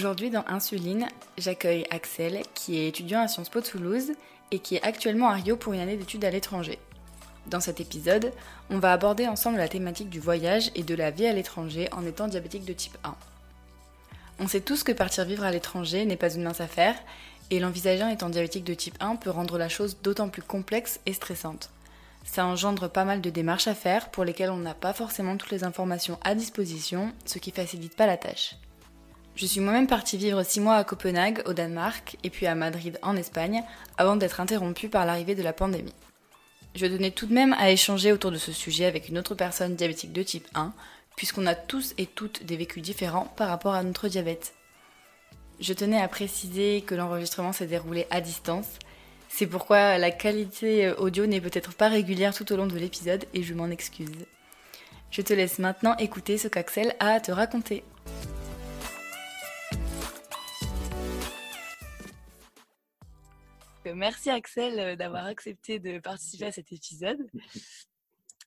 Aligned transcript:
Aujourd'hui 0.00 0.30
dans 0.30 0.46
Insuline, 0.46 1.08
j'accueille 1.36 1.84
Axel 1.90 2.40
qui 2.54 2.78
est 2.78 2.88
étudiant 2.88 3.20
à 3.20 3.28
Sciences 3.28 3.50
Po 3.50 3.60
Toulouse 3.60 4.12
et 4.50 4.58
qui 4.58 4.76
est 4.76 4.82
actuellement 4.82 5.28
à 5.28 5.34
Rio 5.34 5.58
pour 5.58 5.74
une 5.74 5.80
année 5.80 5.98
d'études 5.98 6.24
à 6.24 6.30
l'étranger. 6.30 6.78
Dans 7.48 7.60
cet 7.60 7.80
épisode, 7.80 8.32
on 8.70 8.78
va 8.78 8.94
aborder 8.94 9.28
ensemble 9.28 9.58
la 9.58 9.68
thématique 9.68 10.08
du 10.08 10.18
voyage 10.18 10.70
et 10.74 10.84
de 10.84 10.94
la 10.94 11.10
vie 11.10 11.26
à 11.26 11.34
l'étranger 11.34 11.86
en 11.92 12.06
étant 12.06 12.28
diabétique 12.28 12.64
de 12.64 12.72
type 12.72 12.96
1. 13.04 13.14
On 14.38 14.48
sait 14.48 14.62
tous 14.62 14.84
que 14.84 14.92
partir 14.92 15.26
vivre 15.26 15.44
à 15.44 15.50
l'étranger 15.50 16.06
n'est 16.06 16.16
pas 16.16 16.32
une 16.32 16.44
mince 16.44 16.62
affaire 16.62 16.94
et 17.50 17.60
l'envisager 17.60 18.02
en 18.02 18.08
étant 18.08 18.30
diabétique 18.30 18.64
de 18.64 18.72
type 18.72 18.96
1 19.00 19.16
peut 19.16 19.28
rendre 19.28 19.58
la 19.58 19.68
chose 19.68 19.98
d'autant 20.02 20.30
plus 20.30 20.40
complexe 20.40 20.98
et 21.04 21.12
stressante. 21.12 21.68
Ça 22.24 22.46
engendre 22.46 22.88
pas 22.88 23.04
mal 23.04 23.20
de 23.20 23.28
démarches 23.28 23.68
à 23.68 23.74
faire 23.74 24.10
pour 24.10 24.24
lesquelles 24.24 24.50
on 24.50 24.56
n'a 24.56 24.72
pas 24.72 24.94
forcément 24.94 25.36
toutes 25.36 25.50
les 25.50 25.64
informations 25.64 26.18
à 26.24 26.34
disposition, 26.34 27.12
ce 27.26 27.38
qui 27.38 27.50
facilite 27.50 27.96
pas 27.96 28.06
la 28.06 28.16
tâche. 28.16 28.56
Je 29.40 29.46
suis 29.46 29.60
moi-même 29.60 29.86
partie 29.86 30.18
vivre 30.18 30.42
6 30.42 30.60
mois 30.60 30.74
à 30.74 30.84
Copenhague, 30.84 31.42
au 31.46 31.54
Danemark, 31.54 32.18
et 32.22 32.28
puis 32.28 32.46
à 32.46 32.54
Madrid, 32.54 32.98
en 33.00 33.16
Espagne, 33.16 33.62
avant 33.96 34.16
d'être 34.16 34.38
interrompue 34.38 34.90
par 34.90 35.06
l'arrivée 35.06 35.34
de 35.34 35.42
la 35.42 35.54
pandémie. 35.54 35.94
Je 36.74 36.84
tenais 36.84 37.10
tout 37.10 37.24
de 37.24 37.32
même 37.32 37.54
à 37.54 37.70
échanger 37.70 38.12
autour 38.12 38.32
de 38.32 38.36
ce 38.36 38.52
sujet 38.52 38.84
avec 38.84 39.08
une 39.08 39.16
autre 39.16 39.34
personne 39.34 39.76
diabétique 39.76 40.12
de 40.12 40.22
type 40.22 40.46
1, 40.54 40.74
puisqu'on 41.16 41.46
a 41.46 41.54
tous 41.54 41.94
et 41.96 42.04
toutes 42.04 42.44
des 42.44 42.58
vécus 42.58 42.82
différents 42.82 43.32
par 43.34 43.48
rapport 43.48 43.72
à 43.72 43.82
notre 43.82 44.08
diabète. 44.08 44.52
Je 45.58 45.72
tenais 45.72 46.02
à 46.02 46.08
préciser 46.08 46.82
que 46.82 46.94
l'enregistrement 46.94 47.54
s'est 47.54 47.66
déroulé 47.66 48.06
à 48.10 48.20
distance, 48.20 48.68
c'est 49.30 49.46
pourquoi 49.46 49.96
la 49.96 50.10
qualité 50.10 50.90
audio 50.98 51.24
n'est 51.24 51.40
peut-être 51.40 51.72
pas 51.72 51.88
régulière 51.88 52.34
tout 52.34 52.52
au 52.52 52.56
long 52.56 52.66
de 52.66 52.76
l'épisode 52.76 53.24
et 53.32 53.42
je 53.42 53.54
m'en 53.54 53.70
excuse. 53.70 54.26
Je 55.10 55.22
te 55.22 55.32
laisse 55.32 55.58
maintenant 55.58 55.96
écouter 55.96 56.36
ce 56.36 56.46
qu'Axel 56.46 56.94
a 57.00 57.14
à 57.14 57.20
te 57.20 57.32
raconter. 57.32 57.84
Merci 63.94 64.30
Axel 64.30 64.96
d'avoir 64.96 65.26
accepté 65.26 65.78
de 65.78 65.98
participer 65.98 66.46
à 66.46 66.52
cet 66.52 66.72
épisode. 66.72 67.18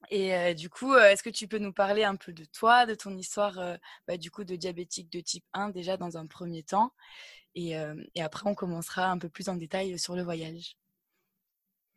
Et 0.10 0.36
euh, 0.36 0.54
du 0.54 0.70
coup, 0.70 0.94
euh, 0.94 1.10
est-ce 1.10 1.24
que 1.24 1.30
tu 1.30 1.48
peux 1.48 1.60
nous 1.60 1.74
parler 1.74 2.04
un 2.04 2.16
peu 2.16 2.34
de 2.34 2.46
toi, 2.46 2.86
de 2.86 2.96
ton 2.96 3.16
histoire 3.16 3.58
euh, 3.60 3.76
bah, 4.08 4.18
du 4.18 4.32
coup 4.32 4.44
de 4.44 4.56
diabétique 4.56 5.12
de 5.12 5.20
type 5.20 5.46
1 5.54 5.70
déjà 5.70 5.98
dans 5.98 6.18
un 6.18 6.28
premier 6.28 6.64
temps? 6.64 6.92
Et, 7.56 7.76
et, 8.16 8.22
après 8.24 8.50
on 8.50 8.56
commencera 8.56 9.12
un 9.12 9.20
peu 9.20 9.30
plus 9.30 9.48
en 9.48 9.56
détail 9.56 10.00
sur 10.00 10.16
le 10.16 10.24
voyage. 10.24 10.76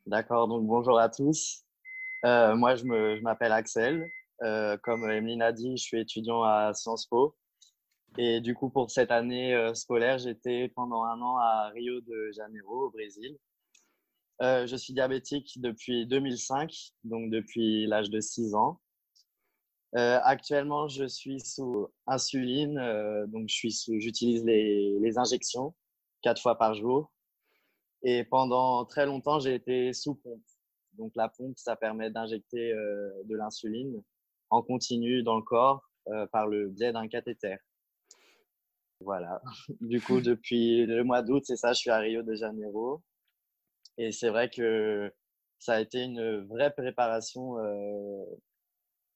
D'accord, 0.04 0.48
donc 0.48 0.66
bonjour 0.66 0.98
à 0.98 1.08
tous. 1.08 1.64
moi 2.22 2.74
je 2.74 3.22
m'appelle 3.22 3.52
Axel. 3.52 4.06
comme 4.82 5.10
Emeline 5.10 5.40
a 5.40 5.52
dit, 5.52 5.78
je 5.78 5.82
suis 5.82 5.98
étudiant 5.98 6.42
à 6.42 6.74
Sciences 6.74 7.06
Po. 7.06 7.34
Et 8.18 8.40
du 8.40 8.54
coup, 8.54 8.70
pour 8.70 8.90
cette 8.90 9.10
année 9.10 9.54
scolaire, 9.74 10.18
j'étais 10.18 10.68
pendant 10.74 11.04
un 11.04 11.20
an 11.20 11.36
à 11.38 11.70
Rio 11.74 12.00
de 12.00 12.30
Janeiro, 12.32 12.86
au 12.86 12.90
Brésil. 12.90 13.36
Euh, 14.42 14.66
je 14.66 14.76
suis 14.76 14.92
diabétique 14.92 15.60
depuis 15.60 16.06
2005, 16.06 16.92
donc 17.04 17.30
depuis 17.30 17.86
l'âge 17.86 18.10
de 18.10 18.20
6 18.20 18.54
ans. 18.54 18.80
Euh, 19.96 20.18
actuellement, 20.22 20.88
je 20.88 21.06
suis 21.06 21.40
sous 21.40 21.88
insuline, 22.06 22.78
euh, 22.78 23.26
donc 23.28 23.48
j'utilise 23.48 24.44
les, 24.44 24.98
les, 25.00 25.18
injections 25.18 25.74
quatre 26.20 26.42
fois 26.42 26.58
par 26.58 26.74
jour. 26.74 27.10
Et 28.02 28.24
pendant 28.24 28.84
très 28.84 29.06
longtemps, 29.06 29.38
j'ai 29.40 29.54
été 29.54 29.92
sous 29.94 30.16
pompe. 30.16 30.42
Donc 30.98 31.12
la 31.16 31.28
pompe, 31.30 31.56
ça 31.56 31.76
permet 31.76 32.10
d'injecter 32.10 32.72
de 32.72 33.36
l'insuline 33.36 34.02
en 34.50 34.62
continu 34.62 35.22
dans 35.22 35.36
le 35.36 35.42
corps 35.42 35.82
par 36.32 36.46
le 36.46 36.68
biais 36.68 36.92
d'un 36.92 37.08
cathéter. 37.08 37.56
Voilà. 39.00 39.40
Du 39.80 40.00
coup, 40.00 40.20
depuis 40.20 40.86
le 40.86 41.04
mois 41.04 41.22
d'août, 41.22 41.42
c'est 41.46 41.56
ça, 41.56 41.72
je 41.72 41.78
suis 41.78 41.90
à 41.90 41.98
Rio 41.98 42.22
de 42.22 42.34
Janeiro. 42.34 43.02
Et 43.98 44.12
c'est 44.12 44.30
vrai 44.30 44.50
que 44.50 45.12
ça 45.58 45.74
a 45.74 45.80
été 45.80 46.02
une 46.02 46.46
vraie 46.46 46.72
préparation, 46.72 47.58
euh, 47.58 48.24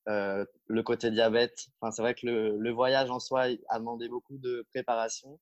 euh, 0.09 0.45
le 0.67 0.83
côté 0.83 1.11
diabète. 1.11 1.67
Enfin, 1.81 1.91
c'est 1.93 2.03
vrai 2.03 2.15
que 2.15 2.27
le, 2.27 2.59
le, 2.59 2.71
voyage 2.73 3.11
en 3.11 3.21
soi 3.21 3.49
a 3.69 3.79
demandé 3.79 4.09
beaucoup 4.09 4.39
de 4.39 4.67
préparation. 4.73 5.39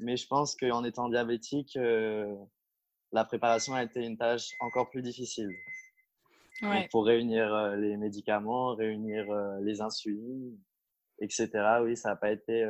Mais 0.00 0.16
je 0.16 0.26
pense 0.26 0.56
qu'en 0.56 0.84
étant 0.84 1.08
diabétique, 1.08 1.76
euh, 1.76 2.34
la 3.12 3.24
préparation 3.24 3.74
a 3.74 3.82
été 3.82 4.04
une 4.04 4.16
tâche 4.16 4.48
encore 4.60 4.88
plus 4.90 5.02
difficile. 5.02 5.50
Ouais. 6.62 6.88
pour 6.90 7.06
réunir 7.06 7.54
euh, 7.54 7.76
les 7.76 7.96
médicaments, 7.96 8.74
réunir 8.74 9.30
euh, 9.30 9.58
les 9.62 9.80
insulines, 9.80 10.58
etc. 11.18 11.48
Oui, 11.82 11.96
ça 11.96 12.10
n'a 12.10 12.16
pas 12.16 12.30
été 12.30 12.68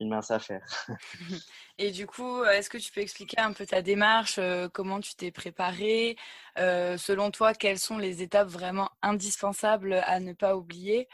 une 0.00 0.08
mince 0.08 0.30
affaire. 0.30 0.64
Et 1.78 1.90
du 1.90 2.06
coup, 2.06 2.44
est-ce 2.44 2.68
que 2.68 2.78
tu 2.78 2.92
peux 2.92 3.00
expliquer 3.00 3.40
un 3.40 3.52
peu 3.52 3.66
ta 3.66 3.82
démarche, 3.82 4.38
euh, 4.38 4.68
comment 4.68 5.00
tu 5.00 5.14
t'es 5.14 5.30
préparé 5.30 6.16
euh, 6.58 6.96
Selon 6.96 7.30
toi, 7.30 7.54
quelles 7.54 7.78
sont 7.78 7.98
les 7.98 8.22
étapes 8.22 8.48
vraiment 8.48 8.90
indispensables 9.02 9.94
à 10.04 10.20
ne 10.20 10.32
pas 10.32 10.56
oublier? 10.56 11.08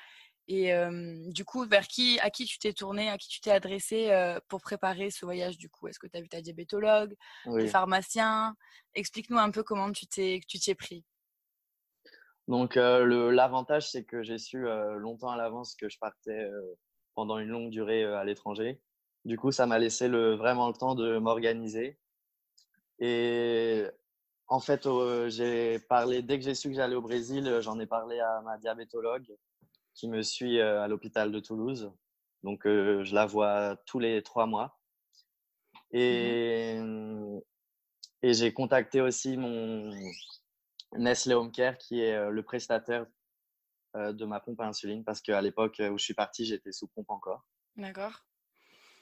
Et 0.51 0.73
euh, 0.73 1.17
du 1.31 1.45
coup, 1.45 1.67
vers 1.67 1.87
qui, 1.87 2.19
à 2.21 2.31
qui 2.31 2.47
tu 2.47 2.59
t'es 2.59 2.73
tourné, 2.73 3.11
à 3.11 3.19
qui 3.19 3.29
tu 3.29 3.41
t'es 3.41 3.51
adressé 3.51 4.11
pour 4.49 4.63
préparer 4.63 5.11
ce 5.11 5.27
voyage 5.27 5.59
du 5.59 5.69
coup? 5.69 5.89
Est-ce 5.89 5.99
que 5.99 6.07
tu 6.07 6.17
as 6.17 6.23
vu 6.23 6.29
ta 6.29 6.41
diabétologue, 6.41 7.15
oui. 7.47 7.69
pharmacien 7.69 8.57
Explique-nous 8.95 9.39
un 9.39 9.51
peu 9.51 9.63
comment 9.63 9.93
tu 9.93 10.07
t'es, 10.07 10.41
tu 10.49 10.59
t'y 10.59 10.71
es 10.71 10.75
pris. 10.75 11.05
Donc, 12.47 12.77
l'avantage, 12.77 13.91
c'est 13.91 14.05
que 14.05 14.23
j'ai 14.23 14.39
su 14.39 14.65
longtemps 14.97 15.31
à 15.31 15.37
l'avance 15.37 15.75
que 15.75 15.91
je 15.91 15.99
partais 15.99 16.49
pendant 17.19 17.41
une 17.41 17.49
longue 17.49 17.71
durée 17.71 18.05
à 18.05 18.23
l'étranger. 18.23 18.81
Du 19.25 19.37
coup, 19.37 19.51
ça 19.51 19.67
m'a 19.67 19.81
laissé 19.81 20.07
le, 20.07 20.37
vraiment 20.37 20.69
le 20.69 20.73
temps 20.73 20.95
de 20.95 21.19
m'organiser. 21.19 21.99
Et 23.01 23.83
en 24.47 24.61
fait, 24.61 24.89
j'ai 25.27 25.81
parlé, 25.81 26.23
dès 26.23 26.39
que 26.39 26.45
j'ai 26.45 26.55
su 26.55 26.69
que 26.69 26.77
j'allais 26.77 26.95
au 26.95 27.03
Brésil, 27.03 27.59
j'en 27.61 27.81
ai 27.81 27.87
parlé 27.87 28.21
à 28.21 28.41
ma 28.43 28.57
diabétologue 28.57 29.27
qui 29.95 30.07
me 30.07 30.23
suit 30.23 30.61
à 30.61 30.87
l'hôpital 30.87 31.33
de 31.33 31.41
Toulouse. 31.41 31.91
Donc, 32.45 32.61
je 32.67 33.13
la 33.13 33.27
vois 33.27 33.75
tous 33.85 33.99
les 33.99 34.23
trois 34.23 34.47
mois. 34.47 34.79
Et, 35.91 36.79
mmh 36.79 37.41
et 38.23 38.35
j'ai 38.35 38.53
contacté 38.53 39.01
aussi 39.01 39.37
mon 39.37 39.91
Nestlé 40.97 41.35
Home 41.35 41.53
Care, 41.53 41.79
qui 41.79 42.01
est 42.01 42.31
le 42.31 42.43
prestataire 42.43 43.07
de 43.99 44.25
ma 44.25 44.41
pompe 44.41 44.61
à 44.61 44.67
insuline 44.67 45.05
parce 45.05 45.21
qu'à 45.21 45.41
l'époque 45.41 45.81
où 45.81 45.99
je 45.99 46.05
suis 46.05 46.15
parti, 46.15 46.45
j'étais 46.45 46.73
sous 46.73 46.89
pompe 46.89 47.11
encore. 47.11 47.45
D'accord. 47.77 48.25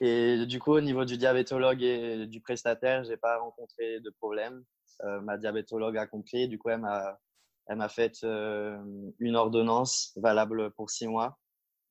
Et 0.00 0.44
du 0.46 0.60
coup, 0.60 0.72
au 0.72 0.80
niveau 0.80 1.04
du 1.04 1.16
diabétologue 1.16 1.82
et 1.82 2.26
du 2.26 2.40
prestataire, 2.40 3.04
j'ai 3.04 3.16
pas 3.16 3.38
rencontré 3.38 4.00
de 4.00 4.10
problème. 4.10 4.64
Euh, 5.04 5.20
ma 5.22 5.38
diabétologue 5.38 5.96
a 5.96 6.06
compris. 6.06 6.48
Du 6.48 6.58
coup, 6.58 6.68
elle 6.68 6.80
m'a, 6.80 7.18
elle 7.66 7.76
m'a 7.76 7.88
fait 7.88 8.22
euh, 8.24 8.78
une 9.18 9.36
ordonnance 9.36 10.12
valable 10.16 10.70
pour 10.72 10.90
six 10.90 11.08
mois. 11.08 11.38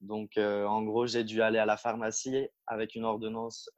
Donc, 0.02 0.38
en 0.38 0.84
gros, 0.84 1.08
j'ai 1.08 1.24
dû 1.24 1.42
aller 1.42 1.58
à 1.58 1.66
la 1.66 1.78
pharmacie 1.78 2.48
avec 2.68 2.94
une 2.94 3.06
ordonnance 3.06 3.70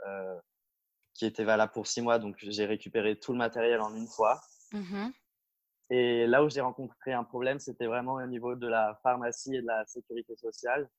qui 1.14 1.26
était 1.26 1.46
valable 1.46 1.72
pour 1.72 1.88
six 1.88 2.02
mois. 2.02 2.20
Donc, 2.20 2.36
j'ai 2.42 2.66
récupéré 2.66 3.18
tout 3.18 3.32
le 3.32 3.38
matériel 3.38 3.80
en 3.80 3.96
une 3.96 4.08
fois. 4.08 4.42
Mmh 4.74 5.10
et 5.90 6.28
là 6.28 6.44
où 6.44 6.50
j'ai 6.50 6.62
rencontré 6.62 7.14
un 7.14 7.24
problème, 7.24 7.60
c'était 7.60 7.86
vraiment 7.86 8.16
au 8.16 8.26
niveau 8.26 8.56
de 8.56 8.68
la 8.68 9.00
pharmacie 9.04 9.56
et 9.56 9.62
de 9.62 9.68
la 9.68 9.86
sécurité 9.86 10.36
sociale. 10.36 10.90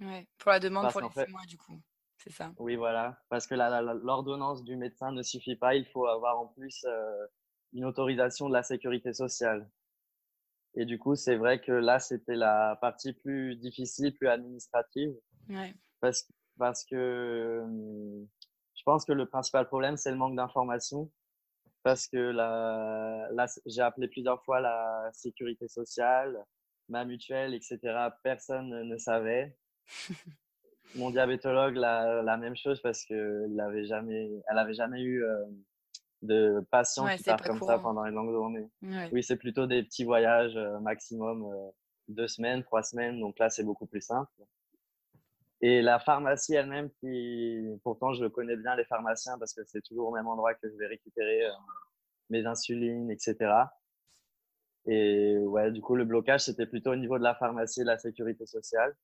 Ouais, 0.00 0.26
pour 0.38 0.50
la 0.50 0.60
demande 0.60 0.90
pour 0.90 1.00
les 1.00 1.08
fait, 1.10 1.28
mois, 1.28 1.44
du 1.46 1.56
coup. 1.56 1.80
C'est 2.18 2.32
ça? 2.32 2.52
Oui, 2.58 2.76
voilà. 2.76 3.18
Parce 3.28 3.46
que 3.46 3.54
l'ordonnance 3.54 4.64
du 4.64 4.76
médecin 4.76 5.12
ne 5.12 5.22
suffit 5.22 5.56
pas. 5.56 5.74
Il 5.76 5.86
faut 5.86 6.06
avoir 6.06 6.38
en 6.40 6.48
plus 6.48 6.84
euh, 6.86 7.26
une 7.72 7.84
autorisation 7.84 8.48
de 8.48 8.54
la 8.54 8.62
sécurité 8.62 9.12
sociale. 9.12 9.70
Et 10.74 10.84
du 10.84 10.98
coup, 10.98 11.14
c'est 11.14 11.36
vrai 11.36 11.60
que 11.60 11.72
là, 11.72 12.00
c'était 12.00 12.34
la 12.34 12.76
partie 12.80 13.12
plus 13.12 13.56
difficile, 13.56 14.14
plus 14.14 14.28
administrative. 14.28 15.14
Ouais. 15.48 15.74
Parce, 16.00 16.28
parce 16.58 16.84
que 16.84 17.64
je 18.74 18.82
pense 18.84 19.04
que 19.04 19.12
le 19.12 19.26
principal 19.26 19.66
problème, 19.66 19.96
c'est 19.96 20.10
le 20.10 20.16
manque 20.16 20.36
d'information 20.36 21.10
parce 21.86 22.08
que 22.08 22.16
la, 22.16 23.46
j'ai 23.64 23.80
appelé 23.80 24.08
plusieurs 24.08 24.42
fois 24.42 24.60
la 24.60 25.08
sécurité 25.12 25.68
sociale, 25.68 26.36
ma 26.88 27.04
mutuelle, 27.04 27.54
etc. 27.54 27.78
Personne 28.24 28.88
ne 28.88 28.96
savait. 28.98 29.56
Mon 30.96 31.10
diabétologue, 31.10 31.76
la, 31.76 32.24
la 32.24 32.36
même 32.38 32.56
chose 32.56 32.82
parce 32.82 33.04
qu'elle 33.04 33.54
n'avait 33.54 33.84
jamais, 33.84 34.28
elle 34.48 34.58
avait 34.58 34.74
jamais 34.74 35.00
eu 35.00 35.22
euh, 35.22 35.44
de 36.22 36.60
patients 36.72 37.06
qui 37.06 37.22
partent 37.22 37.46
comme 37.46 37.60
ça 37.62 37.78
pendant 37.78 38.04
une 38.04 38.16
longue 38.16 38.32
journée. 38.32 38.68
Oui, 39.12 39.22
c'est 39.22 39.36
plutôt 39.36 39.68
des 39.68 39.84
petits 39.84 40.02
voyages 40.02 40.56
euh, 40.56 40.80
maximum 40.80 41.44
euh, 41.44 41.70
deux 42.08 42.26
semaines, 42.26 42.64
trois 42.64 42.82
semaines. 42.82 43.20
Donc 43.20 43.38
là, 43.38 43.48
c'est 43.48 43.62
beaucoup 43.62 43.86
plus 43.86 44.00
simple. 44.00 44.32
Et 45.62 45.80
la 45.80 45.98
pharmacie 45.98 46.54
elle-même, 46.54 46.90
qui 47.00 47.62
pourtant 47.82 48.12
je 48.12 48.26
connais 48.26 48.56
bien 48.56 48.76
les 48.76 48.84
pharmaciens 48.84 49.38
parce 49.38 49.54
que 49.54 49.62
c'est 49.64 49.80
toujours 49.80 50.08
au 50.08 50.12
même 50.12 50.26
endroit 50.26 50.54
que 50.54 50.68
je 50.68 50.76
vais 50.76 50.86
récupérer 50.86 51.46
euh, 51.46 51.52
mes 52.28 52.44
insulines, 52.46 53.10
etc. 53.10 53.36
Et 54.86 55.38
ouais, 55.38 55.72
du 55.72 55.80
coup, 55.80 55.96
le 55.96 56.04
blocage, 56.04 56.42
c'était 56.42 56.66
plutôt 56.66 56.92
au 56.92 56.96
niveau 56.96 57.18
de 57.18 57.24
la 57.24 57.34
pharmacie 57.34 57.80
et 57.80 57.84
de 57.84 57.88
la 57.88 57.98
sécurité 57.98 58.46
sociale. 58.46 58.94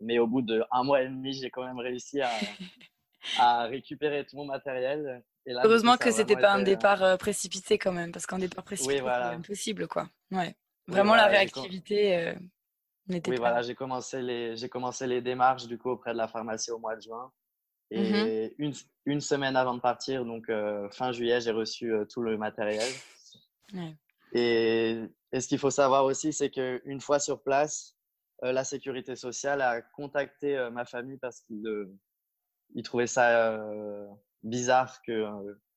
Mais 0.00 0.18
au 0.18 0.26
bout 0.26 0.42
d'un 0.42 0.82
mois 0.84 1.02
et 1.02 1.08
demi, 1.08 1.32
j'ai 1.32 1.50
quand 1.50 1.64
même 1.64 1.78
réussi 1.78 2.20
à, 2.20 2.30
à 3.38 3.64
récupérer 3.64 4.24
tout 4.24 4.36
mon 4.36 4.44
matériel. 4.44 5.24
Et 5.46 5.52
là, 5.52 5.62
Heureusement 5.64 5.96
que 5.96 6.10
c'était 6.12 6.36
pas 6.36 6.52
un 6.52 6.62
départ 6.62 7.18
précipité 7.18 7.76
quand 7.76 7.92
même, 7.92 8.12
parce 8.12 8.26
qu'un 8.26 8.38
départ 8.38 8.64
précipité, 8.64 9.00
c'est 9.00 9.08
impossible, 9.08 9.88
quoi. 9.88 10.08
Ouais. 10.30 10.54
Vraiment, 10.86 11.16
la 11.16 11.26
réactivité 11.26 12.36
oui, 13.08 13.36
voilà, 13.36 13.62
j'ai 13.62 13.74
commencé, 13.74 14.20
les... 14.22 14.56
j'ai 14.56 14.68
commencé 14.68 15.06
les 15.06 15.20
démarches 15.20 15.66
du 15.66 15.78
coup 15.78 15.90
auprès 15.90 16.12
de 16.12 16.18
la 16.18 16.28
pharmacie 16.28 16.70
au 16.70 16.78
mois 16.78 16.96
de 16.96 17.02
juin. 17.02 17.32
Mmh 17.92 17.96
et 17.96 18.54
une, 18.58 18.72
une, 19.04 19.20
semaine 19.20 19.54
avant 19.54 19.74
de 19.74 19.80
partir, 19.80 20.24
donc 20.24 20.50
fin 20.90 21.12
juillet, 21.12 21.40
j'ai 21.40 21.52
reçu 21.52 21.92
tout 22.10 22.20
le 22.20 22.36
matériel. 22.36 22.92
Et, 24.32 24.98
et, 25.30 25.40
ce 25.40 25.46
qu'il 25.46 25.58
faut 25.58 25.70
savoir 25.70 26.04
aussi, 26.04 26.32
c'est 26.32 26.50
qu'une 26.50 27.00
fois 27.00 27.20
sur 27.20 27.40
place, 27.44 27.96
la 28.42 28.64
sécurité 28.64 29.14
sociale 29.14 29.62
a 29.62 29.82
contacté 29.82 30.68
ma 30.72 30.84
famille 30.84 31.18
parce 31.18 31.42
qu'ils 31.42 31.88
il 32.74 32.82
trouvaient 32.82 33.06
ça 33.06 33.60
bizarre 34.42 35.00
que, 35.02 35.26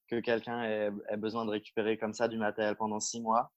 que 0.08 0.20
quelqu'un 0.20 0.64
ait, 0.64 0.92
ait, 1.10 1.18
besoin 1.18 1.46
de 1.46 1.52
récupérer 1.52 1.98
comme 1.98 2.14
ça 2.14 2.28
du 2.28 2.38
matériel 2.38 2.76
pendant 2.76 3.00
six 3.00 3.22
mois. 3.22 3.52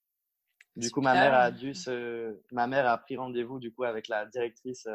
Du 0.76 0.90
coup, 0.90 1.02
ma 1.02 1.14
mère 1.14 1.34
a 1.34 1.50
dû 1.50 1.74
se, 1.74 2.38
ma 2.50 2.66
mère 2.66 2.88
a 2.88 2.96
pris 2.98 3.16
rendez-vous 3.16 3.58
du 3.58 3.72
coup 3.72 3.84
avec 3.84 4.08
la 4.08 4.24
directrice 4.26 4.86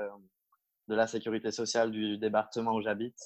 de 0.87 0.95
la 0.95 1.07
sécurité 1.07 1.51
sociale 1.51 1.91
du 1.91 2.17
département 2.17 2.73
où 2.73 2.81
j'habite 2.81 3.19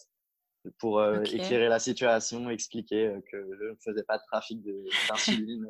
pour 0.77 1.00
euh, 1.00 1.21
éclairer 1.24 1.68
la 1.68 1.80
situation, 1.80 2.50
expliquer 2.50 3.07
euh, 3.07 3.21
que 3.31 3.38
je 3.59 3.65
ne 3.65 3.75
faisais 3.83 4.03
pas 4.03 4.18
de 4.18 4.24
trafic 4.27 4.62
d'insuline. 5.09 5.68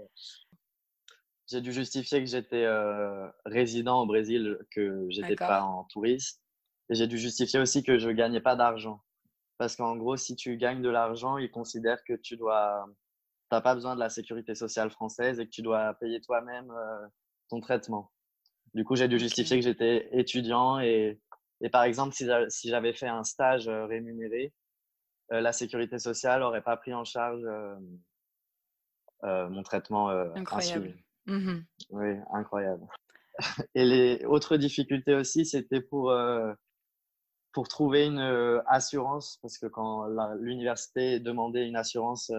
j'ai 1.48 1.62
dû 1.62 1.72
justifier 1.72 2.20
que 2.20 2.30
j'étais 2.30 2.66
euh, 2.66 3.28
résident 3.46 4.02
au 4.02 4.06
Brésil, 4.06 4.58
que 4.72 5.08
j'étais 5.10 5.36
pas 5.36 5.64
en 5.64 5.86
touriste. 5.86 6.42
Et 6.90 6.96
j'ai 6.96 7.08
dû 7.08 7.18
justifier 7.18 7.60
aussi 7.60 7.84
que 7.84 7.98
je 7.98 8.10
gagnais 8.10 8.42
pas 8.42 8.56
d'argent. 8.56 9.02
Parce 9.58 9.76
qu'en 9.76 9.96
gros, 9.96 10.18
si 10.18 10.36
tu 10.36 10.58
gagnes 10.58 10.82
de 10.82 10.90
l'argent, 10.90 11.38
ils 11.38 11.52
considèrent 11.52 12.04
que 12.04 12.14
tu 12.14 12.36
dois, 12.36 12.86
t'as 13.52 13.62
pas 13.62 13.76
besoin 13.76 13.94
de 13.94 14.00
la 14.00 14.10
sécurité 14.10 14.56
sociale 14.56 14.90
française 14.90 15.40
et 15.40 15.46
que 15.46 15.52
tu 15.52 15.62
dois 15.62 15.94
payer 15.96 16.22
toi-même 16.22 16.74
ton 17.50 17.60
traitement. 17.60 18.12
Du 18.74 18.84
coup, 18.84 18.96
j'ai 18.96 19.08
dû 19.08 19.20
justifier 19.20 19.60
que 19.60 19.64
j'étais 19.64 20.10
étudiant 20.12 20.80
et, 20.80 21.20
et 21.60 21.70
par 21.70 21.84
exemple, 21.84 22.16
si 22.16 22.70
j'avais 22.70 22.94
fait 22.94 23.08
un 23.08 23.24
stage 23.24 23.68
rémunéré, 23.68 24.54
euh, 25.32 25.40
la 25.40 25.54
sécurité 25.54 25.98
sociale 25.98 26.42
n'aurait 26.42 26.62
pas 26.62 26.76
pris 26.78 26.94
en 26.94 27.06
charge 27.06 27.42
euh, 27.46 27.76
euh, 29.24 29.50
mon 29.50 29.64
traitement 29.64 30.10
incroyable. 30.10 30.96
Mmh 31.28 31.60
oui, 31.92 32.16
incroyable. 32.34 32.86
Et 33.76 33.86
les 33.86 34.26
autres 34.26 34.58
difficultés 34.58 35.14
aussi, 35.14 35.46
c'était 35.46 35.82
pour, 35.82 36.14
pour 37.54 37.68
trouver 37.68 38.08
une 38.08 38.62
assurance, 38.68 39.38
parce 39.42 39.58
que 39.58 39.68
quand 39.68 40.08
l'université 40.40 41.20
demandait 41.20 41.68
une 41.68 41.76
assurance, 41.76 42.32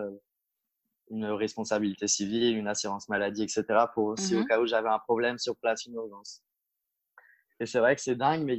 une 1.11 1.27
responsabilité 1.27 2.09
civile, 2.09 2.57
une 2.57 2.69
assurance 2.69 3.09
maladie, 3.09 3.43
etc., 3.43 3.65
pour 3.95 4.07
aussi 4.07 4.37
au 4.37 4.41
mmh 4.41 4.47
cas 4.47 4.61
où 4.61 4.67
j'avais 4.67 4.89
un 4.89 4.99
problème 4.99 5.39
sur 5.39 5.57
place, 5.57 5.85
une 5.87 5.95
urgence. 5.95 6.43
Et 7.61 7.67
c'est 7.67 7.81
vrai 7.81 7.95
que 7.95 8.03
c'est 8.03 8.15
dingue, 8.15 8.45
mais 8.45 8.59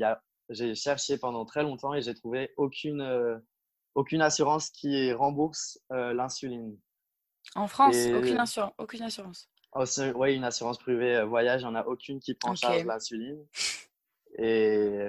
j'ai 0.50 0.76
cherché 0.76 1.18
pendant 1.18 1.46
très 1.46 1.64
longtemps 1.64 1.94
et 1.94 2.02
j'ai 2.02 2.14
trouvé 2.14 2.54
aucune 2.58 3.42
aucune 3.96 4.22
assurance 4.22 4.70
qui 4.70 5.12
rembourse 5.14 5.80
euh, 5.92 6.14
l'insuline. 6.14 6.78
En 7.56 7.68
France, 7.68 7.96
aucune, 7.96 8.42
aucune 8.78 9.02
assurance. 9.04 9.50
oui, 10.16 10.36
une 10.36 10.44
assurance 10.44 10.78
privée 10.78 11.18
euh, 11.18 11.26
voyage, 11.26 11.62
il 11.62 11.66
n'y 11.66 11.72
en 11.72 11.76
a 11.76 11.86
aucune 11.86 12.20
qui 12.20 12.34
prend 12.34 12.52
en 12.52 12.56
charge 12.56 12.86
l'insuline. 12.86 13.46
Et 14.38 15.08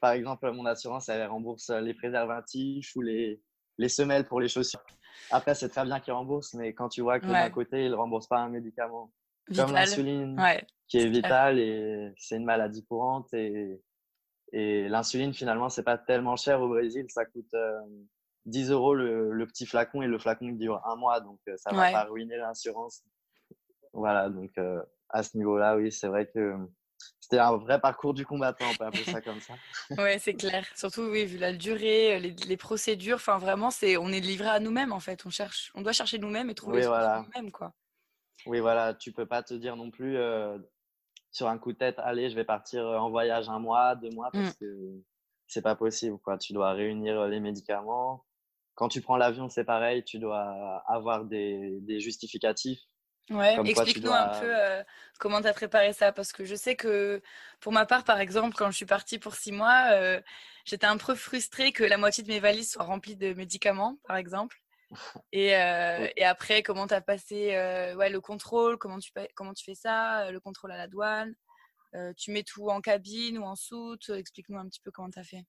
par 0.00 0.12
exemple, 0.12 0.50
mon 0.50 0.66
assurance, 0.66 1.08
elle 1.08 1.26
rembourse 1.26 1.70
les 1.70 1.94
préservatifs 1.94 2.94
ou 2.96 3.00
les, 3.00 3.40
les 3.78 3.88
semelles 3.88 4.26
pour 4.26 4.40
les 4.40 4.48
chaussures. 4.48 4.84
Après, 5.30 5.54
c'est 5.54 5.68
très 5.68 5.84
bien 5.84 6.00
qu'ils 6.00 6.12
remboursent, 6.12 6.54
mais 6.54 6.72
quand 6.72 6.88
tu 6.88 7.02
vois 7.02 7.20
que 7.20 7.26
d'un 7.26 7.50
côté, 7.50 7.84
ils 7.84 7.90
ne 7.90 7.96
remboursent 7.96 8.28
pas 8.28 8.38
un 8.38 8.48
médicament 8.48 9.12
comme 9.54 9.72
l'insuline, 9.72 10.40
qui 10.88 10.98
est 10.98 11.08
vital 11.08 11.58
et 11.58 12.12
c'est 12.16 12.36
une 12.36 12.44
maladie 12.44 12.84
courante. 12.84 13.32
Et, 13.34 13.80
et 14.52 14.88
l'insuline, 14.88 15.32
finalement, 15.32 15.68
c'est 15.68 15.82
pas 15.82 15.98
tellement 15.98 16.36
cher 16.36 16.60
au 16.60 16.68
Brésil. 16.68 17.06
Ça 17.08 17.24
coûte, 17.24 17.52
euh, 17.54 17.80
10 18.48 18.70
euros 18.70 18.94
le, 18.94 19.46
petit 19.46 19.66
flacon 19.66 20.02
et 20.02 20.06
le 20.06 20.18
flacon 20.18 20.48
dure 20.52 20.80
un 20.86 20.96
mois, 20.96 21.20
donc 21.20 21.38
euh, 21.48 21.56
ça 21.56 21.70
va 21.72 21.90
pas 21.90 22.04
ruiner 22.04 22.36
l'assurance. 22.36 23.02
Voilà, 23.92 24.28
donc 24.28 24.50
euh, 24.58 24.82
à 25.08 25.22
ce 25.22 25.36
niveau-là, 25.36 25.76
oui, 25.76 25.92
c'est 25.92 26.08
vrai 26.08 26.26
que 26.26 26.56
c'était 27.28 27.42
un 27.42 27.56
vrai 27.56 27.80
parcours 27.80 28.14
du 28.14 28.24
combattant, 28.24 28.64
on 28.70 28.74
peut 28.74 28.84
appeler 28.84 29.04
ça 29.04 29.20
comme 29.20 29.40
ça. 29.40 29.54
ouais, 30.02 30.18
c'est 30.18 30.34
clair. 30.34 30.64
Surtout, 30.74 31.02
oui, 31.02 31.26
vu 31.26 31.38
la 31.38 31.52
durée, 31.52 32.16
euh, 32.16 32.18
les, 32.18 32.56
procédures, 32.56 33.16
enfin 33.16 33.38
vraiment, 33.38 33.70
c'est 33.70 33.96
on 33.96 34.08
est 34.08 34.20
livré 34.20 34.48
à 34.48 34.60
nous-mêmes 34.60 34.92
en 34.92 35.00
fait. 35.00 35.24
On 35.26 35.30
cherche, 35.30 35.70
on 35.74 35.82
doit 35.82 35.92
chercher 35.92 36.18
nous-mêmes 36.18 36.50
et 36.50 36.54
trouver 36.54 36.86
oui, 36.86 36.94
nous-mêmes, 37.26 37.50
quoi. 37.50 37.72
Oui, 38.46 38.60
voilà, 38.60 38.94
tu 38.94 39.12
peux 39.12 39.26
pas 39.26 39.42
te 39.42 39.54
dire 39.54 39.76
non 39.76 39.90
plus 39.90 40.16
sur 41.30 41.48
un 41.48 41.58
coup 41.58 41.72
de 41.72 41.78
tête, 41.78 41.98
allez, 41.98 42.30
je 42.30 42.34
vais 42.34 42.44
partir 42.44 42.84
en 42.84 43.10
voyage 43.10 43.48
un 43.48 43.58
mois, 43.58 43.94
deux 43.96 44.10
mois, 44.10 44.30
parce 44.32 44.54
mmh. 44.54 44.58
que 44.60 45.02
c'est 45.46 45.62
pas 45.62 45.76
possible, 45.76 46.18
quoi. 46.18 46.38
Tu 46.38 46.52
dois 46.52 46.72
réunir 46.72 47.26
les 47.26 47.40
médicaments, 47.40 48.24
quand 48.78 48.88
tu 48.88 49.00
prends 49.00 49.16
l'avion, 49.16 49.48
c'est 49.48 49.64
pareil, 49.64 50.04
tu 50.04 50.20
dois 50.20 50.84
avoir 50.86 51.24
des, 51.24 51.82
justificatifs. 51.98 52.78
Ouais, 53.30 53.58
explique-nous 53.64 54.10
un 54.10 54.28
peu 54.40 54.46
euh, 54.46 54.82
comment 55.18 55.40
tu 55.40 55.48
as 55.48 55.52
préparé 55.52 55.92
ça, 55.92 56.12
parce 56.12 56.32
que 56.32 56.44
je 56.44 56.54
sais 56.54 56.76
que 56.76 57.20
pour 57.60 57.72
ma 57.72 57.84
part, 57.84 58.04
par 58.04 58.20
exemple, 58.20 58.56
quand 58.56 58.70
je 58.70 58.76
suis 58.76 58.86
partie 58.86 59.18
pour 59.18 59.34
six 59.34 59.52
mois, 59.52 59.90
euh, 59.92 60.20
j'étais 60.64 60.86
un 60.86 60.96
peu 60.96 61.14
frustrée 61.14 61.72
que 61.72 61.84
la 61.84 61.98
moitié 61.98 62.24
de 62.24 62.28
mes 62.28 62.40
valises 62.40 62.72
soient 62.72 62.84
remplies 62.84 63.16
de 63.16 63.34
médicaments, 63.34 63.98
par 64.06 64.16
exemple. 64.16 64.62
Et, 65.32 65.54
euh, 65.54 66.08
et 66.16 66.24
après, 66.24 66.62
comment 66.62 66.86
tu 66.86 66.94
as 66.94 67.02
passé 67.02 67.48
ouais, 67.98 68.08
le 68.08 68.22
contrôle, 68.22 68.78
comment 68.78 68.98
tu, 68.98 69.10
comment 69.34 69.52
tu 69.52 69.62
fais 69.62 69.74
ça, 69.74 70.30
le 70.30 70.40
contrôle 70.40 70.72
à 70.72 70.78
la 70.78 70.88
douane, 70.88 71.34
tu 72.16 72.30
mets 72.30 72.42
tout 72.42 72.70
en 72.70 72.80
cabine 72.80 73.36
ou 73.36 73.42
en 73.42 73.54
soute, 73.54 74.08
explique-nous 74.08 74.58
un 74.58 74.66
petit 74.66 74.80
peu 74.80 74.90
comment 74.90 75.10
tu 75.10 75.18
as 75.18 75.24
fait. 75.24 75.44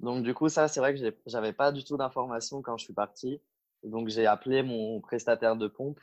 Donc, 0.00 0.24
du 0.24 0.34
coup, 0.34 0.50
ça, 0.50 0.68
c'est 0.68 0.80
vrai 0.80 0.94
que 0.94 1.16
j'avais 1.24 1.54
pas 1.54 1.72
du 1.72 1.84
tout 1.84 1.96
d'informations 1.96 2.60
quand 2.60 2.76
je 2.76 2.84
suis 2.84 2.92
parti. 2.92 3.40
Donc, 3.82 4.08
j'ai 4.08 4.26
appelé 4.26 4.62
mon 4.62 5.00
prestataire 5.00 5.56
de 5.56 5.68
pompe 5.68 6.00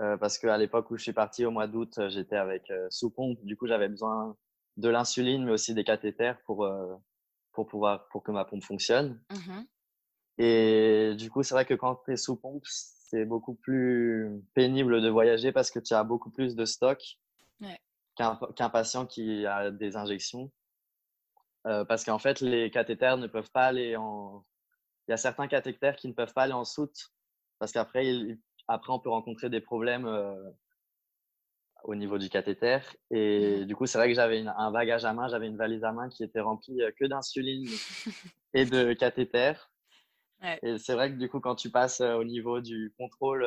euh, 0.00 0.16
parce 0.16 0.38
qu'à 0.38 0.56
l'époque 0.58 0.90
où 0.90 0.96
je 0.96 1.02
suis 1.02 1.12
parti 1.12 1.44
au 1.44 1.50
mois 1.50 1.66
d'août, 1.66 1.98
j'étais 2.08 2.36
avec 2.36 2.70
euh, 2.70 2.86
sous 2.90 3.10
pompe. 3.10 3.38
Du 3.44 3.56
coup, 3.56 3.66
j'avais 3.66 3.88
besoin 3.88 4.36
de 4.76 4.88
l'insuline, 4.88 5.44
mais 5.44 5.52
aussi 5.52 5.72
des 5.74 5.84
cathéters 5.84 6.38
pour, 6.42 6.64
euh, 6.64 6.94
pour, 7.52 7.66
pouvoir, 7.66 8.06
pour 8.08 8.22
que 8.22 8.30
ma 8.30 8.44
pompe 8.44 8.62
fonctionne. 8.62 9.20
Mmh 9.30 9.62
Et 10.38 11.14
du 11.16 11.30
coup, 11.30 11.42
c'est 11.42 11.54
vrai 11.54 11.64
que 11.64 11.74
quand 11.74 12.02
tu 12.04 12.12
es 12.12 12.16
sous 12.16 12.36
pompe, 12.36 12.64
c'est 12.66 13.24
beaucoup 13.24 13.54
plus 13.54 14.42
pénible 14.54 15.00
de 15.00 15.08
voyager 15.08 15.52
parce 15.52 15.70
que 15.70 15.78
tu 15.78 15.94
as 15.94 16.04
beaucoup 16.04 16.30
plus 16.30 16.56
de 16.56 16.64
stock 16.64 17.02
qu'un 18.16 18.70
patient 18.70 19.06
qui 19.06 19.46
a 19.46 19.70
des 19.70 19.96
injections. 19.96 20.50
Euh, 21.66 21.84
parce 21.84 22.04
qu'en 22.04 22.18
fait, 22.18 22.40
les 22.40 22.70
cathéters 22.70 23.16
ne 23.16 23.26
peuvent 23.26 23.50
pas 23.50 23.64
aller 23.64 23.96
en. 23.96 24.44
Il 25.06 25.12
y 25.12 25.14
a 25.14 25.16
certains 25.16 25.48
cathéters 25.48 25.96
qui 25.96 26.08
ne 26.08 26.12
peuvent 26.12 26.32
pas 26.32 26.42
aller 26.42 26.52
en 26.52 26.64
soute 26.64 27.12
parce 27.58 27.72
qu'après, 27.72 28.38
après, 28.68 28.92
on 28.92 28.98
peut 28.98 29.10
rencontrer 29.10 29.50
des 29.50 29.60
problèmes 29.60 30.06
euh, 30.06 30.34
au 31.84 31.94
niveau 31.94 32.18
du 32.18 32.28
cathéter. 32.28 32.78
Et 33.10 33.60
mmh. 33.60 33.64
du 33.64 33.76
coup, 33.76 33.86
c'est 33.86 33.98
vrai 33.98 34.08
que 34.08 34.14
j'avais 34.14 34.44
un 34.46 34.70
bagage 34.70 35.04
à 35.04 35.12
main, 35.12 35.28
j'avais 35.28 35.46
une 35.46 35.56
valise 35.56 35.84
à 35.84 35.92
main 35.92 36.08
qui 36.08 36.24
était 36.24 36.40
remplie 36.40 36.82
euh, 36.82 36.90
que 36.98 37.04
d'insuline 37.06 37.66
et 38.54 38.64
de 38.64 38.92
cathéters. 38.92 39.70
Et 40.62 40.78
c'est 40.78 40.92
vrai 40.94 41.10
que 41.10 41.16
du 41.16 41.28
coup, 41.30 41.40
quand 41.40 41.54
tu 41.54 41.70
passes 41.70 42.02
au 42.02 42.22
niveau 42.22 42.60
du 42.60 42.92
contrôle 42.98 43.44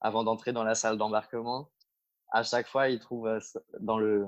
avant 0.00 0.22
d'entrer 0.22 0.52
dans 0.52 0.62
la 0.62 0.76
salle 0.76 0.96
d'embarquement, 0.96 1.68
à 2.30 2.42
chaque 2.42 2.68
fois, 2.68 2.88
il 2.88 2.98
trouve 2.98 3.26
euh, 3.26 3.38
dans 3.80 3.98
le, 3.98 4.26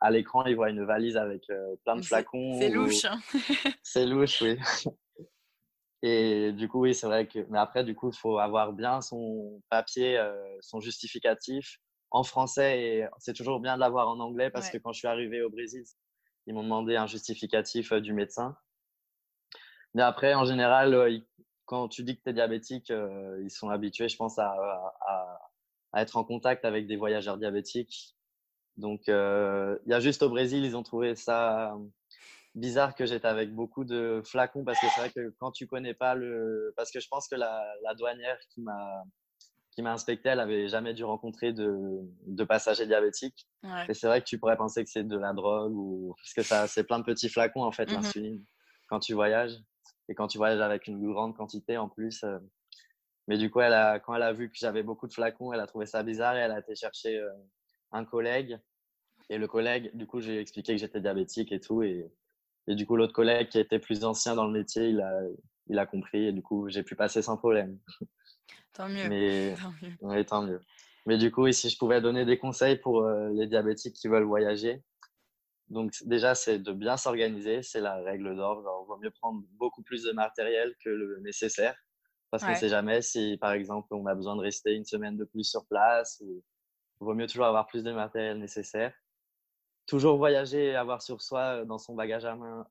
à 0.00 0.10
l'écran, 0.10 0.44
il 0.46 0.56
voit 0.56 0.70
une 0.70 0.84
valise 0.84 1.16
avec 1.16 1.48
euh, 1.50 1.76
plein 1.84 1.96
de 1.96 2.02
flacons. 2.02 2.58
C'est 2.58 2.70
louche. 2.70 3.04
Hein. 3.04 3.18
c'est 3.82 4.06
louche, 4.06 4.42
oui. 4.42 4.58
Et 6.02 6.52
du 6.52 6.68
coup, 6.68 6.80
oui, 6.80 6.94
c'est 6.94 7.06
vrai 7.06 7.26
que. 7.28 7.46
Mais 7.50 7.58
après, 7.58 7.84
du 7.84 7.94
coup, 7.94 8.10
il 8.10 8.16
faut 8.16 8.38
avoir 8.38 8.72
bien 8.72 9.00
son 9.00 9.62
papier, 9.70 10.18
euh, 10.18 10.34
son 10.60 10.80
justificatif 10.80 11.78
en 12.10 12.24
français. 12.24 12.82
Et 12.82 13.06
c'est 13.18 13.34
toujours 13.34 13.60
bien 13.60 13.76
de 13.76 13.80
l'avoir 13.80 14.08
en 14.08 14.18
anglais 14.20 14.50
parce 14.50 14.68
que 14.70 14.78
quand 14.78 14.92
je 14.92 14.98
suis 14.98 15.08
arrivé 15.08 15.42
au 15.42 15.50
Brésil, 15.50 15.84
ils 16.46 16.54
m'ont 16.54 16.64
demandé 16.64 16.96
un 16.96 17.06
justificatif 17.06 17.92
du 17.92 18.12
médecin. 18.12 18.56
Mais 19.94 20.02
après, 20.02 20.34
en 20.34 20.44
général, 20.44 21.22
quand 21.66 21.88
tu 21.88 22.02
dis 22.02 22.16
que 22.16 22.22
tu 22.22 22.30
es 22.30 22.32
diabétique, 22.32 22.90
ils 22.90 23.50
sont 23.50 23.70
habitués, 23.70 24.08
je 24.08 24.16
pense, 24.16 24.38
à, 24.38 24.50
à 24.50 25.38
à 25.92 26.02
être 26.02 26.16
en 26.16 26.24
contact 26.24 26.64
avec 26.64 26.86
des 26.86 26.96
voyageurs 26.96 27.38
diabétiques. 27.38 28.16
Donc, 28.76 29.08
euh, 29.08 29.78
il 29.86 29.90
y 29.90 29.94
a 29.94 30.00
juste 30.00 30.22
au 30.22 30.30
Brésil, 30.30 30.64
ils 30.64 30.76
ont 30.76 30.82
trouvé 30.82 31.14
ça 31.14 31.76
bizarre 32.54 32.94
que 32.94 33.06
j'étais 33.06 33.28
avec 33.28 33.54
beaucoup 33.54 33.84
de 33.84 34.22
flacons 34.24 34.64
parce 34.64 34.80
que 34.80 34.86
c'est 34.94 35.00
vrai 35.00 35.10
que 35.10 35.34
quand 35.38 35.52
tu 35.52 35.66
connais 35.66 35.94
pas 35.94 36.14
le. 36.14 36.72
Parce 36.76 36.90
que 36.90 37.00
je 37.00 37.08
pense 37.08 37.28
que 37.28 37.34
la, 37.34 37.64
la 37.82 37.94
douanière 37.94 38.38
qui 38.50 38.60
m'a 38.60 39.04
qui 39.70 39.80
m'a 39.80 39.92
inspecté, 39.92 40.28
elle 40.28 40.40
avait 40.40 40.68
jamais 40.68 40.92
dû 40.92 41.02
rencontrer 41.02 41.54
de, 41.54 41.72
de 42.26 42.44
passagers 42.44 42.86
diabétiques. 42.86 43.48
Et 43.88 43.94
c'est 43.94 44.06
vrai 44.06 44.20
que 44.20 44.26
tu 44.26 44.38
pourrais 44.38 44.58
penser 44.58 44.84
que 44.84 44.90
c'est 44.90 45.02
de 45.02 45.16
la 45.16 45.32
drogue 45.32 45.72
ou 45.74 46.14
parce 46.18 46.34
que 46.34 46.42
ça, 46.42 46.66
c'est 46.66 46.84
plein 46.84 46.98
de 46.98 47.04
petits 47.04 47.30
flacons 47.30 47.62
en 47.62 47.72
fait, 47.72 47.86
mmh 47.86 47.94
l'insuline 47.94 48.44
quand 48.88 49.00
tu 49.00 49.14
voyages. 49.14 49.56
et 50.10 50.14
quand 50.14 50.26
tu 50.28 50.36
voyages 50.36 50.60
avec 50.60 50.86
une 50.88 51.00
grande 51.10 51.34
quantité 51.34 51.78
en 51.78 51.88
plus. 51.88 52.22
mais 53.28 53.38
du 53.38 53.50
coup, 53.50 53.60
elle 53.60 53.72
a, 53.72 53.98
quand 53.98 54.14
elle 54.14 54.22
a 54.22 54.34
vu 54.34 54.50
que 54.50 54.56
j'avais 54.58 54.82
beaucoup 54.82 55.06
de 55.06 55.14
flacons, 55.14 55.54
elle 55.54 55.60
a 55.60 55.66
trouvé 55.66 55.86
ça 55.86 56.02
bizarre 56.02 56.36
et 56.36 56.40
elle 56.40 56.52
a 56.52 56.58
été 56.58 56.74
chercher 56.74 57.18
un 57.92 58.04
collègue. 58.04 58.60
Et 59.30 59.38
le 59.38 59.48
collègue, 59.48 59.90
du 59.94 60.06
coup, 60.06 60.20
j'ai 60.20 60.38
expliqué 60.38 60.74
que 60.74 60.78
j'étais 60.80 61.00
diabétique 61.00 61.50
et 61.52 61.60
tout. 61.60 61.82
Et, 61.82 62.12
et 62.68 62.74
du 62.74 62.86
coup, 62.86 62.96
l'autre 62.96 63.12
collègue 63.12 63.48
qui 63.48 63.58
était 63.58 63.78
plus 63.78 64.04
ancien 64.04 64.34
dans 64.34 64.46
le 64.46 64.52
métier, 64.52 64.88
il 64.88 65.00
a, 65.00 65.20
il 65.68 65.78
a 65.78 65.86
compris 65.86 66.26
et 66.26 66.32
du 66.32 66.42
coup, 66.42 66.68
j'ai 66.68 66.82
pu 66.82 66.94
passer 66.94 67.22
sans 67.22 67.36
problème. 67.36 67.78
Tant 68.72 68.88
mieux. 68.88 69.08
Mais, 69.08 69.54
tant 70.26 70.42
mieux. 70.42 70.60
Mais 71.04 71.18
du 71.18 71.30
coup, 71.30 71.50
si 71.52 71.68
je 71.68 71.76
pouvais 71.76 72.00
donner 72.00 72.24
des 72.24 72.38
conseils 72.38 72.76
pour 72.76 73.02
euh, 73.02 73.28
les 73.34 73.46
diabétiques 73.46 73.94
qui 73.94 74.08
veulent 74.08 74.24
voyager, 74.24 74.82
donc 75.68 75.92
déjà, 76.04 76.34
c'est 76.34 76.58
de 76.58 76.72
bien 76.72 76.96
s'organiser, 76.96 77.62
c'est 77.62 77.80
la 77.80 77.96
règle 77.96 78.34
d'or. 78.34 78.60
Il 78.60 78.86
vaut 78.86 78.98
mieux 78.98 79.10
prendre 79.10 79.42
beaucoup 79.58 79.82
plus 79.82 80.04
de 80.04 80.12
matériel 80.12 80.74
que 80.82 80.88
le 80.88 81.20
nécessaire, 81.20 81.76
parce 82.30 82.44
qu'on 82.44 82.50
ne 82.50 82.56
sait 82.56 82.68
jamais 82.68 83.02
si, 83.02 83.36
par 83.38 83.52
exemple, 83.52 83.88
on 83.90 84.06
a 84.06 84.14
besoin 84.14 84.36
de 84.36 84.42
rester 84.42 84.74
une 84.74 84.84
semaine 84.84 85.16
de 85.16 85.24
plus 85.24 85.44
sur 85.44 85.66
place. 85.66 86.22
il 86.22 86.42
vaut 87.00 87.14
mieux 87.14 87.26
toujours 87.26 87.46
avoir 87.46 87.66
plus 87.66 87.82
de 87.84 87.92
matériel 87.92 88.38
nécessaire. 88.38 88.94
Toujours 89.92 90.16
voyager 90.16 90.68
et 90.68 90.74
avoir 90.74 91.02
sur 91.02 91.20
soi, 91.20 91.66
dans 91.66 91.76
son 91.76 91.94
bagage 91.94 92.24
à 92.24 92.34
main, 92.34 92.66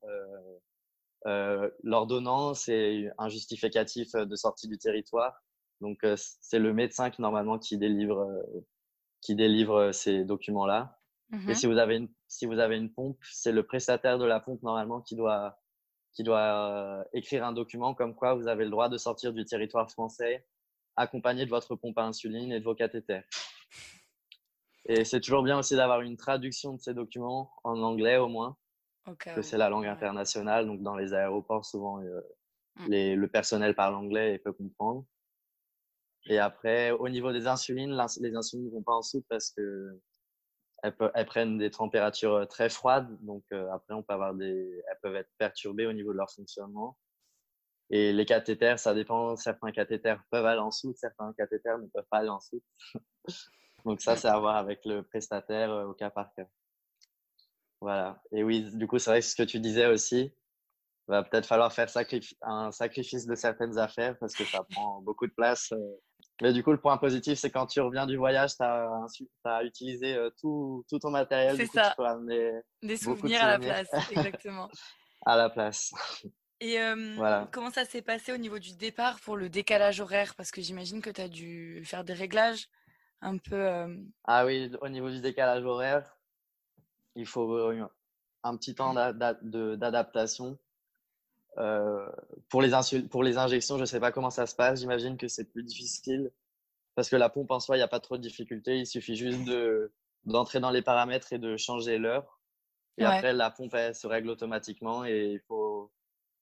l'ordonnance 1.83 2.67
et 2.67 3.11
un 3.19 3.29
justificatif 3.29 4.13
de 4.15 4.35
sortie 4.35 4.67
du 4.67 4.79
territoire. 4.79 5.39
Donc, 5.81 5.99
c'est 6.15 6.57
le 6.57 6.73
médecin 6.73 7.11
qui, 7.11 7.21
normalement, 7.21 7.59
qui 7.59 7.77
délivre, 7.77 8.27
qui 9.21 9.35
délivre 9.35 9.91
ces 9.91 10.25
documents-là. 10.25 10.97
Et 11.31 11.35
mmh 11.35 11.53
si 11.53 11.67
vous 11.67 11.77
avez 11.77 11.97
une, 11.97 12.09
si 12.27 12.47
vous 12.47 12.57
avez 12.57 12.75
une 12.75 12.91
pompe, 12.91 13.19
c'est 13.31 13.51
le 13.51 13.67
prestataire 13.67 14.17
de 14.17 14.25
la 14.25 14.39
pompe, 14.39 14.63
normalement, 14.63 14.99
qui 15.01 15.15
doit, 15.15 15.59
qui 16.13 16.23
doit 16.23 17.05
écrire 17.13 17.45
un 17.45 17.53
document 17.53 17.93
comme 17.93 18.15
quoi 18.15 18.33
vous 18.33 18.47
avez 18.47 18.63
le 18.63 18.71
droit 18.71 18.89
de 18.89 18.97
sortir 18.97 19.31
du 19.31 19.45
territoire 19.45 19.91
français 19.91 20.47
accompagné 20.95 21.45
de 21.45 21.51
votre 21.51 21.75
pompe 21.75 21.99
à 21.99 22.03
insuline 22.03 22.51
et 22.51 22.59
de 22.59 22.65
vos 22.65 22.73
cathéters. 22.73 23.25
Et 24.85 25.05
c'est 25.05 25.21
toujours 25.21 25.43
bien 25.43 25.59
aussi 25.59 25.75
d'avoir 25.75 26.01
une 26.01 26.17
traduction 26.17 26.73
de 26.73 26.79
ces 26.79 26.93
documents 26.93 27.51
en 27.63 27.81
anglais 27.81 28.17
au 28.17 28.27
moins, 28.27 28.57
que 29.19 29.41
c'est 29.41 29.57
la 29.57 29.69
langue 29.69 29.85
internationale. 29.85 30.65
Donc, 30.65 30.81
dans 30.81 30.95
les 30.95 31.13
aéroports, 31.13 31.65
souvent, 31.65 32.01
euh, 32.01 32.21
mmh. 32.77 32.85
les, 32.87 33.15
le 33.15 33.27
personnel 33.27 33.75
parle 33.75 33.95
anglais 33.95 34.33
et 34.33 34.39
peut 34.39 34.53
comprendre. 34.53 35.05
Et 36.25 36.39
après, 36.39 36.91
au 36.91 37.09
niveau 37.09 37.31
des 37.31 37.47
insulines, 37.47 37.97
les 38.21 38.35
insulines 38.35 38.65
ne 38.65 38.71
vont 38.71 38.83
pas 38.83 38.93
en 38.93 39.01
soupe 39.01 39.25
parce 39.29 39.51
que 39.51 39.99
elles, 40.83 40.95
elles, 41.13 41.25
prennent 41.25 41.57
des 41.57 41.71
températures 41.71 42.33
euh, 42.33 42.45
très 42.45 42.69
froides. 42.69 43.17
Donc, 43.21 43.43
euh, 43.51 43.71
après, 43.71 43.93
on 43.93 44.03
peut 44.03 44.13
avoir 44.13 44.33
des, 44.33 44.83
elles 44.87 44.99
peuvent 45.01 45.15
être 45.15 45.31
perturbées 45.37 45.85
au 45.85 45.93
niveau 45.93 46.11
de 46.11 46.17
leur 46.17 46.31
fonctionnement. 46.31 46.97
Et 47.91 48.13
les 48.13 48.25
cathéters, 48.25 48.79
ça 48.79 48.93
dépend. 48.93 49.35
Certains 49.35 49.71
cathéters 49.71 50.23
peuvent 50.31 50.45
aller 50.45 50.61
en 50.61 50.71
soupe, 50.71 50.95
certains 50.97 51.33
cathéters 51.37 51.77
ne 51.77 51.87
peuvent 51.87 52.07
pas 52.09 52.19
aller 52.19 52.29
en 52.29 52.39
soupe. 52.39 52.63
donc, 53.85 54.01
ça, 54.01 54.15
c'est 54.15 54.27
à 54.27 54.39
voir 54.39 54.55
avec 54.55 54.85
le 54.85 55.03
prestataire 55.03 55.69
au 55.87 55.93
cas 55.93 56.09
par 56.09 56.33
cas. 56.33 56.45
Voilà. 57.81 58.21
Et 58.31 58.43
oui, 58.43 58.69
du 58.73 58.87
coup, 58.87 58.99
c'est 58.99 59.09
vrai 59.09 59.19
que 59.21 59.25
ce 59.25 59.35
que 59.35 59.43
tu 59.43 59.59
disais 59.59 59.87
aussi, 59.87 60.33
va 61.07 61.23
peut-être 61.23 61.45
falloir 61.45 61.71
faire 61.73 61.87
un 62.41 62.71
sacrifice 62.71 63.25
de 63.25 63.35
certaines 63.35 63.77
affaires 63.77 64.17
parce 64.19 64.33
que 64.33 64.45
ça 64.45 64.63
prend 64.71 65.01
beaucoup 65.01 65.27
de 65.27 65.33
place. 65.33 65.71
Euh. 65.73 65.77
Mais 66.41 66.53
du 66.53 66.63
coup, 66.63 66.71
le 66.71 66.79
point 66.79 66.97
positif, 66.97 67.37
c'est 67.37 67.51
quand 67.51 67.67
tu 67.67 67.81
reviens 67.81 68.07
du 68.07 68.17
voyage, 68.17 68.55
tu 68.55 68.63
as, 68.63 69.05
as, 69.45 69.63
utilisé 69.63 70.15
euh, 70.15 70.29
tout, 70.39 70.83
tout, 70.89 70.99
ton 70.99 71.11
matériel. 71.11 71.55
C'est 71.57 71.67
ça. 71.67 71.95
Des 72.81 72.97
souvenirs, 72.97 73.43
à 73.43 73.51
la 73.51 73.59
place, 73.59 73.89
exactement. 74.11 74.69
à 75.25 75.35
la 75.35 75.49
place. 75.49 75.91
Et 76.59 76.77
voilà. 77.17 77.47
comment 77.51 77.71
ça 77.71 77.85
s'est 77.85 78.03
passé 78.03 78.31
au 78.31 78.37
niveau 78.37 78.59
du 78.59 78.75
départ 78.75 79.19
pour 79.21 79.35
le 79.35 79.49
décalage 79.49 79.99
horaire? 79.99 80.35
Parce 80.35 80.51
que 80.51 80.61
j'imagine 80.61 81.01
que 81.01 81.09
tu 81.09 81.21
as 81.21 81.27
dû 81.27 81.83
faire 81.85 82.03
des 82.03 82.13
réglages 82.13 82.67
un 83.21 83.37
peu. 83.37 84.03
Ah 84.25 84.45
oui, 84.45 84.71
au 84.81 84.89
niveau 84.89 85.09
du 85.09 85.21
décalage 85.21 85.63
horaire, 85.63 86.17
il 87.15 87.25
faut 87.25 87.53
euh, 87.55 87.87
un 88.43 88.57
petit 88.57 88.75
temps 88.75 88.93
d'adaptation. 88.93 90.57
Euh, 91.57 92.09
pour, 92.49 92.61
les 92.61 92.71
pour 93.09 93.23
les 93.23 93.37
injections, 93.37 93.75
je 93.75 93.81
ne 93.81 93.85
sais 93.85 93.99
pas 93.99 94.11
comment 94.11 94.29
ça 94.29 94.45
se 94.47 94.55
passe. 94.55 94.79
J'imagine 94.79 95.17
que 95.17 95.27
c'est 95.27 95.51
plus 95.51 95.63
difficile 95.63 96.31
parce 96.95 97.09
que 97.09 97.15
la 97.15 97.29
pompe 97.29 97.51
en 97.51 97.59
soi, 97.59 97.75
il 97.75 97.79
n'y 97.79 97.83
a 97.83 97.89
pas 97.89 97.99
trop 97.99 98.17
de 98.17 98.21
difficultés. 98.21 98.77
Il 98.77 98.87
suffit 98.87 99.15
juste 99.15 99.49
d'entrer 100.25 100.59
dans 100.59 100.71
les 100.71 100.81
paramètres 100.81 101.33
et 101.33 101.39
de 101.39 101.57
changer 101.57 101.97
l'heure. 101.97 102.39
Et 102.97 103.05
après, 103.05 103.33
la 103.33 103.49
pompe, 103.49 103.73
elle 103.73 103.95
se 103.95 104.07
règle 104.07 104.29
automatiquement 104.29 105.05
et 105.05 105.33
il 105.33 105.39
faut 105.47 105.91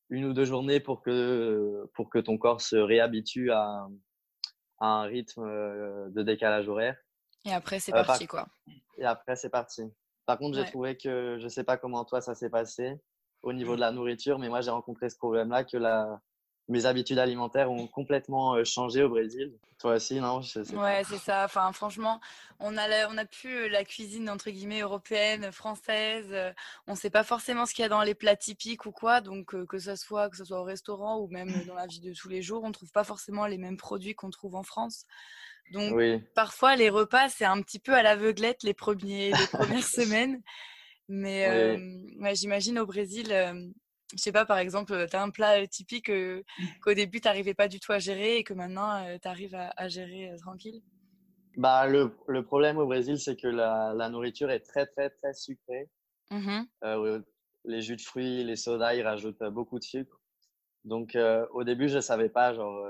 une 0.10 0.26
ou 0.26 0.34
deux 0.34 0.46
journées 0.46 0.80
pour 0.80 1.02
que, 1.02 1.88
pour 1.94 2.10
que 2.10 2.20
ton 2.20 2.38
corps 2.38 2.62
se 2.62 2.76
réhabitue 2.76 3.52
à, 3.52 3.88
à 4.80 4.88
un 4.88 5.04
rythme 5.04 5.44
euh, 5.44 6.10
de 6.10 6.24
décalage 6.24 6.68
horaire. 6.68 6.98
Et 7.46 7.54
après, 7.54 7.80
c'est 7.80 7.92
parti, 7.92 8.28
quoi. 8.28 8.48
Et 8.98 9.06
après, 9.06 9.36
c'est 9.36 9.50
parti. 9.50 9.84
Par 10.26 10.38
contre, 10.38 10.58
j'ai 10.58 10.66
trouvé 10.66 10.96
que, 10.96 11.38
je 11.40 11.44
ne 11.44 11.50
sais 11.50 11.64
pas 11.64 11.78
comment 11.78 12.06
toi 12.06 12.22
ça 12.22 12.36
s'est 12.36 12.50
passé 12.50 13.00
au 13.42 13.54
niveau 13.54 13.76
de 13.76 13.80
la 13.80 13.92
nourriture, 13.92 14.38
mais 14.38 14.50
moi 14.50 14.62
j'ai 14.62 14.70
rencontré 14.70 15.10
ce 15.10 15.18
problème-là 15.18 15.64
que 15.64 15.78
la, 15.78 16.22
mes 16.70 16.86
habitudes 16.86 17.18
alimentaires 17.18 17.72
ont 17.72 17.88
complètement 17.88 18.54
euh, 18.54 18.64
changé 18.64 19.04
au 19.04 19.10
Brésil. 19.10 19.52
Toi 19.80 19.96
aussi, 19.96 20.20
non? 20.20 20.42
Ouais, 20.74 21.04
c'est 21.08 21.18
ça. 21.18 21.46
Enfin, 21.46 21.72
franchement, 21.72 22.20
on 22.60 22.78
a, 22.78 23.08
on 23.10 23.18
a 23.18 23.26
plus 23.26 23.56
euh, 23.56 23.70
la 23.70 23.84
cuisine 23.84 24.30
entre 24.30 24.52
guillemets 24.52 24.82
européenne, 24.82 25.52
française. 25.52 26.28
Euh, 26.32 26.52
on 26.86 26.92
ne 26.92 26.98
sait 26.98 27.10
pas 27.10 27.24
forcément 27.24 27.66
ce 27.66 27.74
qu'il 27.74 27.82
y 27.82 27.86
a 27.86 27.90
dans 27.90 28.04
les 28.04 28.14
plats 28.14 28.36
typiques 28.36 28.86
ou 28.86 28.92
quoi. 28.92 29.20
Donc, 29.22 29.56
que 29.66 29.80
ce 29.80 29.96
soit 29.96 30.30
que 30.30 30.38
ce 30.38 30.46
soit 30.46 30.60
au 30.60 30.64
restaurant 30.64 31.20
ou 31.20 31.28
même 31.28 31.52
dans 31.66 31.76
la 31.76 31.88
vie 31.88 32.02
de 32.02 32.14
tous 32.14 32.30
les 32.30 32.42
jours, 32.42 32.64
on 32.64 32.68
ne 32.68 32.74
trouve 32.74 32.92
pas 32.92 33.04
forcément 33.04 33.48
les 33.48 33.58
mêmes 33.58 33.78
produits 33.78 34.14
qu'on 34.14 34.30
trouve 34.30 34.56
en 34.56 34.64
France. 34.64 35.06
Donc 35.72 35.94
parfois 36.34 36.76
les 36.76 36.90
repas 36.90 37.30
c'est 37.30 37.46
un 37.46 37.62
petit 37.62 37.78
peu 37.78 37.94
à 37.94 38.02
l'aveuglette 38.02 38.64
les 38.64 38.74
premiers 38.74 39.32
les 39.32 39.48
premières 39.52 39.84
semaines. 39.88 40.42
Mais 41.08 41.78
j'imagine 42.34 42.80
au 42.80 42.88
Brésil, 42.88 43.32
je 44.14 44.18
sais 44.18 44.32
pas 44.32 44.46
par 44.46 44.58
exemple, 44.58 45.08
tu 45.10 45.16
as 45.16 45.22
un 45.22 45.30
plat 45.30 45.66
typique 45.68 46.12
qu'au 46.82 46.94
début 46.94 47.22
tu 47.22 47.28
n'arrivais 47.28 47.54
pas 47.54 47.68
du 47.68 47.80
tout 47.80 47.92
à 47.92 48.00
gérer 48.00 48.38
et 48.38 48.44
que 48.44 48.54
maintenant 48.54 49.06
tu 49.22 49.28
arrives 49.28 49.56
à, 49.56 49.88
gérer 49.88 50.32
tranquille? 50.40 50.82
Bah 51.58 51.88
le, 51.88 52.16
le, 52.28 52.44
problème 52.44 52.78
au 52.78 52.86
Brésil 52.86 53.20
c'est 53.20 53.36
que 53.36 53.48
la, 53.48 53.94
la, 53.96 54.10
nourriture 54.10 54.50
est 54.50 54.62
très 54.62 54.86
très 54.86 55.10
très 55.10 55.34
sucrée. 55.34 55.90
Mmh 56.32 56.62
les 57.66 57.82
jus 57.82 57.98
de 57.98 58.02
fruits, 58.02 58.46
les 58.46 58.56
sodas, 58.56 58.94
ils 58.94 59.02
rajoutent 59.02 59.44
beaucoup 59.52 59.80
de 59.80 59.84
sucre. 59.84 60.22
Donc 60.86 61.18
au 61.52 61.64
début 61.64 61.90
je 61.90 62.00
savais 62.00 62.30
pas 62.30 62.54
genre 62.54 62.86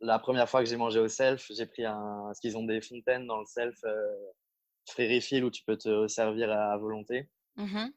la 0.00 0.18
première 0.18 0.48
fois 0.48 0.62
que 0.62 0.68
j'ai 0.68 0.76
mangé 0.76 0.98
au 0.98 1.08
self, 1.08 1.50
j'ai 1.50 1.66
pris 1.66 1.84
un. 1.84 2.22
Parce 2.26 2.40
qu'ils 2.40 2.56
ont 2.56 2.64
des 2.64 2.80
fontaines 2.80 3.26
dans 3.26 3.38
le 3.38 3.46
self 3.46 3.76
euh, 3.84 5.42
où 5.42 5.50
tu 5.50 5.62
peux 5.64 5.76
te 5.76 6.08
servir 6.08 6.50
à, 6.50 6.76
volonté. 6.78 7.28
Mmh 7.56 7.88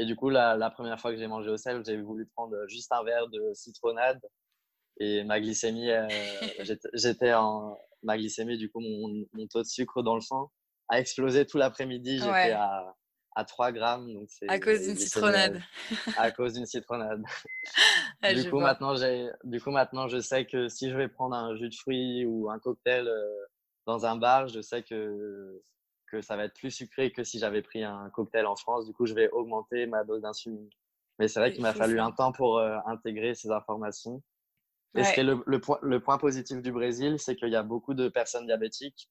et 0.00 0.06
du 0.06 0.16
coup, 0.16 0.30
la, 0.30 0.56
la, 0.56 0.70
première 0.70 1.00
fois 1.00 1.12
que 1.12 1.18
j'ai 1.18 1.26
mangé 1.26 1.50
au 1.50 1.56
self, 1.56 1.84
j'ai 1.84 2.00
voulu 2.00 2.26
prendre 2.26 2.56
juste 2.68 2.92
un 2.92 3.02
verre 3.04 3.28
de 3.28 3.52
citronnade. 3.54 4.20
Et 4.98 5.24
ma 5.24 5.40
glycémie, 5.40 5.90
euh, 5.90 6.06
j'étais 6.94 7.32
en. 7.32 7.78
Ma 8.02 8.16
glycémie, 8.16 8.56
du 8.56 8.70
coup, 8.70 8.80
mon, 8.80 9.26
mon, 9.32 9.46
taux 9.46 9.62
de 9.62 9.66
sucre 9.66 10.02
dans 10.02 10.14
le 10.14 10.20
sang 10.20 10.50
a 10.88 11.00
explosé 11.00 11.46
tout 11.46 11.58
l'après-midi. 11.58 12.18
J'étais 12.18 12.52
à 12.52 12.94
à 13.34 13.44
3 13.44 13.72
grammes. 13.72 14.12
Donc 14.12 14.28
à 14.48 14.58
cause 14.58 14.82
d'une 14.82 14.96
citronnade. 14.96 15.60
à 16.16 16.30
cause 16.30 16.54
d'une 16.54 16.66
citronnade. 16.66 17.22
du, 18.34 18.50
coup, 18.50 18.60
maintenant, 18.60 18.94
du 19.44 19.60
coup, 19.60 19.70
maintenant, 19.70 20.08
je 20.08 20.20
sais 20.20 20.46
que 20.46 20.68
si 20.68 20.90
je 20.90 20.96
vais 20.96 21.08
prendre 21.08 21.34
un 21.34 21.56
jus 21.56 21.68
de 21.68 21.74
fruits 21.74 22.24
ou 22.26 22.50
un 22.50 22.58
cocktail 22.58 23.06
euh, 23.08 23.46
dans 23.86 24.06
un 24.06 24.16
bar, 24.16 24.48
je 24.48 24.60
sais 24.60 24.82
que, 24.82 25.62
que 26.10 26.20
ça 26.20 26.36
va 26.36 26.44
être 26.44 26.54
plus 26.54 26.70
sucré 26.70 27.12
que 27.12 27.24
si 27.24 27.38
j'avais 27.38 27.62
pris 27.62 27.84
un 27.84 28.10
cocktail 28.10 28.46
en 28.46 28.56
France. 28.56 28.86
Du 28.86 28.92
coup, 28.92 29.06
je 29.06 29.14
vais 29.14 29.30
augmenter 29.30 29.86
ma 29.86 30.04
dose 30.04 30.22
d'insuline. 30.22 30.68
Mais 31.18 31.28
c'est 31.28 31.40
vrai 31.40 31.52
qu'il 31.52 31.62
m'a 31.62 31.74
fallu 31.74 32.00
un 32.00 32.12
temps 32.12 32.32
pour 32.32 32.58
euh, 32.58 32.78
intégrer 32.86 33.34
ces 33.34 33.50
informations. 33.50 34.22
Et 34.96 35.04
ce 35.04 35.12
qui 35.12 35.20
est 35.20 35.24
le, 35.24 35.42
le, 35.46 35.60
point, 35.60 35.78
le 35.82 36.00
point 36.00 36.18
positif 36.18 36.60
du 36.60 36.72
Brésil, 36.72 37.18
c'est 37.18 37.36
qu'il 37.36 37.50
y 37.50 37.56
a 37.56 37.62
beaucoup 37.62 37.94
de 37.94 38.08
personnes 38.08 38.46
diabétiques 38.46 39.08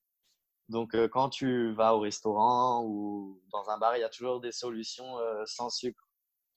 donc, 0.69 0.93
euh, 0.93 1.07
quand 1.07 1.29
tu 1.29 1.73
vas 1.73 1.95
au 1.95 1.99
restaurant 1.99 2.83
ou 2.85 3.41
dans 3.51 3.69
un 3.69 3.77
bar, 3.79 3.97
il 3.97 4.01
y 4.01 4.03
a 4.03 4.09
toujours 4.09 4.39
des 4.39 4.51
solutions 4.51 5.17
euh, 5.17 5.43
sans 5.45 5.69
sucre. 5.69 6.07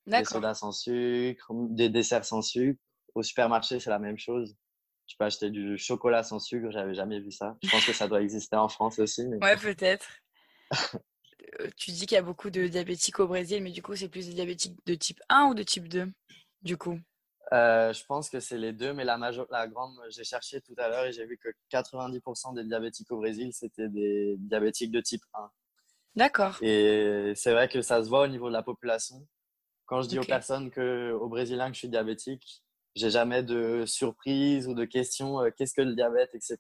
Des 0.07 0.25
sodas 0.25 0.55
sans 0.55 0.73
sucre, 0.73 1.47
des 1.71 1.89
desserts 1.89 2.25
sans 2.25 2.43
sucre. 2.43 2.81
Au 3.15 3.23
supermarché, 3.23 3.81
c'est 3.81 3.91
la 3.91 3.99
même 3.99 4.19
chose. 4.19 4.57
Tu 5.07 5.17
peux 5.17 5.25
acheter 5.25 5.51
du 5.51 5.79
chocolat 5.79 6.23
sans 6.23 6.41
sucre, 6.41 6.71
j'avais 6.71 6.95
jamais 6.95 7.21
vu 7.21 7.31
ça. 7.31 7.57
Je 7.63 7.71
pense 7.71 7.87
que 7.87 7.93
ça 7.93 8.07
doit 8.07 8.21
exister 8.21 8.57
en 8.57 8.69
France 8.69 8.99
aussi. 8.99 9.27
Mais... 9.27 9.37
Ouais, 9.39 9.57
peut-être. 9.57 10.07
Euh, 11.61 11.69
tu 11.77 11.91
dis 11.91 12.07
qu'il 12.07 12.15
y 12.15 12.19
a 12.19 12.23
beaucoup 12.23 12.49
de 12.49 12.67
diabétiques 12.67 13.21
au 13.21 13.27
Brésil, 13.27 13.63
mais 13.63 13.73
du 13.73 13.83
coup, 13.83 13.95
c'est 13.95 14.09
plus 14.09 14.27
des 14.27 14.33
diabétiques 14.33 14.79
de 14.87 14.95
type 14.95 15.21
1 15.29 15.49
ou 15.49 15.55
de 15.55 15.63
type 15.63 15.87
2 15.87 16.11
Du 16.63 16.79
coup? 16.79 16.99
Euh, 17.53 17.93
je 17.93 18.03
pense 18.07 18.31
que 18.31 18.41
c'est 18.41 18.57
les 18.57 18.73
deux, 18.73 18.95
mais 18.95 19.05
la, 19.05 19.19
major... 19.19 19.47
la 19.51 19.69
grande, 19.69 19.95
j'ai 20.09 20.25
cherché 20.25 20.63
tout 20.63 20.75
à 20.79 20.89
l'heure 20.89 21.05
et 21.05 21.13
j'ai 21.13 21.27
vu 21.27 21.37
que 21.37 21.51
90% 21.71 22.55
des 22.55 22.65
diabétiques 22.65 23.11
au 23.13 23.19
Brésil, 23.19 23.53
c'était 23.53 23.89
des 23.89 24.37
diabétiques 24.39 24.91
de 24.91 25.01
type 25.01 25.23
1. 25.35 25.51
D'accord. 26.15 26.57
Et 26.63 27.33
c'est 27.37 27.53
vrai 27.53 27.69
que 27.69 27.83
ça 27.83 28.03
se 28.03 28.09
voit 28.09 28.23
au 28.23 28.29
niveau 28.29 28.49
de 28.49 28.55
la 28.55 28.63
population. 28.63 29.27
Quand 29.85 30.01
je 30.01 30.09
dis 30.09 30.19
aux 30.19 30.25
personnes 30.25 30.71
que, 30.71 31.13
aux 31.13 31.29
Brésiliens 31.29 31.69
que 31.69 31.75
je 31.75 31.81
suis 31.81 31.89
diabétique, 31.89 32.63
j'ai 32.95 33.11
jamais 33.11 33.43
de 33.43 33.85
surprise 33.87 34.69
ou 34.69 34.75
de 34.75 34.85
questions 34.85 35.41
euh, 35.41 35.51
qu'est-ce 35.51 35.75
que 35.75 35.83
le 35.83 35.95
diabète, 35.95 36.35
etc. 36.35 36.59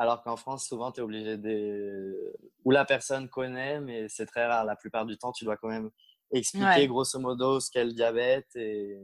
Alors 0.00 0.22
qu'en 0.22 0.36
France, 0.36 0.66
souvent, 0.66 0.90
tu 0.90 1.00
es 1.00 1.02
obligé 1.02 1.36
de. 1.36 2.32
Ou 2.64 2.70
la 2.70 2.86
personne 2.86 3.28
connaît, 3.28 3.80
mais 3.80 4.08
c'est 4.08 4.24
très 4.24 4.46
rare. 4.46 4.64
La 4.64 4.74
plupart 4.74 5.04
du 5.04 5.18
temps, 5.18 5.30
tu 5.30 5.44
dois 5.44 5.58
quand 5.58 5.68
même 5.68 5.90
expliquer 6.32 6.88
grosso 6.88 7.18
modo 7.18 7.60
ce 7.60 7.70
qu'est 7.70 7.84
le 7.84 7.92
diabète. 7.92 8.48
Et... 8.54 8.96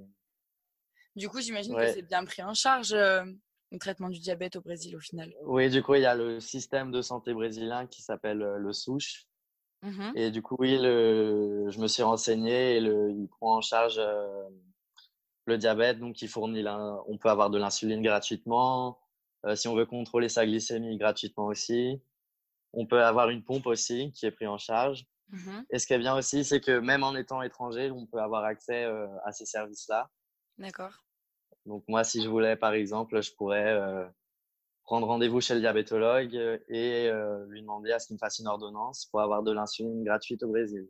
Du 1.14 1.28
coup, 1.28 1.42
j'imagine 1.42 1.76
que 1.76 1.92
c'est 1.92 2.00
bien 2.00 2.24
pris 2.24 2.42
en 2.42 2.54
charge 2.54 2.94
euh, 2.94 3.26
le 3.72 3.78
traitement 3.78 4.08
du 4.08 4.20
diabète 4.20 4.56
au 4.56 4.62
Brésil 4.62 4.96
au 4.96 5.00
final. 5.00 5.34
Oui, 5.42 5.68
du 5.68 5.82
coup, 5.82 5.96
il 5.96 6.00
y 6.00 6.06
a 6.06 6.14
le 6.14 6.40
système 6.40 6.90
de 6.90 7.02
santé 7.02 7.34
brésilien 7.34 7.86
qui 7.86 8.00
s'appelle 8.00 8.40
euh, 8.40 8.56
le 8.56 8.72
SUSH. 8.72 9.28
Mmh 9.82 10.12
et 10.14 10.30
du 10.30 10.40
coup, 10.40 10.56
oui, 10.58 10.78
le... 10.80 11.66
je 11.68 11.78
me 11.78 11.88
suis 11.88 12.02
renseigné 12.02 12.76
et 12.76 12.80
le... 12.80 13.10
il 13.10 13.28
prend 13.28 13.58
en 13.58 13.60
charge 13.60 13.98
euh, 13.98 14.48
le 15.44 15.58
diabète. 15.58 15.98
Donc, 15.98 16.22
il 16.22 16.28
fournit 16.28 16.64
on 17.06 17.18
peut 17.18 17.28
avoir 17.28 17.50
de 17.50 17.58
l'insuline 17.58 18.00
gratuitement. 18.00 18.98
Si 19.54 19.68
on 19.68 19.74
veut 19.74 19.86
contrôler 19.86 20.28
sa 20.28 20.46
glycémie 20.46 20.96
gratuitement 20.96 21.46
aussi. 21.46 22.02
On 22.72 22.86
peut 22.86 23.02
avoir 23.02 23.30
une 23.30 23.44
pompe 23.44 23.66
aussi 23.66 24.12
qui 24.12 24.26
est 24.26 24.30
prise 24.30 24.48
en 24.48 24.58
charge. 24.58 25.04
Mmh 25.28 25.62
et 25.70 25.78
ce 25.78 25.86
qui 25.86 25.92
est 25.92 25.98
bien 25.98 26.16
aussi, 26.16 26.44
c'est 26.44 26.60
que 26.60 26.78
même 26.78 27.02
en 27.02 27.14
étant 27.16 27.42
étranger, 27.42 27.90
on 27.90 28.06
peut 28.06 28.20
avoir 28.20 28.44
accès 28.44 28.84
à 29.24 29.32
ces 29.32 29.44
services-là. 29.44 30.08
D'accord. 30.58 31.04
Donc 31.64 31.84
moi, 31.88 32.04
si 32.04 32.22
je 32.22 32.28
voulais, 32.28 32.56
par 32.56 32.74
exemple, 32.74 33.20
je 33.20 33.32
pourrais 33.34 33.76
prendre 34.84 35.08
rendez-vous 35.08 35.40
chez 35.40 35.54
le 35.54 35.60
diabétologue 35.60 36.34
et 36.68 37.10
lui 37.48 37.60
demander 37.60 37.90
à 37.90 37.98
ce 37.98 38.06
qu'il 38.06 38.14
me 38.14 38.18
fasse 38.18 38.38
une 38.38 38.46
ordonnance 38.46 39.06
pour 39.06 39.20
avoir 39.20 39.42
de 39.42 39.50
l'insuline 39.50 40.04
gratuite 40.04 40.44
au 40.44 40.48
Brésil. 40.48 40.88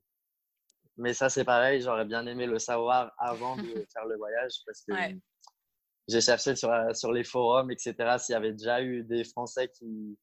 Mais 0.98 1.12
ça, 1.12 1.28
c'est 1.28 1.44
pareil, 1.44 1.80
j'aurais 1.82 2.06
bien 2.06 2.26
aimé 2.26 2.46
le 2.46 2.58
savoir 2.58 3.12
avant 3.18 3.56
de 3.56 3.62
faire 3.92 4.06
le 4.06 4.16
voyage 4.16 4.52
parce 4.64 4.82
que 4.82 4.92
j'ai 6.08 6.20
cherché 6.20 6.54
sur, 6.56 6.70
sur 6.94 7.12
les 7.12 7.24
forums, 7.24 7.70
etc., 7.70 7.94
s'il 8.18 8.32
y 8.32 8.36
avait 8.36 8.52
déjà 8.52 8.82
eu 8.82 9.02
des 9.02 9.24
Français 9.24 9.68
qui, 9.68 10.18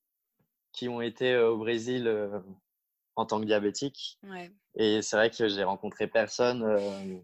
qui 0.72 0.90
ont 0.90 1.02
été 1.02 1.38
au 1.38 1.58
Brésil 1.58 2.08
en 3.16 3.26
tant 3.26 3.40
que 3.40 3.46
diabétique. 3.46 4.20
Et 4.76 5.02
c'est 5.02 5.16
vrai 5.16 5.30
que 5.30 5.48
j'ai 5.48 5.64
rencontré 5.64 6.08
personne. 6.08 6.64
Euh, 6.64 7.20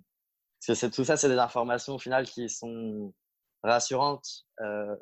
parce 0.65 0.81
que 0.81 0.85
tout 0.87 1.03
ça, 1.03 1.17
c'est 1.17 1.29
des 1.29 1.37
informations 1.37 1.95
au 1.95 1.99
final 1.99 2.25
qui 2.25 2.49
sont 2.49 3.13
rassurantes. 3.63 4.45
Euh, 4.61 4.95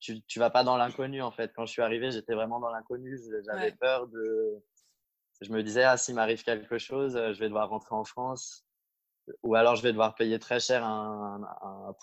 tu, 0.00 0.22
tu 0.24 0.38
vas 0.38 0.50
pas 0.50 0.64
dans 0.64 0.76
l'inconnu 0.76 1.22
en 1.22 1.30
fait. 1.30 1.52
Quand 1.54 1.66
je 1.66 1.72
suis 1.72 1.82
arrivé, 1.82 2.10
j'étais 2.10 2.34
vraiment 2.34 2.60
dans 2.60 2.70
l'inconnu. 2.70 3.18
J'avais 3.46 3.72
peur 3.72 4.06
de. 4.08 4.62
Je 5.40 5.50
me 5.50 5.62
disais, 5.62 5.82
ah, 5.82 5.96
s'il 5.96 6.14
m'arrive 6.14 6.42
quelque 6.42 6.78
chose, 6.78 7.14
je 7.14 7.38
vais 7.38 7.48
devoir 7.48 7.68
rentrer 7.68 7.94
en 7.94 8.04
France. 8.04 8.64
Ou 9.42 9.54
alors 9.54 9.76
je 9.76 9.82
vais 9.82 9.92
devoir 9.92 10.14
payer 10.14 10.38
très 10.38 10.60
cher 10.60 10.84
un, 10.84 11.40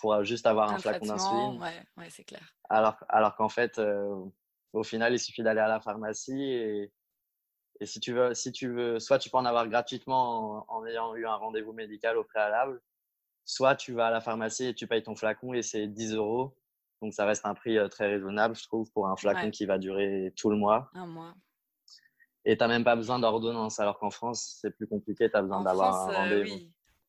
pour 0.00 0.24
juste 0.24 0.46
avoir 0.46 0.72
un, 0.72 0.78
flacon 0.78 1.06
d'insuline. 1.06 1.60
Ouais, 1.60 1.82
ouais 1.96 2.10
c'est 2.10 2.24
clair. 2.24 2.54
Alors, 2.68 2.96
alors 3.08 3.36
qu'en 3.36 3.48
fait, 3.48 3.78
euh, 3.78 4.24
au 4.72 4.82
final, 4.82 5.12
il 5.12 5.18
suffit 5.18 5.42
d'aller 5.42 5.60
à 5.60 5.68
la 5.68 5.80
pharmacie 5.80 6.42
et, 6.42 6.92
et 7.80 7.86
si 7.86 8.00
tu 8.00 8.12
veux, 8.12 8.34
si 8.34 8.52
tu 8.52 8.68
veux, 8.72 8.98
soit 8.98 9.18
tu 9.18 9.30
peux 9.30 9.36
en 9.36 9.44
avoir 9.44 9.68
gratuitement 9.68 10.64
en, 10.68 10.86
ayant 10.86 11.14
eu 11.14 11.26
un 11.26 11.34
rendez-vous 11.34 11.72
médical 11.72 12.16
au 12.16 12.24
préalable, 12.24 12.80
soit 13.44 13.76
tu 13.76 13.92
vas 13.92 14.06
à 14.06 14.10
la 14.10 14.20
pharmacie 14.20 14.66
et 14.66 14.74
tu 14.74 14.86
payes 14.86 15.02
ton 15.02 15.14
flacon 15.14 15.52
et 15.52 15.62
c'est 15.62 15.86
10 15.86 16.14
euros. 16.14 16.56
Donc 17.00 17.14
ça 17.14 17.24
reste 17.24 17.44
un 17.44 17.54
prix 17.54 17.78
euh, 17.78 17.88
très 17.88 18.06
raisonnable, 18.06 18.54
je 18.54 18.62
trouve, 18.64 18.90
pour 18.92 19.08
un 19.08 19.16
flacon 19.16 19.50
qui 19.50 19.66
va 19.66 19.78
durer 19.78 20.32
tout 20.36 20.50
le 20.50 20.56
mois. 20.56 20.90
Un 20.94 21.06
mois. 21.06 21.34
Et 22.44 22.56
tu 22.56 22.62
n'as 22.62 22.68
même 22.68 22.84
pas 22.84 22.96
besoin 22.96 23.18
d'ordonnance, 23.18 23.78
alors 23.78 23.98
qu'en 23.98 24.10
France, 24.10 24.58
c'est 24.60 24.70
plus 24.70 24.86
compliqué, 24.86 25.30
tu 25.30 25.36
as 25.36 25.42
besoin 25.42 25.62
d'avoir 25.62 26.08
un 26.08 26.10
euh, 26.10 26.16
rendez-vous. 26.16 26.58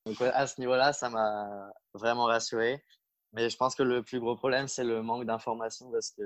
Donc 0.06 0.22
à 0.22 0.48
ce 0.48 0.60
niveau-là, 0.60 0.94
ça 0.94 1.10
m'a 1.10 1.72
vraiment 1.94 2.26
rassuré. 2.26 2.84
Mais 3.32 3.50
je 3.50 3.58
pense 3.58 3.74
que 3.76 3.84
le 3.84 4.04
plus 4.04 4.20
gros 4.20 4.36
problème, 4.36 4.68
c'est 4.68 4.84
le 4.84 5.02
manque 5.02 5.26
d'informations 5.26 5.92
parce 5.92 6.12
que 6.12 6.24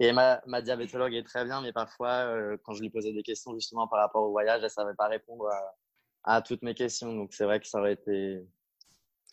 et 0.00 0.12
ma, 0.12 0.42
ma, 0.46 0.60
diabétologue 0.60 1.14
est 1.14 1.22
très 1.22 1.44
bien, 1.44 1.60
mais 1.60 1.72
parfois, 1.72 2.26
euh, 2.26 2.56
quand 2.64 2.72
je 2.74 2.80
lui 2.80 2.90
posais 2.90 3.12
des 3.12 3.22
questions 3.22 3.54
justement 3.54 3.86
par 3.86 4.00
rapport 4.00 4.24
au 4.24 4.30
voyage, 4.30 4.58
elle 4.58 4.64
ne 4.64 4.68
savait 4.68 4.94
pas 4.94 5.06
répondre 5.06 5.46
à, 5.46 6.34
à, 6.34 6.42
toutes 6.42 6.62
mes 6.62 6.74
questions. 6.74 7.14
Donc, 7.14 7.32
c'est 7.32 7.44
vrai 7.44 7.60
que 7.60 7.68
ça 7.68 7.78
aurait 7.78 7.92
été 7.92 8.44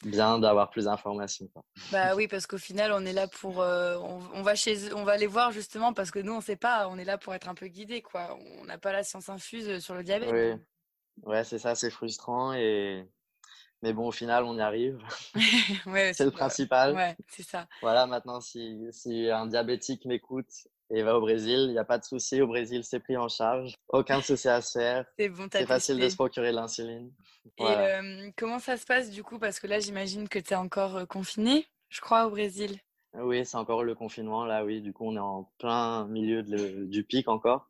bien 0.03 0.37
d'avoir 0.37 0.69
plus 0.69 0.85
d'informations. 0.85 1.49
Bah 1.91 2.15
oui, 2.15 2.27
parce 2.27 2.45
qu'au 2.45 2.59
final, 2.59 2.91
on 2.93 3.03
est 3.05 3.13
là 3.13 3.27
pour. 3.27 3.61
Euh, 3.61 3.97
on, 3.97 4.43
va 4.43 4.53
chez, 4.53 4.93
on 4.93 5.03
va 5.03 5.17
les 5.17 5.25
voir 5.25 5.51
justement 5.51 5.93
parce 5.93 6.11
que 6.11 6.19
nous, 6.19 6.33
on 6.33 6.37
ne 6.37 6.43
sait 6.43 6.55
pas. 6.55 6.87
On 6.89 6.99
est 6.99 7.05
là 7.05 7.17
pour 7.17 7.33
être 7.33 7.49
un 7.49 7.55
peu 7.55 7.65
guidé, 7.65 8.03
quoi. 8.03 8.37
On 8.59 8.65
n'a 8.65 8.77
pas 8.77 8.91
la 8.91 9.03
science 9.03 9.29
infuse 9.29 9.79
sur 9.79 9.95
le 9.95 10.03
diabète. 10.03 10.31
Oui, 10.31 11.31
ouais, 11.31 11.43
c'est 11.43 11.59
ça, 11.59 11.73
c'est 11.73 11.89
frustrant 11.89 12.53
et 12.53 13.09
mais 13.81 13.93
bon, 13.93 14.07
au 14.07 14.11
final, 14.11 14.43
on 14.43 14.57
y 14.57 14.61
arrive. 14.61 14.99
c'est 16.13 16.25
le 16.25 16.31
principal. 16.31 16.95
Ouais, 16.95 17.15
c'est 17.27 17.43
ça. 17.43 17.67
Voilà, 17.81 18.05
maintenant, 18.05 18.39
si, 18.41 18.87
si 18.91 19.29
un 19.29 19.47
diabétique 19.47 20.05
m'écoute 20.05 20.49
et 20.91 21.01
va 21.03 21.17
au 21.17 21.21
Brésil, 21.21 21.65
il 21.67 21.71
n'y 21.71 21.79
a 21.79 21.85
pas 21.85 21.97
de 21.97 22.03
souci. 22.03 22.41
Au 22.41 22.47
Brésil, 22.47 22.83
c'est 22.83 22.99
pris 22.99 23.17
en 23.17 23.27
charge. 23.27 23.75
Aucun 23.89 24.21
souci 24.21 24.49
à 24.49 24.61
se 24.61 24.77
faire. 24.77 25.05
C'est 25.17 25.29
bon, 25.29 25.47
C'est 25.51 25.65
facile 25.65 25.99
de 25.99 26.09
se 26.09 26.15
procurer 26.15 26.51
de 26.51 26.55
l'insuline. 26.57 27.11
Et 27.57 27.63
euh, 27.65 28.29
comment 28.37 28.59
ça 28.59 28.77
se 28.77 28.85
passe 28.85 29.09
du 29.09 29.23
coup? 29.23 29.39
Parce 29.39 29.59
que 29.59 29.67
là, 29.67 29.79
j'imagine 29.79 30.29
que 30.29 30.37
tu 30.37 30.53
es 30.53 30.55
encore 30.55 31.07
confiné, 31.07 31.65
je 31.89 32.01
crois, 32.01 32.27
au 32.27 32.29
Brésil. 32.29 32.77
Oui, 33.15 33.45
c'est 33.45 33.57
encore 33.57 33.83
le 33.83 33.95
confinement. 33.95 34.45
Là, 34.45 34.63
oui. 34.63 34.81
Du 34.81 34.93
coup, 34.93 35.07
on 35.07 35.15
est 35.15 35.19
en 35.19 35.51
plein 35.57 36.05
milieu 36.07 36.43
du 36.43 37.03
pic 37.03 37.27
encore. 37.27 37.69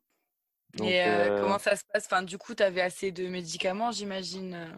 et 0.82 1.02
euh, 1.04 1.40
comment 1.40 1.58
ça 1.58 1.76
se 1.76 1.84
passe? 1.90 2.06
Enfin, 2.06 2.22
Du 2.22 2.38
coup, 2.38 2.54
tu 2.54 2.62
avais 2.62 2.82
assez 2.82 3.12
de 3.12 3.28
médicaments, 3.28 3.92
j'imagine 3.92 4.76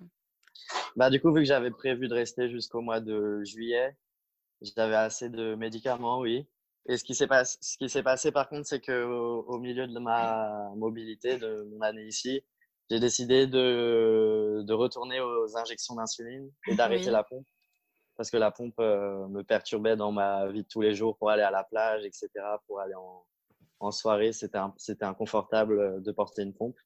bah, 0.97 1.11
du 1.11 1.21
coup, 1.21 1.33
vu 1.33 1.43
que 1.43 1.47
j'avais 1.47 1.71
prévu 1.71 2.09
de 2.09 2.15
rester 2.15 2.49
jusqu'au 2.49 2.81
mois 2.81 3.01
de 3.01 3.43
juillet, 3.45 3.97
j'avais 4.63 4.95
assez 4.97 5.29
de 5.29 5.55
médicaments, 5.55 6.21
oui. 6.21 6.47
Et 6.87 6.97
ce 6.97 7.05
qui 7.05 7.15
s'est 7.15 7.27
passé, 7.27 7.59
ce 7.61 7.79
qui 7.79 7.89
s'est 7.89 8.03
passé 8.03 8.31
par 8.31 8.49
contre, 8.49 8.67
c'est 8.67 8.81
que 8.81 9.05
au, 9.05 9.59
milieu 9.59 9.87
de 9.87 9.99
ma 9.99 10.71
mobilité, 10.77 11.39
de 11.39 11.67
mon 11.73 11.81
année 11.81 12.05
ici, 12.05 12.43
j'ai 12.91 13.01
décidé 13.01 13.47
de, 13.47 14.63
de 14.63 14.73
retourner 14.75 15.21
aux 15.21 15.57
injections 15.57 15.95
d'insuline 15.95 16.51
et 16.69 16.75
d'arrêter 16.75 17.11
la 17.11 17.25
pompe. 17.25 17.47
Parce 18.17 18.31
que 18.31 18.37
la 18.37 18.51
pompe 18.51 18.79
euh, 18.81 19.27
me 19.29 19.43
perturbait 19.43 19.97
dans 19.97 20.13
ma 20.13 20.47
vie 20.49 20.63
de 20.63 20.69
tous 20.69 20.83
les 20.83 20.95
jours 20.95 21.17
pour 21.17 21.31
aller 21.31 21.43
à 21.43 21.51
la 21.51 21.65
plage, 21.65 22.05
etc., 22.05 22.29
pour 22.67 22.81
aller 22.81 22.95
en, 22.95 23.25
en 23.81 23.91
soirée. 23.91 24.33
C'était, 24.33 24.59
c'était 24.77 25.05
inconfortable 25.05 26.03
de 26.03 26.13
porter 26.13 26.43
une 26.43 26.55
pompe. 26.55 26.77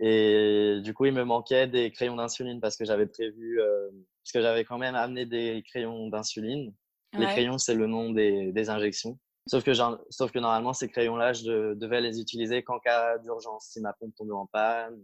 Et 0.00 0.80
du 0.82 0.94
coup, 0.94 1.06
il 1.06 1.12
me 1.12 1.24
manquait 1.24 1.66
des 1.66 1.90
crayons 1.90 2.16
d'insuline 2.16 2.60
parce 2.60 2.76
que 2.76 2.84
j'avais 2.84 3.06
prévu, 3.06 3.60
euh, 3.60 3.88
parce 4.22 4.32
que 4.32 4.42
j'avais 4.42 4.64
quand 4.64 4.78
même 4.78 4.94
amené 4.94 5.26
des 5.26 5.62
crayons 5.66 6.08
d'insuline. 6.08 6.72
Les 7.18 7.26
crayons, 7.26 7.58
c'est 7.58 7.74
le 7.74 7.86
nom 7.86 8.10
des, 8.10 8.52
des, 8.52 8.70
injections. 8.70 9.18
Sauf 9.46 9.64
que, 9.64 9.72
sauf 9.74 10.32
que 10.32 10.38
normalement, 10.38 10.72
ces 10.72 10.88
crayons-là, 10.88 11.34
je 11.34 11.74
devais 11.74 12.00
les 12.00 12.20
utiliser 12.20 12.62
qu'en 12.62 12.78
cas 12.78 13.18
d'urgence, 13.18 13.66
si 13.66 13.80
ma 13.80 13.92
pompe 13.92 14.14
tombait 14.14 14.32
en 14.32 14.46
panne. 14.46 14.98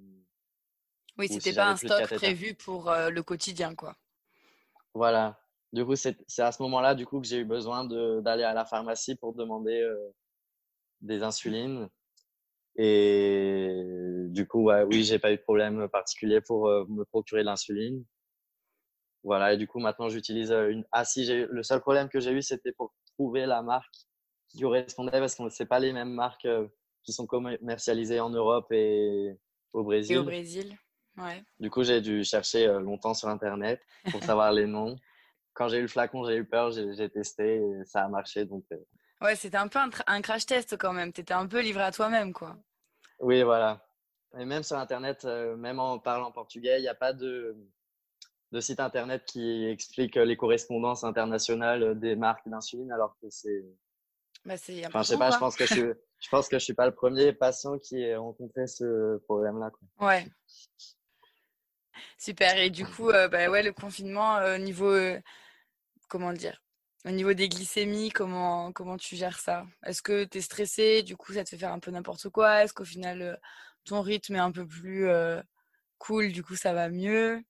Oui, 1.18 1.29
c'était 1.29 1.53
pas 1.53 1.70
un 1.70 1.77
stock 1.77 2.07
prévu 2.14 2.55
pour 2.55 2.88
euh, 2.88 3.11
le 3.11 3.22
quotidien, 3.22 3.74
quoi. 3.74 3.94
Voilà. 4.94 5.38
Du 5.72 5.85
coup, 5.85 5.96
c'est 5.96 6.16
à 6.38 6.51
ce 6.51 6.62
moment-là, 6.62 6.94
du 6.94 7.05
coup, 7.05 7.20
que 7.20 7.27
j'ai 7.27 7.38
eu 7.38 7.44
besoin 7.44 7.85
d'aller 7.85 8.44
à 8.44 8.55
la 8.55 8.64
pharmacie 8.64 9.16
pour 9.16 9.35
demander 9.35 9.83
euh, 9.83 10.14
des 11.03 11.22
insulines. 11.22 11.88
Et 12.80 14.26
du 14.28 14.46
coup, 14.46 14.62
ouais, 14.62 14.84
oui, 14.84 15.02
j'ai 15.02 15.18
pas 15.18 15.32
eu 15.32 15.36
de 15.36 15.42
problème 15.42 15.88
particulier 15.88 16.40
pour 16.40 16.68
euh, 16.68 16.84
me 16.88 17.04
procurer 17.04 17.40
de 17.40 17.46
l'insuline. 17.46 18.04
Voilà, 19.24 19.52
et 19.52 19.56
du 19.56 19.66
coup, 19.66 19.80
maintenant, 19.80 20.08
j'utilise 20.08 20.52
euh, 20.52 20.70
une. 20.70 20.84
Ah, 20.92 21.04
si, 21.04 21.26
le 21.26 21.62
seul 21.64 21.80
problème 21.80 22.08
que 22.08 22.20
j'ai 22.20 22.30
eu, 22.30 22.40
c'était 22.40 22.70
pour 22.70 22.94
trouver 23.14 23.46
la 23.46 23.62
marque 23.62 23.92
qui 24.48 24.60
correspondait 24.60 25.18
parce 25.18 25.34
qu'on 25.34 25.46
ne 25.46 25.50
sait 25.50 25.66
pas 25.66 25.80
les 25.80 25.92
mêmes 25.92 26.12
marques 26.12 26.44
euh, 26.44 26.68
qui 27.02 27.12
sont 27.12 27.26
commercialisées 27.26 28.20
en 28.20 28.30
Europe 28.30 28.70
et 28.70 29.36
au 29.72 29.82
Brésil. 29.82 30.14
Et 30.14 30.18
au 30.20 30.24
Brésil, 30.24 30.78
ouais. 31.16 31.42
Du 31.58 31.70
coup, 31.70 31.82
j'ai 31.82 32.00
dû 32.00 32.22
chercher 32.22 32.68
longtemps 32.80 33.14
sur 33.14 33.28
Internet 33.28 33.80
pour 34.12 34.22
savoir 34.22 34.52
les 34.52 34.66
noms. 34.66 34.94
Quand 35.52 35.66
j'ai 35.68 35.78
eu 35.78 35.82
le 35.82 35.88
flacon, 35.88 36.24
j'ai 36.24 36.36
eu 36.36 36.44
peur, 36.44 36.70
j'ai 36.70 37.10
testé 37.10 37.56
et 37.56 37.84
ça 37.84 38.04
a 38.04 38.08
marché. 38.08 38.44
Donc, 38.44 38.64
Ouais, 39.20 39.34
c'était 39.34 39.56
un 39.56 39.66
peu 39.66 39.80
un, 39.80 39.90
un, 40.06 40.22
crash 40.22 40.46
test 40.46 40.76
quand 40.76 40.92
même. 40.92 41.12
Tu 41.12 41.22
étais 41.22 41.34
un 41.34 41.48
peu 41.48 41.60
livré 41.60 41.82
à 41.82 41.90
toi-même, 41.90 42.32
quoi. 42.32 42.56
Oui, 43.20 43.42
voilà. 43.42 43.85
Et 44.38 44.44
même 44.44 44.62
sur 44.62 44.76
Internet, 44.76 45.24
euh, 45.24 45.57
même 45.57 45.81
en 45.81 45.98
parlant 45.98 46.31
portugais, 46.31 46.78
il 46.78 46.83
n'y 46.83 46.88
a 46.88 46.94
pas 46.94 47.12
de, 47.12 47.57
de, 48.52 48.61
site 48.61 48.81
Internet 48.81 49.24
qui 49.24 49.66
explique 49.66 50.16
les 50.16 50.37
correspondances 50.37 51.04
internationales 51.04 51.98
des 51.98 52.14
marques 52.14 52.46
d'insuline, 52.48 52.92
alors 52.92 53.16
que 53.20 53.31
c'est. 53.31 53.64
Bah, 54.44 54.57
c'est 54.57 54.87
enfin, 54.87 55.02
je 55.02 55.09
sais 55.09 55.18
pas, 55.18 55.31
je 55.31 55.38
pense 55.38 55.57
que 55.57 55.66
je, 55.66 55.94
je 56.20 56.28
pense 56.31 56.48
que 56.48 56.59
je 56.59 56.64
suis 56.64 56.74
pas 56.74 56.87
le 56.87 56.94
premier 56.94 57.33
patient 57.33 57.78
qui 57.78 58.00
ait 58.02 58.16
rencontré 58.16 58.66
ce 58.66 59.16
problème-là. 59.24 59.70
Ouais. 60.00 60.26
Super. 62.18 62.59
Et 62.59 62.70
du 62.70 62.85
coup, 62.85 63.11
euh, 63.11 63.28
bah 63.28 63.48
ouais, 63.48 63.62
le 63.62 63.72
confinement, 63.72 64.37
au 64.37 64.40
euh, 64.40 64.59
niveau, 64.59 64.94
comment 66.09 66.33
dire, 66.33 66.61
au 67.04 67.11
niveau 67.11 67.32
des 67.32 67.48
glycémies, 67.48 68.11
comment, 68.11 68.72
comment 68.72 68.96
tu 68.96 69.16
gères 69.16 69.38
ça? 69.38 69.66
Est-ce 69.84 70.02
que 70.02 70.24
tu 70.24 70.38
es 70.38 70.40
stressé 70.40 71.02
Du 71.02 71.16
coup, 71.16 71.32
ça 71.32 71.44
te 71.44 71.50
fait 71.50 71.58
faire 71.58 71.72
un 71.72 71.78
peu 71.78 71.90
n'importe 71.90 72.28
quoi? 72.28 72.62
Est-ce 72.62 72.74
qu'au 72.74 72.84
final, 72.84 73.22
euh, 73.22 73.37
ton 73.84 74.00
rythme 74.00 74.37
est 74.37 74.40
un 74.40 74.52
peu 74.52 74.66
plus 74.66 75.08
euh, 75.08 75.40
cool 75.98 76.32
Du 76.32 76.42
coup, 76.42 76.56
ça 76.56 76.72
va 76.72 76.88
mieux? 76.88 77.42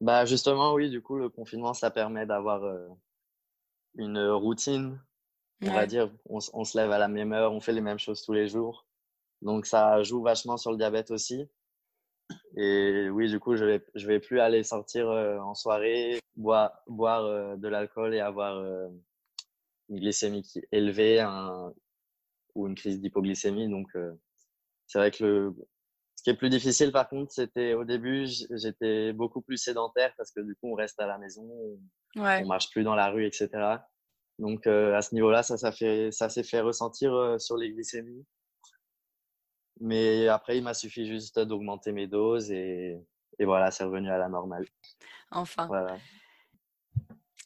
Bah 0.00 0.24
justement, 0.24 0.72
oui, 0.72 0.88
du 0.88 1.02
coup, 1.02 1.16
le 1.16 1.28
confinement, 1.28 1.74
ça 1.74 1.90
permet 1.90 2.24
d'avoir 2.24 2.62
une 3.96 4.30
routine, 4.30 4.98
on 5.62 5.72
va 5.72 5.86
dire. 5.86 6.10
On, 6.26 6.38
on, 6.54 6.64
se 6.64 6.78
lève 6.78 6.90
à 6.90 6.98
la 6.98 7.08
même 7.08 7.32
heure, 7.32 7.52
on 7.52 7.60
fait 7.60 7.72
les 7.72 7.82
mêmes 7.82 7.98
choses 7.98 8.22
tous 8.22 8.32
les 8.32 8.48
jours. 8.48 8.86
Donc 9.42 9.66
ça 9.66 10.02
joue 10.02 10.22
vachement 10.22 10.56
sur 10.56 10.70
le 10.70 10.76
diabète 10.76 11.10
aussi. 11.10 11.48
Et 12.56 13.08
oui, 13.10 13.28
du 13.28 13.38
coup, 13.38 13.56
je 13.56 13.64
vais, 13.64 13.84
je 13.94 14.06
vais 14.06 14.20
plus 14.20 14.40
aller 14.40 14.62
sortir 14.64 15.08
en 15.08 15.54
soirée, 15.54 16.18
boire, 16.36 16.72
boire 16.88 17.56
de 17.56 17.68
l'alcool 17.68 18.14
et 18.14 18.20
avoir 18.20 18.58
une 19.88 20.00
glycémie 20.00 20.42
qui 20.42 20.62
élevée 20.72 21.20
un, 21.20 21.72
ou 22.54 22.66
une 22.66 22.74
crise 22.74 23.00
d'hypoglycémie. 23.00 23.68
Donc 23.68 23.88
c'est 24.86 24.98
vrai 24.98 25.10
que 25.12 25.24
le, 25.24 25.54
ce 26.20 26.22
qui 26.22 26.28
est 26.28 26.36
plus 26.36 26.50
difficile, 26.50 26.92
par 26.92 27.08
contre, 27.08 27.32
c'était 27.32 27.72
au 27.72 27.84
début, 27.84 28.26
j'étais 28.50 29.14
beaucoup 29.14 29.40
plus 29.40 29.56
sédentaire 29.56 30.12
parce 30.18 30.30
que 30.30 30.40
du 30.42 30.54
coup, 30.54 30.70
on 30.70 30.74
reste 30.74 31.00
à 31.00 31.06
la 31.06 31.16
maison, 31.16 31.48
on, 32.14 32.20
ne 32.20 32.46
marche 32.46 32.68
plus 32.70 32.84
dans 32.84 32.94
la 32.94 33.08
rue, 33.08 33.24
etc. 33.24 33.48
Donc, 34.38 34.66
euh, 34.66 34.94
à 34.94 35.00
ce 35.00 35.14
niveau-là, 35.14 35.42
ça, 35.42 35.56
ça, 35.56 35.72
fait, 35.72 36.12
ça 36.12 36.28
s'est 36.28 36.42
fait 36.42 36.60
ressentir 36.60 37.14
euh, 37.14 37.38
sur 37.38 37.56
les 37.56 37.72
glycémies. 37.72 38.26
Mais 39.80 40.28
après, 40.28 40.58
il 40.58 40.62
m'a 40.62 40.74
suffi 40.74 41.06
juste 41.06 41.38
d'augmenter 41.38 41.92
mes 41.92 42.06
doses 42.06 42.50
et, 42.52 42.98
et 43.38 43.44
voilà, 43.44 43.70
c'est 43.70 43.84
revenu 43.84 44.10
à 44.10 44.18
la 44.18 44.28
normale. 44.28 44.66
Enfin. 45.30 45.66
Voilà. 45.66 45.96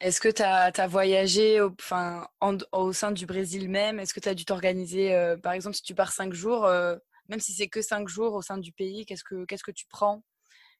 Est-ce 0.01 0.19
que 0.19 0.27
tu 0.27 0.41
as, 0.41 0.87
voyagé 0.87 1.61
au, 1.61 1.73
enfin, 1.79 2.27
au 2.73 2.91
sein 2.91 3.13
du 3.13 3.25
Brésil 3.25 3.69
même? 3.69 3.99
Est-ce 3.99 4.13
que 4.13 4.19
tu 4.19 4.27
as 4.27 4.35
dû 4.35 4.43
t'organiser, 4.43 5.15
euh, 5.15 5.37
par 5.37 5.53
exemple, 5.53 5.77
si 5.77 5.83
tu 5.83 5.95
pars 5.95 6.11
cinq 6.11 6.33
jours, 6.33 6.67
même 7.29 7.39
si 7.39 7.53
c'est 7.53 7.69
que 7.69 7.81
cinq 7.81 8.09
jours 8.09 8.33
au 8.33 8.41
sein 8.41 8.57
du 8.57 8.73
pays, 8.73 9.05
qu'est-ce 9.05 9.23
que, 9.23 9.45
qu'est-ce 9.45 9.63
que 9.63 9.71
tu 9.71 9.85
prends? 9.87 10.21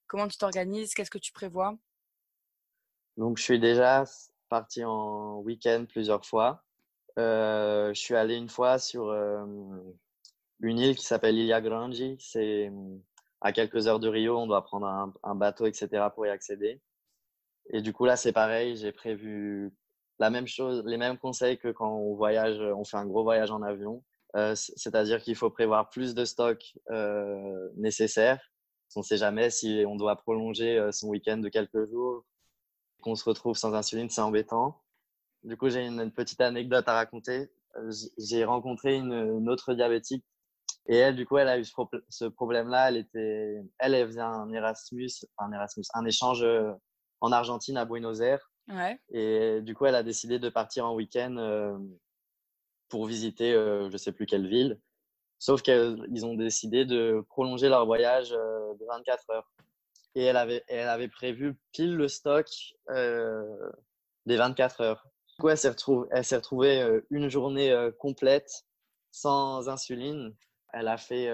Comment 0.07 0.27
tu 0.27 0.37
t'organises? 0.37 0.93
Qu'est-ce 0.93 1.09
que 1.09 1.17
tu 1.17 1.31
prévois? 1.31 1.77
Donc, 3.15 3.37
je 3.37 3.43
suis 3.43 3.59
déjà 3.59 4.03
parti 4.49 4.83
en 4.83 5.39
week-end 5.39 5.85
plusieurs 5.87 6.25
fois. 6.25 6.63
Euh, 7.17 7.93
je 7.93 7.99
suis 7.99 8.15
allé 8.15 8.35
une 8.35 8.49
fois 8.49 8.77
sur 8.77 9.09
une 10.61 10.79
île 10.79 10.95
qui 10.95 11.05
s'appelle 11.05 11.37
Ilha 11.37 11.61
Grande. 11.61 11.95
C'est 12.19 12.71
à 13.41 13.51
quelques 13.51 13.87
heures 13.87 13.99
de 13.99 14.07
Rio. 14.07 14.37
On 14.37 14.47
doit 14.47 14.63
prendre 14.63 15.13
un, 15.23 15.35
bateau, 15.35 15.65
etc. 15.65 16.07
pour 16.13 16.25
y 16.25 16.29
accéder. 16.29 16.81
Et 17.69 17.81
du 17.81 17.93
coup, 17.93 18.05
là, 18.05 18.15
c'est 18.15 18.33
pareil. 18.33 18.77
J'ai 18.77 18.91
prévu 18.91 19.73
la 20.19 20.29
même 20.29 20.47
chose, 20.47 20.83
les 20.85 20.97
mêmes 20.97 21.17
conseils 21.17 21.57
que 21.57 21.69
quand 21.69 21.91
on 21.97 22.15
voyage, 22.15 22.59
on 22.59 22.83
fait 22.83 22.97
un 22.97 23.05
gros 23.05 23.23
voyage 23.23 23.51
en 23.51 23.61
avion. 23.61 24.03
Euh, 24.35 24.53
c'est-à-dire 24.55 25.21
qu'il 25.21 25.35
faut 25.35 25.49
prévoir 25.49 25.89
plus 25.89 26.13
de 26.13 26.25
stocks 26.25 26.77
euh, 26.91 27.69
nécessaires. 27.77 28.51
On 28.95 28.99
ne 28.99 29.05
sait 29.05 29.17
jamais 29.17 29.49
si 29.49 29.83
on 29.87 29.95
doit 29.95 30.15
prolonger 30.15 30.77
euh, 30.77 30.91
son 30.91 31.09
week-end 31.09 31.37
de 31.37 31.49
quelques 31.49 31.89
jours, 31.89 32.25
qu'on 33.01 33.15
se 33.15 33.23
retrouve 33.23 33.57
sans 33.57 33.73
insuline, 33.73 34.09
c'est 34.09 34.21
embêtant. 34.21 34.81
Du 35.43 35.57
coup, 35.57 35.69
j'ai 35.69 35.85
une, 35.85 36.11
petite 36.11 36.41
anecdote 36.41 36.87
à 36.87 36.93
raconter. 36.93 37.49
J'ai 38.17 38.45
rencontré 38.45 38.95
une, 38.95 39.49
autre 39.49 39.73
diabétique 39.73 40.25
et 40.87 40.95
elle, 40.97 41.15
du 41.15 41.25
coup, 41.25 41.37
elle 41.37 41.47
a 41.47 41.57
eu 41.59 41.65
ce, 42.09 42.25
problème-là. 42.25 42.89
Elle 42.89 42.97
était, 42.97 43.61
elle, 43.79 43.95
elle 43.95 44.07
faisait 44.07 44.21
un 44.21 44.51
Erasmus, 44.51 45.09
un 45.37 45.51
Erasmus, 45.51 45.85
un 45.93 46.05
échange 46.05 46.45
en 47.21 47.31
Argentine 47.31 47.77
à 47.77 47.85
Buenos 47.85 48.19
Aires. 48.21 48.51
Ouais. 48.67 48.99
Et 49.09 49.61
du 49.61 49.75
coup, 49.75 49.85
elle 49.85 49.95
a 49.95 50.03
décidé 50.03 50.37
de 50.39 50.49
partir 50.49 50.85
en 50.85 50.95
week-end 50.95 51.79
pour 52.89 53.05
visiter 53.05 53.53
euh, 53.53 53.89
je 53.89 53.97
sais 53.97 54.11
plus 54.11 54.25
quelle 54.25 54.47
ville. 54.47 54.79
Sauf 55.39 55.61
qu'ils 55.61 56.25
ont 56.25 56.35
décidé 56.35 56.85
de 56.85 57.23
prolonger 57.29 57.69
leur 57.69 57.85
voyage 57.85 58.31
euh, 58.31 58.73
de 58.79 58.85
24 58.85 59.29
heures. 59.31 59.51
Et 60.15 60.23
elle 60.23 60.37
avait, 60.37 60.63
elle 60.67 60.87
avait 60.87 61.09
prévu 61.09 61.57
pile 61.73 61.95
le 61.95 62.07
stock 62.07 62.47
euh, 62.89 63.43
des 64.25 64.37
24 64.37 64.81
heures. 64.81 65.07
Du 65.27 65.35
coup, 65.41 65.49
elle 65.49 65.57
s'est 65.57 65.69
retrouvée, 65.69 66.07
elle 66.11 66.23
s'est 66.23 66.37
retrouvée 66.37 67.01
une 67.09 67.27
journée 67.27 67.75
complète 67.99 68.65
sans 69.11 69.67
insuline. 69.67 70.33
Elle 70.77 70.89
a 70.89 70.97
fait, 70.97 71.31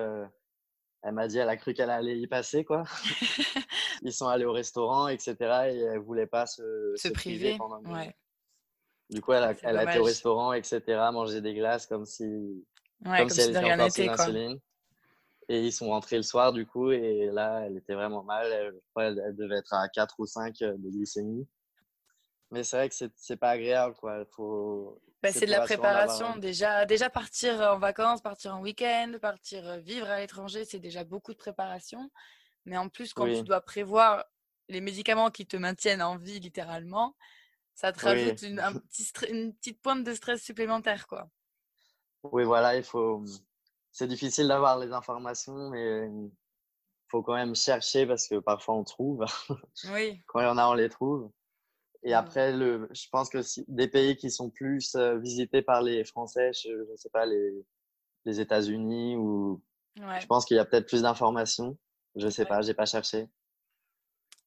elle 1.04 1.13
m'a 1.13 1.27
dit, 1.27 1.39
elle 1.39 1.49
a 1.49 1.58
cru 1.58 1.73
qu'elle 1.73 1.89
allait 1.89 2.17
y 2.17 2.27
passer, 2.27 2.63
quoi. 2.63 2.84
Ils 4.04 4.13
sont 4.13 4.27
allés 4.27 4.45
au 4.45 4.51
restaurant, 4.51 5.08
etc. 5.08 5.36
Et 5.39 5.80
elle 5.80 5.99
voulait 5.99 6.27
pas 6.27 6.45
se, 6.45 6.93
se, 6.95 7.10
priver. 7.10 7.58
pendant 7.58 7.82
ouais. 7.91 8.15
Du 9.10 9.21
coup, 9.21 9.34
elle 9.34 9.43
a, 9.43 9.54
elle 9.63 9.77
a 9.77 9.84
été 9.89 9.99
au 9.99 10.06
restaurant, 10.06 10.54
etc., 10.54 10.82
manger 11.12 11.41
des 11.41 11.54
glaces 11.54 11.86
comme 11.86 12.06
si, 12.06 12.65
comme, 13.04 13.30
si 13.30 13.41
elle 13.41 13.49
était 13.49 14.10
encore 14.10 14.25
sous. 14.25 14.60
Et 15.49 15.65
ils 15.65 15.73
sont 15.73 15.89
rentrés 15.89 16.15
le 16.15 16.23
soir, 16.23 16.54
du 16.54 16.65
coup, 16.65 16.91
et 16.91 17.30
là, 17.32 17.63
elle 17.65 17.77
était 17.77 17.93
vraiment 17.93 18.23
mal. 18.23 18.47
Je 18.73 18.80
crois 18.91 19.13
qu'elle 19.13 19.36
devait 19.36 19.58
être 19.58 19.73
à 19.73 19.89
4 19.89 20.15
ou 20.19 20.25
5 20.25 20.62
euh, 20.62 20.77
de 20.77 20.89
glycémie. 20.89 21.45
Mais 22.52 22.64
c'est 22.64 22.78
vrai 22.78 22.90
que 22.90 22.96
c'est 23.16 23.38
pas 23.38 23.52
agréable, 23.52 23.96
quoi. 23.96 24.26
Faut... 24.32 25.02
Bah, 25.24 25.32
c'est 25.32 25.46
de 25.46 25.52
la 25.52 25.62
préparation. 25.62 26.36
Déjà, 26.38 26.86
déjà, 26.86 27.10
partir 27.10 27.62
en 27.62 27.80
vacances, 27.80 28.22
partir 28.22 28.56
en 28.56 28.62
week-end, 28.62 29.14
partir 29.22 29.68
euh, 29.68 29.78
vivre 29.78 30.10
à 30.10 30.20
l'étranger, 30.20 30.66
c'est 30.66 30.80
déjà 30.80 31.04
beaucoup 31.04 31.32
de 31.32 31.38
préparation. 31.38 32.12
Mais 32.66 32.78
en 32.78 32.90
plus, 32.90 33.14
quand 33.14 33.26
tu 33.26 33.44
dois 33.44 33.62
prévoir 33.62 34.26
les 34.68 34.82
médicaments 34.82 35.32
qui 35.32 35.46
te 35.46 35.58
maintiennent 35.58 36.02
en 36.02 36.18
vie, 36.18 36.40
littéralement, 36.40 37.16
ça 37.74 37.92
te 37.92 38.04
rajoute 38.04 38.42
une, 38.42 38.60
un 38.60 38.74
petit 38.74 39.12
une 39.30 39.54
petite 39.56 39.82
pointe 39.82 40.04
de 40.04 40.14
stress 40.14 40.42
supplémentaire, 40.42 41.08
quoi. 41.08 41.30
Oui, 42.24 42.44
voilà, 42.44 42.76
il 42.76 42.84
faut. 42.84 43.24
C'est 43.92 44.08
difficile 44.08 44.48
d'avoir 44.48 44.78
les 44.78 44.92
informations, 44.92 45.70
mais 45.70 46.08
il 46.08 46.32
faut 47.08 47.24
quand 47.24 47.34
même 47.34 47.56
chercher 47.56 48.06
parce 48.06 48.28
que 48.28 48.40
parfois 48.40 48.76
on 48.76 48.84
trouve. 48.84 49.26
Oui. 49.92 50.22
quand 50.28 50.40
il 50.40 50.44
y 50.44 50.48
en 50.48 50.58
a, 50.58 50.68
on 50.68 50.74
les 50.74 50.90
trouve. 50.90 51.32
Et 52.04 52.14
après, 52.14 52.52
le, 52.52 52.90
je 52.92 53.08
pense 53.12 53.30
que 53.30 53.42
si, 53.42 53.64
des 53.68 53.88
pays 53.88 54.16
qui 54.16 54.32
sont 54.32 54.50
plus 54.50 54.96
euh, 54.96 55.20
visités 55.20 55.62
par 55.62 55.82
les 55.82 56.04
Français, 56.04 56.52
je 56.54 56.70
ne 56.70 56.96
sais 56.96 57.10
pas, 57.10 57.26
les, 57.26 57.64
les 58.26 58.40
États-Unis, 58.40 59.16
ou 59.18 59.62
je 59.98 60.26
pense 60.26 60.46
qu'il 60.46 60.58
y 60.58 60.60
a 60.60 60.66
peut-être 60.66 60.88
plus 60.88 61.04
d'informations. 61.04 61.78
Je 62.16 62.26
ne 62.26 62.32
sais 62.32 62.46
pas, 62.46 62.62
j'ai 62.62 62.74
pas 62.74 62.86
cherché. 62.86 63.28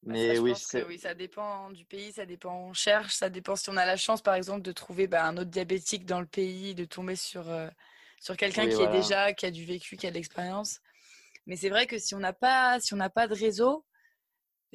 Bah, 0.03 0.13
Mais 0.13 0.37
oui, 0.37 0.53
oui, 0.87 0.99
ça 0.99 1.13
dépend 1.13 1.71
du 1.71 1.85
pays, 1.85 2.11
ça 2.11 2.25
dépend 2.25 2.53
où 2.53 2.69
on 2.69 2.73
cherche, 2.73 3.15
ça 3.15 3.29
dépend 3.29 3.55
si 3.55 3.69
on 3.69 3.77
a 3.77 3.85
la 3.85 3.97
chance, 3.97 4.21
par 4.21 4.35
exemple, 4.35 4.61
de 4.61 4.71
trouver 4.71 5.07
bah, 5.07 5.25
un 5.25 5.37
autre 5.37 5.49
diabétique 5.49 6.05
dans 6.05 6.19
le 6.19 6.27
pays, 6.27 6.75
de 6.75 6.85
tomber 6.85 7.15
sur, 7.15 7.49
euh, 7.49 7.69
sur 8.19 8.37
quelqu'un 8.37 8.67
qui 8.67 8.81
est 8.81 8.91
déjà, 8.91 9.33
qui 9.33 9.45
a 9.45 9.51
du 9.51 9.65
vécu, 9.65 9.97
qui 9.97 10.05
a 10.05 10.11
de 10.11 10.15
l'expérience. 10.15 10.79
Mais 11.47 11.55
c'est 11.55 11.69
vrai 11.69 11.87
que 11.87 11.97
si 11.97 12.13
on 12.13 12.19
n'a 12.19 12.33
pas, 12.33 12.79
si 12.79 12.93
on 12.93 12.97
n'a 12.97 13.09
pas 13.09 13.27
de 13.27 13.33
réseau, 13.33 13.85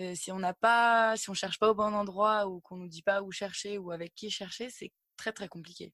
euh, 0.01 0.15
si 0.15 0.33
on 0.33 0.39
n'a 0.39 0.55
pas, 0.55 1.17
si 1.17 1.31
on 1.31 1.35
cherche 1.35 1.59
pas 1.59 1.71
au 1.71 1.75
bon 1.75 1.95
endroit 1.95 2.49
ou 2.49 2.61
qu'on 2.61 2.77
nous 2.77 2.89
dit 2.89 3.03
pas 3.03 3.23
où 3.23 3.31
chercher 3.31 3.79
ou 3.79 3.91
avec 3.91 4.15
qui 4.15 4.31
chercher, 4.31 4.71
c'est 4.71 4.93
très 5.17 5.33
très 5.33 5.49
compliqué. 5.49 5.93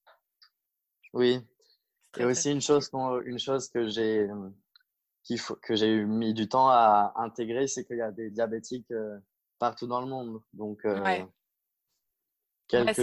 Oui. 1.13 1.41
Et 2.19 2.25
aussi 2.25 2.51
une 2.51 2.63
chose, 2.63 2.91
une 3.27 3.39
chose 3.39 3.69
que 3.69 3.89
j'ai 3.89 4.29
que 5.61 5.75
j'ai 5.75 6.05
mis 6.05 6.33
du 6.33 6.49
temps 6.49 6.69
à 6.69 7.13
intégrer, 7.17 7.67
c'est 7.67 7.85
qu'il 7.85 7.97
y 7.97 8.01
a 8.01 8.13
des 8.13 8.31
diabétiques 8.31 8.93
partout 9.59 9.87
dans 9.87 10.01
le 10.01 10.07
monde. 10.07 10.41
Donc, 10.53 10.85
euh, 10.85 11.25
quel, 12.69 12.95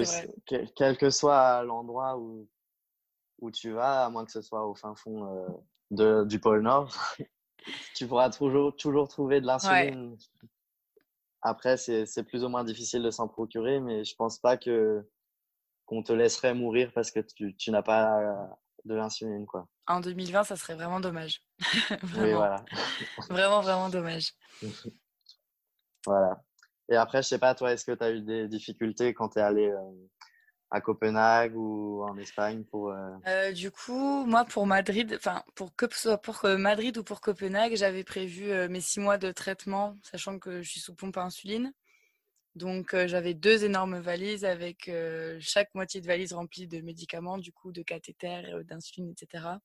que, 0.98 1.10
soit 1.10 1.64
l'endroit 1.64 2.18
où, 2.18 2.48
où 3.40 3.52
tu 3.52 3.72
vas, 3.72 4.06
à 4.06 4.10
moins 4.10 4.26
que 4.26 4.32
ce 4.32 4.42
soit 4.42 4.66
au 4.66 4.76
fin 4.76 4.96
fond 4.96 5.26
euh, 5.26 5.48
de, 5.92 6.26
du 6.26 6.40
pôle 6.40 6.62
Nord, 6.62 6.96
tu 7.96 8.08
pourras 8.08 8.30
toujours, 8.30 8.76
toujours 8.76 9.08
trouver 9.08 9.42
de 9.42 9.48
l'insuline. 9.48 10.18
Après, 11.46 11.78
c'est 11.78 12.24
plus 12.24 12.44
ou 12.44 12.50
moins 12.50 12.64
difficile 12.64 13.04
de 13.04 13.12
s'en 13.12 13.28
procurer, 13.28 13.80
mais 13.80 14.06
je 14.06 14.16
pense 14.16 14.40
pas 14.40 14.58
que 14.58 15.08
qu'on 15.86 16.02
te 16.02 16.14
laisserait 16.14 16.54
mourir 16.54 16.92
parce 16.94 17.12
que 17.12 17.20
tu, 17.20 17.56
tu 17.58 17.70
n'as 17.70 17.84
pas 17.84 18.58
de 18.86 18.96
l'insuline, 18.96 19.46
quoi. 19.46 19.68
En 19.88 20.00
2020, 20.00 20.46
ça 20.46 20.56
serait 20.56 20.76
vraiment 20.76 21.00
dommage. 21.00 21.42
vraiment. 22.04 22.24
Oui, 22.24 22.34
voilà. 22.34 22.66
vraiment, 23.30 23.62
vraiment 23.62 23.90
dommage. 23.90 24.34
voilà. 26.06 26.42
Et 26.90 26.96
après, 26.96 27.22
je 27.22 27.28
sais 27.28 27.40
pas, 27.40 27.56
toi, 27.56 27.72
est-ce 27.72 27.86
que 27.86 27.92
tu 27.92 28.04
as 28.04 28.12
eu 28.12 28.22
des 28.22 28.48
difficultés 28.48 29.14
quand 29.14 29.30
tu 29.30 29.40
es 29.40 29.42
allé 29.42 29.70
euh, 29.70 29.92
à 30.74 30.82
Copenhague 30.82 31.56
ou 31.56 32.04
en 32.04 32.18
Espagne 32.18 32.66
euh 32.74 33.18
euh, 33.28 33.52
Du 33.52 33.72
coup, 33.72 34.26
moi, 34.26 34.44
pour 34.44 34.66
Madrid, 34.66 35.14
enfin, 35.16 35.44
pour 35.56 35.76
que 35.76 35.86
soit 35.92 36.18
pour 36.18 36.42
Madrid 36.58 36.98
ou 36.98 37.04
pour 37.04 37.22
Copenhague, 37.22 37.76
j'avais 37.76 38.04
prévu 38.04 38.52
mes 38.70 38.82
six 38.82 39.00
mois 39.00 39.18
de 39.18 39.32
traitement, 39.32 39.96
sachant 40.02 40.40
que 40.40 40.62
je 40.62 40.70
suis 40.70 40.80
sous 40.80 40.96
pompe 40.96 41.18
à 41.18 41.22
insuline. 41.22 41.72
Donc 42.56 42.96
j'avais 43.06 43.34
deux 43.34 43.64
énormes 43.64 44.00
valises 44.00 44.46
avec 44.46 44.92
chaque 45.40 45.74
moitié 45.76 46.02
de 46.02 46.08
valise 46.08 46.34
remplie 46.34 46.68
de 46.68 46.82
médicaments, 46.82 47.38
du 47.38 47.52
coup 47.52 47.72
de 47.72 47.84
cathéters, 47.84 48.64
d'insuline, 48.66 49.10
etc. 49.12 49.60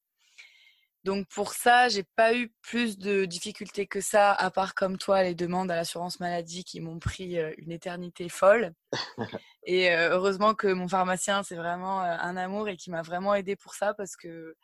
Donc 1.09 1.27
pour 1.29 1.55
ça, 1.55 1.89
j'ai 1.89 2.05
pas 2.17 2.35
eu 2.35 2.53
plus 2.61 2.99
de 2.99 3.25
difficultés 3.25 3.87
que 3.87 4.03
ça, 4.03 4.31
à 4.31 4.51
part 4.51 4.75
comme 4.75 4.99
toi 4.99 5.23
les 5.23 5.35
demandes 5.35 5.71
à 5.71 5.75
l'assurance 5.75 6.21
maladie 6.21 6.65
qui 6.65 6.83
m'ont 6.83 6.99
pris 6.99 7.39
une 7.57 7.73
éternité 7.73 8.29
folle. 8.29 8.75
et 9.63 9.91
heureusement 9.91 10.53
que 10.55 10.67
mon 10.67 10.87
pharmacien 10.87 11.43
c'est 11.43 11.57
vraiment 11.57 12.03
un 12.03 12.37
amour 12.37 12.69
et 12.69 12.77
qui 12.77 12.91
m'a 12.91 13.01
vraiment 13.01 13.35
aidé 13.35 13.57
pour 13.57 13.73
ça 13.73 13.95
parce 13.95 14.17
que 14.17 14.55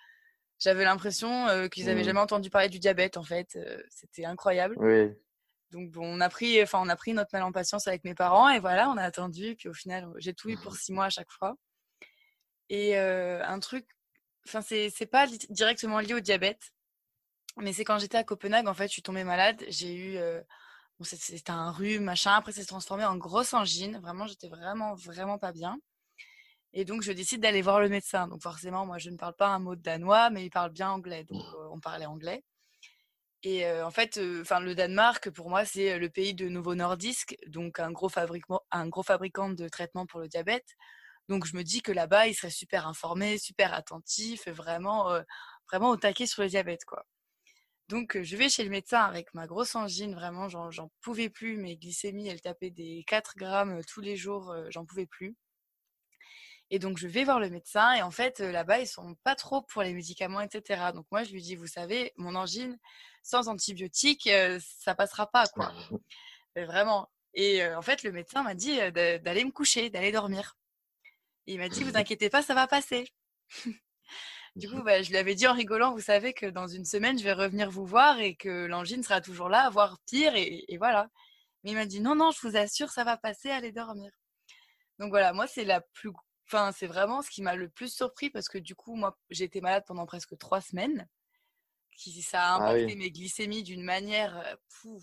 j'avais 0.59 0.85
l'impression 0.85 1.67
qu'ils 1.71 1.87
n'avaient 1.87 2.03
mmh. 2.03 2.05
jamais 2.05 2.21
entendu 2.21 2.51
parler 2.51 2.69
du 2.69 2.79
diabète 2.79 3.17
en 3.17 3.25
fait. 3.25 3.59
C'était 3.89 4.27
incroyable. 4.27 4.77
Oui. 4.79 5.15
Donc 5.71 5.93
bon, 5.93 6.05
on 6.05 6.21
a 6.21 6.29
pris, 6.29 6.63
enfin 6.63 6.79
on 6.83 6.91
a 6.91 6.97
pris 6.97 7.15
notre 7.15 7.31
mal 7.33 7.43
en 7.43 7.53
patience 7.53 7.89
avec 7.89 8.05
mes 8.05 8.15
parents 8.15 8.51
et 8.51 8.59
voilà, 8.59 8.91
on 8.91 8.99
a 8.99 9.03
attendu. 9.03 9.57
Puis 9.57 9.71
au 9.71 9.75
final, 9.75 10.13
j'ai 10.19 10.35
tout 10.35 10.51
eu 10.51 10.59
pour 10.59 10.77
six 10.77 10.93
mois 10.93 11.07
à 11.07 11.11
chaque 11.11 11.33
fois. 11.33 11.57
Et 12.69 12.99
un 12.99 13.61
truc, 13.61 13.87
enfin 14.47 14.61
c'est 14.63 15.07
pas 15.07 15.27
directement 15.51 16.01
lié 16.01 16.15
au 16.15 16.21
diabète, 16.21 16.73
mais 17.57 17.73
c'est 17.73 17.85
quand 17.85 17.99
j'étais 17.99 18.19
à 18.19 18.25
Copenhague 18.25 18.69
en 18.69 18.75
fait, 18.75 18.89
je 18.89 18.93
suis 18.93 19.03
tombée 19.03 19.25
malade. 19.25 19.65
J'ai 19.69 19.95
eu 19.95 20.19
Bon, 20.99 21.05
c'était 21.05 21.51
un 21.51 21.73
rhume, 21.73 22.05
machin. 22.05 22.35
Après, 22.35 22.53
ça 22.53 22.61
s'est 22.61 22.67
transformé 22.69 23.05
en 23.05 23.17
grosse 23.17 23.53
angine. 23.53 23.99
Vraiment, 23.99 24.27
j'étais 24.27 24.49
vraiment, 24.49 24.95
vraiment 24.95 25.39
pas 25.39 25.53
bien. 25.53 25.77
Et 26.73 26.85
donc, 26.85 27.03
je 27.03 27.13
décide 27.13 27.41
d'aller 27.41 27.63
voir 27.63 27.81
le 27.81 27.89
médecin. 27.89 28.29
Donc, 28.29 28.43
forcément, 28.43 28.87
moi, 28.87 28.99
je 28.99 29.11
ne 29.11 29.17
parle 29.17 29.35
pas 29.35 29.49
un 29.49 29.59
mot 29.59 29.75
de 29.75 29.83
danois, 29.83 30.31
mais 30.31 30.45
il 30.45 30.51
parle 30.51 30.71
bien 30.71 30.91
anglais. 30.91 31.25
Donc, 31.25 31.43
mmh. 31.43 31.73
on 31.73 31.81
parlait 31.81 32.07
anglais. 32.07 32.45
Et 33.43 33.71
en 33.83 33.91
fait, 33.91 34.19
enfin, 34.41 34.61
le 34.61 34.75
Danemark, 34.75 35.31
pour 35.31 35.51
moi, 35.51 35.65
c'est 35.67 35.99
le 35.99 36.09
pays 36.09 36.35
de 36.35 36.49
Novo 36.49 36.75
Nordisk, 36.75 37.37
donc 37.49 37.79
un 37.79 37.93
gros, 37.93 38.09
fabricant, 38.09 38.61
un 38.71 38.89
gros 38.89 39.03
fabricant 39.03 39.51
de 39.51 39.69
traitements 39.69 40.07
pour 40.07 40.21
le 40.21 40.29
diabète. 40.29 40.77
Donc, 41.29 41.47
je 41.47 41.57
me 41.57 41.63
dis 41.63 41.81
que 41.83 41.93
là-bas, 41.93 42.27
il 42.27 42.35
serait 42.35 42.51
super 42.51 42.87
informé, 42.87 43.39
super 43.39 43.73
attentif, 43.73 44.47
vraiment, 44.49 45.11
vraiment 45.71 45.91
au 45.91 45.97
taquet 45.97 46.27
sur 46.27 46.43
le 46.43 46.49
diabète, 46.49 46.85
quoi. 46.85 47.07
Donc, 47.89 48.21
je 48.23 48.37
vais 48.37 48.49
chez 48.49 48.65
le 48.65 48.71
médecin 48.71 49.03
avec 49.03 49.33
ma 49.35 49.47
grosse 49.47 49.75
angine, 49.75 50.15
vraiment, 50.15 50.49
j'en 50.49 50.91
pouvais 51.03 51.29
plus. 51.29 51.59
Mes 51.59 51.77
glycémies, 51.77 52.29
elles 52.29 52.41
tapaient 52.41 52.71
des 52.71 53.05
4 53.07 53.37
grammes 53.37 53.83
tous 53.85 54.01
les 54.01 54.17
jours, 54.17 54.55
j'en 54.71 54.87
pouvais 54.87 55.07
plus. 55.07 55.37
Et 56.71 56.79
donc, 56.79 56.97
je 56.97 57.07
vais 57.07 57.25
voir 57.25 57.41
le 57.41 57.51
médecin. 57.51 57.93
Et 57.93 58.03
en 58.03 58.11
fait, 58.11 58.41
là-bas, 58.41 58.81
ils 58.81 58.87
sont 58.87 59.17
pas 59.23 59.35
trop 59.35 59.61
pour 59.63 59.83
les 59.83 59.93
médicaments, 59.93 60.41
etc. 60.41 60.93
Donc, 60.95 61.07
moi, 61.11 61.25
je 61.25 61.33
lui 61.33 61.43
dis, 61.43 61.57
vous 61.57 61.67
savez, 61.67 62.13
mon 62.17 62.35
angine, 62.35 62.79
sans 63.23 63.49
antibiotiques, 63.49 64.31
ça 64.81 64.95
passera 64.95 65.31
pas, 65.31 65.47
quoi. 65.49 65.73
vraiment. 66.57 67.11
Et 67.35 67.65
en 67.67 67.83
fait, 67.83 68.03
le 68.03 68.13
médecin 68.13 68.43
m'a 68.43 68.55
dit 68.55 68.77
d'aller 68.93 69.45
me 69.45 69.51
coucher, 69.51 69.91
d'aller 69.91 70.13
dormir. 70.13 70.57
Il 71.47 71.59
m'a 71.59 71.69
dit, 71.69 71.85
vous 71.85 71.97
inquiétez 71.97 72.31
pas, 72.31 72.43
ça 72.43 72.55
va 72.55 72.67
passer. 72.67 73.07
Du 74.57 74.71
coup, 74.71 74.85
bah, 74.85 75.03
je 75.03 75.11
lui 75.11 75.17
avais 75.17 75.35
dit 75.35 75.49
en 75.49 75.53
rigolant, 75.53 75.93
vous 75.93 76.01
savez 76.01 76.33
que 76.33 76.47
dans 76.47 76.69
une 76.69 76.85
semaine, 76.85 77.19
je 77.19 77.25
vais 77.25 77.33
revenir 77.33 77.73
vous 77.73 77.87
voir 77.87 78.21
et 78.21 78.37
que 78.37 78.67
l'angine 78.67 79.03
sera 79.03 79.21
toujours 79.21 79.49
là, 79.49 79.69
voire 79.71 79.99
pire, 80.07 80.37
et, 80.37 80.65
voilà. 80.79 81.09
Mais 81.65 81.73
il 81.73 81.75
m'a 81.75 81.87
dit, 81.87 82.01
non, 82.01 82.15
non, 82.15 82.31
je 82.31 82.47
vous 82.47 82.57
assure, 82.57 82.91
ça 82.91 83.03
va 83.03 83.17
passer, 83.17 83.51
allez 83.51 83.73
dormir. 83.73 84.13
Donc 85.01 85.11
voilà, 85.11 85.33
moi, 85.33 85.49
c'est 85.49 85.65
la 85.65 85.81
plus... 85.81 86.11
Enfin, 86.47 86.71
c'est 86.71 86.87
vraiment 86.87 87.21
ce 87.21 87.31
qui 87.31 87.43
m'a 87.43 87.57
le 87.57 87.69
plus 87.69 87.93
surpris 87.93 88.31
parce 88.31 88.49
que 88.49 88.59
du 88.59 88.77
coup, 88.77 88.95
moi, 88.95 89.19
j'ai 89.31 89.45
été 89.45 89.61
malade 89.61 89.83
pendant 89.89 90.07
presque 90.07 90.39
trois 90.39 90.61
semaines. 90.61 91.09
Qui, 91.97 92.23
ça 92.23 92.43
a 92.43 92.55
ah 92.55 92.71
impacté 92.71 92.95
mes 92.95 93.11
glycémies 93.11 93.65
d'une 93.65 93.83
manière... 93.83 94.57
Pouf. 94.69 95.03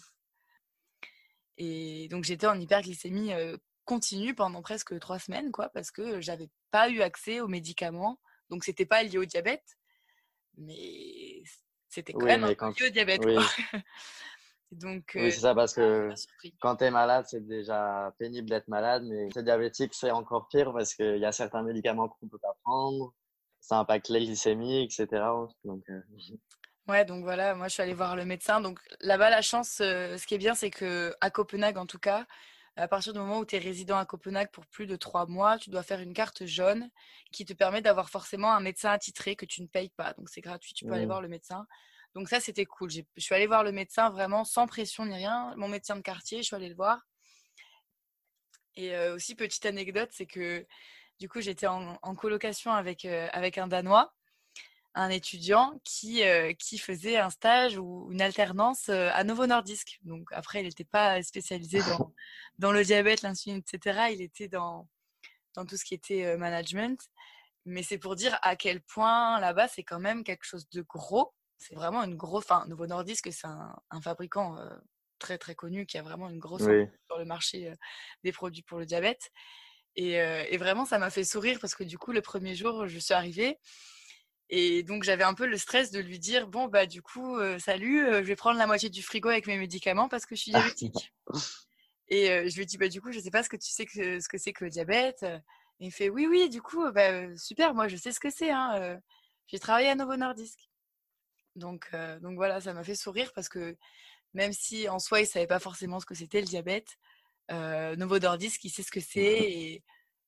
Et 1.58 2.08
donc, 2.10 2.24
j'étais 2.24 2.48
en 2.48 2.60
hyperglycémie 2.60 3.34
euh, 3.34 3.58
continue 3.86 4.34
pendant 4.34 4.62
presque 4.62 4.98
trois 5.00 5.20
semaines, 5.20 5.52
quoi, 5.52 5.70
parce 5.70 5.92
que 5.92 6.22
j'avais 6.22 6.50
pas 6.72 6.90
eu 6.90 7.02
accès 7.02 7.42
aux 7.42 7.48
médicaments 7.48 8.20
donc, 8.52 8.66
c'était 8.66 8.86
pas 8.86 9.02
lié 9.02 9.18
au 9.18 9.26
diabète, 9.26 9.64
mais 10.58 11.42
c'était 11.88 12.12
quand 12.12 12.26
même 12.26 12.46
lié 12.46 12.56
au 12.86 12.90
diabète. 12.90 13.22
Donc, 14.72 15.12
oui, 15.16 15.34
c'est 15.34 15.42
ça, 15.42 15.54
parce 15.54 15.74
que 15.74 16.14
quand 16.62 16.78
tu 16.78 16.86
es 16.86 16.92
malade, 16.92 17.26
c'est 17.28 17.46
déjà 17.46 18.14
pénible 18.18 18.50
d'être 18.50 18.70
malade, 18.70 19.04
mais 19.04 19.28
c'est 19.34 19.44
diabétique, 19.44 19.94
c'est 19.94 20.12
encore 20.12 20.48
pire 20.48 20.72
parce 20.72 20.94
qu'il 20.94 21.18
y 21.18 21.26
a 21.26 21.34
certains 21.34 21.62
médicaments 21.62 22.08
qu'on 22.08 22.26
ne 22.26 22.30
peut 22.30 22.38
pas 22.38 22.56
prendre, 22.64 23.14
ça 23.60 23.80
impacte 23.80 24.08
les 24.08 24.20
glycémies, 24.20 24.84
etc. 24.84 25.08
Donc, 25.66 25.84
Ouais, 26.88 27.06
donc 27.06 27.24
voilà, 27.24 27.54
moi 27.54 27.68
je 27.68 27.74
suis 27.74 27.84
allée 27.84 27.94
voir 27.94 28.16
le 28.16 28.26
médecin. 28.26 28.60
Donc 28.60 28.80
là-bas, 29.02 29.30
la 29.30 29.42
chance, 29.42 29.76
ce 29.78 30.26
qui 30.26 30.36
est 30.36 30.40
bien, 30.40 30.56
c'est 30.56 30.72
que 30.72 31.14
à 31.22 31.30
Copenhague, 31.30 31.78
en 31.78 31.86
tout 31.86 32.00
cas, 32.00 32.26
à 32.76 32.88
partir 32.88 33.14
du 33.14 33.20
moment 33.20 33.40
où 33.40 33.46
tu 33.46 33.56
es 33.56 33.60
résident 33.60 33.98
à 33.98 34.06
Copenhague 34.06 34.50
pour 34.52 34.66
plus 34.66 34.86
de 34.86 34.96
trois 34.96 35.26
mois, 35.26 35.58
tu 35.58 35.70
dois 35.70 35.84
faire 35.84 36.00
une 36.00 36.14
carte 36.14 36.46
jaune 36.46 36.90
qui 37.32 37.46
te 37.46 37.54
permet 37.54 37.82
d'avoir 37.82 38.10
forcément 38.10 38.54
un 38.54 38.62
médecin 38.62 38.92
attitré 38.92 39.36
que 39.36 39.46
tu 39.46 39.62
ne 39.62 39.68
payes 39.68 39.92
pas. 39.98 40.14
Donc 40.14 40.30
c'est 40.30 40.42
gratuit, 40.42 40.74
tu 40.74 40.86
peux 40.86 40.94
aller 40.94 41.06
mmh. 41.06 41.08
voir 41.08 41.22
le 41.22 41.28
médecin. 41.28 41.66
Donc 42.16 42.30
ça, 42.30 42.40
c'était 42.40 42.66
cool. 42.66 42.90
Je 42.90 43.02
suis 43.18 43.36
allée 43.36 43.48
voir 43.48 43.64
le 43.64 43.72
médecin 43.72 44.10
vraiment 44.10 44.44
sans 44.44 44.68
pression 44.68 45.06
ni 45.06 45.14
rien. 45.14 45.54
Mon 45.58 45.68
médecin 45.68 45.96
de 45.96 46.02
quartier, 46.02 46.40
je 46.40 46.44
suis 46.44 46.56
allée 46.56 46.70
le 46.70 46.76
voir. 46.76 47.06
Et 48.76 48.98
aussi, 49.10 49.36
petite 49.36 49.66
anecdote, 49.66 50.10
c'est 50.12 50.26
que 50.26 50.66
du 51.20 51.30
coup, 51.30 51.42
j'étais 51.42 51.68
en, 51.68 51.98
colocation 52.16 52.72
avec, 52.72 53.06
avec 53.06 53.58
un 53.58 53.68
Danois 53.68 54.14
un 54.94 55.10
étudiant 55.10 55.80
qui, 55.84 56.24
euh, 56.24 56.54
qui 56.54 56.78
faisait 56.78 57.18
un 57.18 57.30
stage 57.30 57.78
ou 57.78 58.10
une 58.12 58.22
alternance 58.22 58.90
euh, 58.90 59.10
à 59.14 59.24
Novo 59.24 59.46
Nordisk. 59.46 60.00
Donc 60.04 60.28
après, 60.32 60.62
il 60.62 60.66
n'était 60.66 60.86
pas 60.86 61.22
spécialisé 61.24 61.80
dans, 61.80 62.14
dans 62.60 62.72
le 62.72 62.84
diabète, 62.84 63.22
l'insuline, 63.22 63.62
etc. 63.66 64.08
Il 64.12 64.22
était 64.22 64.48
dans, 64.48 64.88
dans 65.56 65.66
tout 65.66 65.78
ce 65.78 65.86
qui 65.86 65.94
était 65.94 66.26
euh, 66.26 66.38
management. 66.38 67.00
Mais 67.66 67.84
c'est 67.84 68.00
pour 68.00 68.16
dire 68.16 68.38
à 68.42 68.56
quel 68.56 68.82
point 68.82 69.40
là-bas, 69.40 69.68
c'est 69.68 69.84
quand 69.84 70.00
même 70.00 70.24
quelque 70.24 70.46
chose 70.46 70.68
de 70.70 70.82
gros. 70.82 71.34
C'est 71.58 71.76
vraiment 71.76 72.04
une 72.04 72.16
grosse. 72.16 72.46
Enfin, 72.46 72.66
Novo 72.68 72.88
Nordisk, 72.88 73.32
c'est 73.32 73.48
un, 73.48 73.76
un, 73.92 74.02
fabricant 74.02 74.58
très 75.20 75.38
très 75.38 75.54
connu 75.54 75.86
qui 75.86 76.00
a 76.00 76.02
vraiment 76.02 76.28
une 76.28 76.40
grosse 76.40 76.64
sur 76.64 77.20
le 77.20 77.26
marché 77.26 77.72
des 78.24 78.32
produits 78.32 78.64
pour 78.64 78.80
le 78.80 78.88
diabète. 78.88 79.30
Et, 79.96 80.14
et 80.14 80.58
vraiment, 80.58 80.86
ça 80.86 80.98
m'a 80.98 81.12
fait 81.12 81.24
sourire 81.24 81.60
parce 81.62 81.76
que 81.76 81.84
du 81.84 82.00
coup, 82.00 82.14
le 82.14 82.24
premier 82.24 82.56
jour, 82.56 82.88
je 82.88 82.98
suis 82.98 83.14
arrivée 83.14 83.60
et 84.54 84.84
donc 84.84 85.04
j'avais 85.04 85.24
un 85.24 85.34
peu 85.34 85.48
le 85.48 85.58
stress 85.58 85.92
de 85.92 86.00
lui 86.00 86.20
dire 86.20 86.46
bon 86.46 86.68
bah 86.68 86.86
du 86.86 87.02
coup 87.02 87.38
euh, 87.38 87.58
salut, 87.58 88.06
euh, 88.06 88.18
je 88.22 88.28
vais 88.28 88.36
prendre 88.36 88.60
la 88.60 88.68
moitié 88.68 88.90
du 88.90 89.02
frigo 89.02 89.30
avec 89.30 89.48
mes 89.48 89.58
médicaments 89.58 90.10
parce 90.10 90.26
que 90.26 90.36
je 90.36 90.42
suis 90.42 90.52
diabétique. 90.52 91.14
et 92.10 92.30
euh, 92.30 92.50
je 92.50 92.58
lui 92.58 92.66
dis 92.66 92.78
bah 92.78 92.90
du 92.90 93.02
coup 93.02 93.14
je 93.14 93.20
sais 93.20 93.32
pas 93.32 93.44
ce 93.44 93.50
que 93.50 93.56
tu 93.56 93.72
sais 93.72 93.86
que 93.86 94.20
ce 94.20 94.28
que 94.28 94.38
c'est 94.38 94.52
que 94.52 94.66
le 94.66 94.70
diabète. 94.70 95.24
Et 95.24 95.86
il 95.86 95.92
fait 95.92 96.10
oui 96.10 96.28
oui 96.28 96.50
du 96.50 96.62
coup 96.62 96.84
bah, 96.92 97.36
super 97.38 97.74
moi 97.74 97.88
je 97.88 97.96
sais 97.96 98.12
ce 98.12 98.20
que 98.20 98.30
c'est 98.30 98.52
hein, 98.52 99.00
j'ai 99.48 99.58
travaillé 99.58 99.88
à 99.88 99.96
Novo 99.96 100.18
Nordisk. 100.18 100.70
Donc 101.56 101.90
donc 102.22 102.36
voilà 102.36 102.60
ça 102.60 102.74
m'a 102.74 102.84
fait 102.84 102.96
sourire 102.96 103.32
parce 103.34 103.48
que 103.48 103.78
même 104.34 104.52
si 104.52 104.90
en 104.90 105.00
soi 105.00 105.22
il 105.22 105.28
savait 105.28 105.48
pas 105.48 105.60
forcément 105.60 106.02
ce 106.02 106.06
que 106.06 106.16
c'était 106.16 106.42
le 106.42 106.48
diabète, 106.48 106.98
Novo 107.50 108.20
Nordisk 108.20 108.66
il 108.66 108.70
sait 108.70 108.84
ce 108.84 108.92
que 108.92 109.00
c'est 109.00 109.22
et 109.22 109.84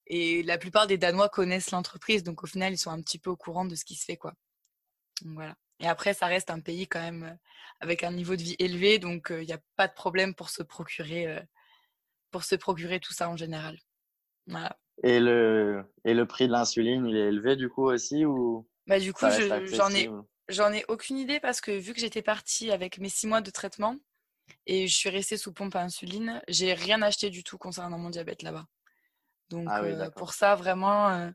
et 0.08 0.44
la 0.44 0.58
plupart 0.58 0.88
des 0.88 0.98
Danois 0.98 1.30
connaissent 1.30 1.72
l'entreprise, 1.72 2.24
donc 2.24 2.44
au 2.44 2.48
final, 2.48 2.74
ils 2.74 2.78
sont 2.78 2.92
un 2.92 3.02
petit 3.02 3.20
peu 3.20 3.30
au 3.30 3.38
courant 3.38 3.66
de 3.66 3.76
ce 3.76 3.86
qui 3.86 3.96
se 3.96 4.06
fait. 4.06 4.18
Quoi. 4.18 4.34
voilà. 5.24 5.56
Et 5.80 5.88
après, 5.88 6.14
ça 6.14 6.28
reste 6.28 6.50
un 6.50 6.60
pays 6.60 6.88
quand 6.88 7.02
même 7.02 7.24
euh, 7.24 7.36
avec 7.80 8.04
un 8.04 8.12
niveau 8.12 8.36
de 8.36 8.42
vie 8.42 8.56
élevé, 8.60 9.00
donc 9.00 9.28
il 9.32 9.46
n'y 9.46 9.54
a 9.54 9.60
pas 9.76 9.88
de 9.88 9.94
problème 9.94 10.36
pour 10.36 10.50
se 10.50 10.64
procurer, 10.64 11.28
euh, 11.28 11.42
pour 12.32 12.44
se 12.44 12.56
procurer 12.56 13.00
tout 13.00 13.14
ça 13.14 13.30
en 13.30 13.36
général. 13.36 13.78
Voilà. 14.48 14.78
Et 15.02 15.20
le, 15.20 15.84
et 16.06 16.14
le 16.14 16.26
prix 16.28 16.48
de 16.48 16.52
l'insuline, 16.52 17.06
il 17.08 17.16
est 17.16 17.28
élevé 17.28 17.56
du 17.56 17.70
coup 17.70 17.90
aussi 17.90 18.26
ou 18.26 18.68
bah, 18.86 19.00
Du 19.00 19.14
coup, 19.14 19.26
j'en 19.72 19.90
ai, 19.90 20.10
j'en 20.50 20.72
ai 20.72 20.86
aucune 20.88 21.18
idée 21.18 21.40
parce 21.40 21.62
que 21.62 21.72
vu 21.72 21.94
que 21.94 22.00
j'étais 22.00 22.22
partie 22.22 22.72
avec 22.72 23.00
mes 23.00 23.10
six 23.10 23.28
mois 23.28 23.42
de 23.42 23.50
traitement 23.50 23.98
et 24.68 24.88
je 24.88 24.96
suis 24.96 25.10
restée 25.10 25.38
sous 25.38 25.54
pompe 25.54 25.76
à 25.76 25.82
insuline, 25.82 26.42
j'ai 26.48 26.74
rien 26.74 27.02
acheté 27.02 27.30
du 27.30 27.44
tout 27.44 27.58
concernant 27.58 27.98
mon 27.98 28.10
diabète 28.10 28.44
là-bas. 28.44 28.66
Donc 29.50 29.68
ah 29.70 30.10
pour 30.16 30.34
ça, 30.34 30.56
vraiment, 30.56 31.32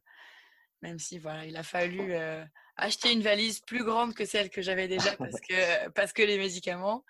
même 0.82 0.98
si 0.98 1.18
voilà, 1.18 1.44
il 1.44 1.56
a 1.56 1.62
fallu 1.62 2.14
acheter 2.76 3.12
une 3.12 3.22
valise 3.22 3.60
plus 3.60 3.84
grande 3.84 4.14
que 4.14 4.24
celle 4.24 4.50
que 4.50 4.62
j'avais 4.62 4.88
déjà 4.88 5.10
parce 5.18 5.40
que, 5.40 5.88
parce 5.90 6.12
que 6.12 6.22
les 6.22 6.38
médicaments, 6.38 7.04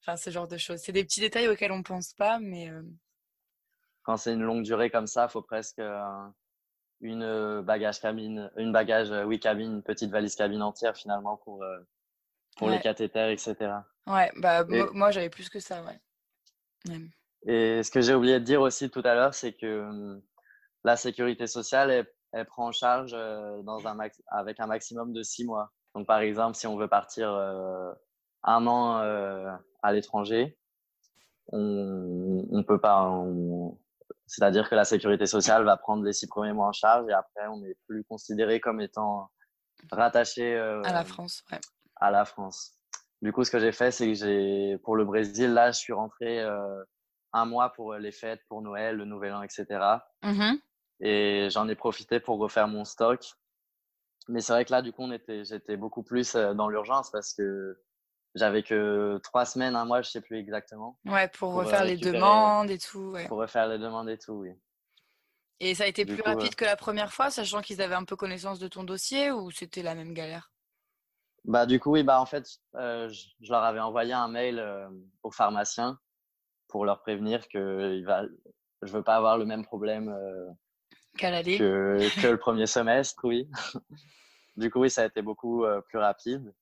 enfin 0.00 0.16
ce 0.16 0.30
genre 0.30 0.48
de 0.48 0.56
choses. 0.56 0.80
C'est 0.80 0.92
des 0.92 1.04
petits 1.04 1.20
détails 1.20 1.48
auxquels 1.48 1.72
on 1.72 1.78
ne 1.78 1.82
pense 1.82 2.12
pas, 2.12 2.38
mais... 2.38 2.70
Quand 4.02 4.16
c'est 4.16 4.34
une 4.34 4.42
longue 4.42 4.62
durée 4.62 4.90
comme 4.90 5.06
ça, 5.06 5.26
il 5.28 5.32
faut 5.32 5.42
presque 5.42 5.80
une 7.00 7.62
bagage 7.62 8.00
cabine, 8.00 8.50
une 8.56 8.72
bagage, 8.72 9.10
oui, 9.26 9.40
cabine, 9.40 9.74
une 9.74 9.82
petite 9.82 10.10
valise 10.10 10.36
cabine 10.36 10.62
entière 10.62 10.96
finalement 10.96 11.36
pour, 11.38 11.64
pour 12.56 12.70
les 12.70 12.80
cathéters, 12.80 13.30
etc. 13.30 13.56
Ouais, 14.06 14.30
bah 14.36 14.64
moi 14.92 15.10
j'avais 15.10 15.30
plus 15.30 15.48
que 15.48 15.60
ça, 15.60 15.82
ouais. 15.82 16.00
Et 17.46 17.82
ce 17.82 17.90
que 17.90 18.00
j'ai 18.00 18.14
oublié 18.14 18.40
de 18.40 18.44
dire 18.44 18.60
aussi 18.60 18.90
tout 18.90 19.02
à 19.04 19.14
l'heure, 19.14 19.34
c'est 19.34 19.52
que 19.52 20.20
la 20.86 20.96
sécurité 20.96 21.48
sociale, 21.48 22.06
elle, 22.32 22.46
prend 22.46 22.68
en 22.68 22.72
charge 22.72 23.10
euh, 23.12 23.60
dans 23.62 23.88
un 23.88 23.98
avec 24.28 24.60
un 24.60 24.66
maximum 24.66 25.12
de 25.12 25.22
six 25.22 25.44
mois. 25.44 25.72
Donc, 25.94 26.06
par 26.06 26.20
exemple, 26.20 26.56
si 26.56 26.66
on 26.68 26.76
veut 26.76 26.88
partir 26.88 27.28
euh, 27.32 27.92
un 28.44 28.66
an 28.68 28.98
euh, 28.98 29.50
à 29.82 29.92
l'étranger, 29.92 30.56
on 31.48 32.46
ne 32.50 32.62
peut 32.62 32.80
pas. 32.80 33.24
C'est-à-dire 34.26 34.68
que 34.68 34.76
la 34.76 34.84
sécurité 34.84 35.26
sociale 35.26 35.64
va 35.64 35.76
prendre 35.76 36.04
les 36.04 36.12
six 36.12 36.28
premiers 36.28 36.52
mois 36.52 36.68
en 36.68 36.72
charge 36.72 37.08
et 37.08 37.12
après, 37.12 37.46
on 37.48 37.58
n'est 37.58 37.76
plus 37.88 38.04
considéré 38.04 38.60
comme 38.60 38.80
étant 38.80 39.30
rattaché 39.90 40.56
à 40.56 40.92
la 40.92 41.04
France. 41.04 41.44
À 41.96 42.10
la 42.10 42.24
France. 42.24 42.74
Du 43.22 43.32
coup, 43.32 43.44
ce 43.44 43.50
que 43.50 43.58
j'ai 43.58 43.72
fait, 43.72 43.90
c'est 43.90 44.06
que 44.06 44.14
j'ai, 44.14 44.78
pour 44.84 44.94
le 44.94 45.04
Brésil, 45.04 45.52
là, 45.52 45.70
je 45.72 45.78
suis 45.78 45.92
rentré 45.92 46.44
un 47.32 47.44
mois 47.44 47.72
pour 47.72 47.94
les 47.94 48.12
fêtes, 48.12 48.42
pour 48.48 48.62
Noël, 48.62 48.96
le 48.96 49.04
Nouvel 49.04 49.32
An, 49.34 49.42
etc. 49.42 49.98
Et 51.00 51.48
j'en 51.50 51.68
ai 51.68 51.74
profité 51.74 52.20
pour 52.20 52.38
refaire 52.38 52.68
mon 52.68 52.84
stock. 52.84 53.20
Mais 54.28 54.40
c'est 54.40 54.52
vrai 54.52 54.64
que 54.64 54.72
là, 54.72 54.82
du 54.82 54.92
coup, 54.92 55.02
on 55.02 55.12
était, 55.12 55.44
j'étais 55.44 55.76
beaucoup 55.76 56.02
plus 56.02 56.34
euh, 56.34 56.54
dans 56.54 56.68
l'urgence 56.68 57.10
parce 57.10 57.32
que 57.32 57.78
j'avais 58.34 58.62
que 58.62 59.18
trois 59.22 59.44
semaines, 59.44 59.76
un 59.76 59.84
mois, 59.84 60.02
je 60.02 60.10
sais 60.10 60.20
plus 60.20 60.38
exactement. 60.38 60.98
Ouais, 61.04 61.28
pour, 61.28 61.54
refaire 61.54 61.84
les 61.84 61.96
demandes 61.96 62.70
et 62.70 62.78
tout. 62.78 63.12
Ouais. 63.12 63.26
Pour 63.28 63.38
refaire 63.38 63.68
les 63.68 63.78
demandes 63.78 64.08
et 64.08 64.18
tout, 64.18 64.32
oui. 64.32 64.50
Et 65.60 65.74
ça 65.74 65.84
a 65.84 65.86
été 65.86 66.04
plus 66.04 66.20
rapide 66.20 66.54
que 66.54 66.66
la 66.66 66.76
première 66.76 67.12
fois, 67.12 67.30
sachant 67.30 67.62
qu'ils 67.62 67.80
avaient 67.80 67.94
un 67.94 68.04
peu 68.04 68.16
connaissance 68.16 68.58
de 68.58 68.68
ton 68.68 68.84
dossier 68.84 69.30
ou 69.30 69.50
c'était 69.50 69.82
la 69.82 69.94
même 69.94 70.12
galère? 70.12 70.52
Bah 71.44 71.64
du 71.64 71.78
coup 71.80 71.92
oui, 71.92 72.02
bah 72.02 72.20
en 72.20 72.26
fait, 72.26 72.44
je, 72.74 73.48
leur 73.48 73.62
avais 73.62 73.80
envoyé 73.80 74.12
un 74.12 74.28
mail 74.28 74.62
au 75.22 75.30
pharmacien 75.30 75.98
pour 76.68 76.84
leur 76.84 77.00
prévenir 77.00 77.48
que 77.48 77.94
il 77.94 78.04
va, 78.04 78.24
je 78.82 78.92
veux 78.92 79.02
pas 79.02 79.16
avoir 79.16 79.38
le 79.38 79.46
même 79.46 79.64
problème 79.64 80.14
que, 81.16 81.98
que, 82.22 82.26
le 82.26 82.38
premier 82.38 82.66
semestre, 82.66 83.24
oui. 83.24 83.48
du 84.56 84.70
coup 84.70 84.80
oui, 84.80 84.90
ça 84.90 85.02
a 85.02 85.06
été 85.06 85.22
beaucoup 85.22 85.64
plus 85.88 85.98
rapide. 85.98 86.52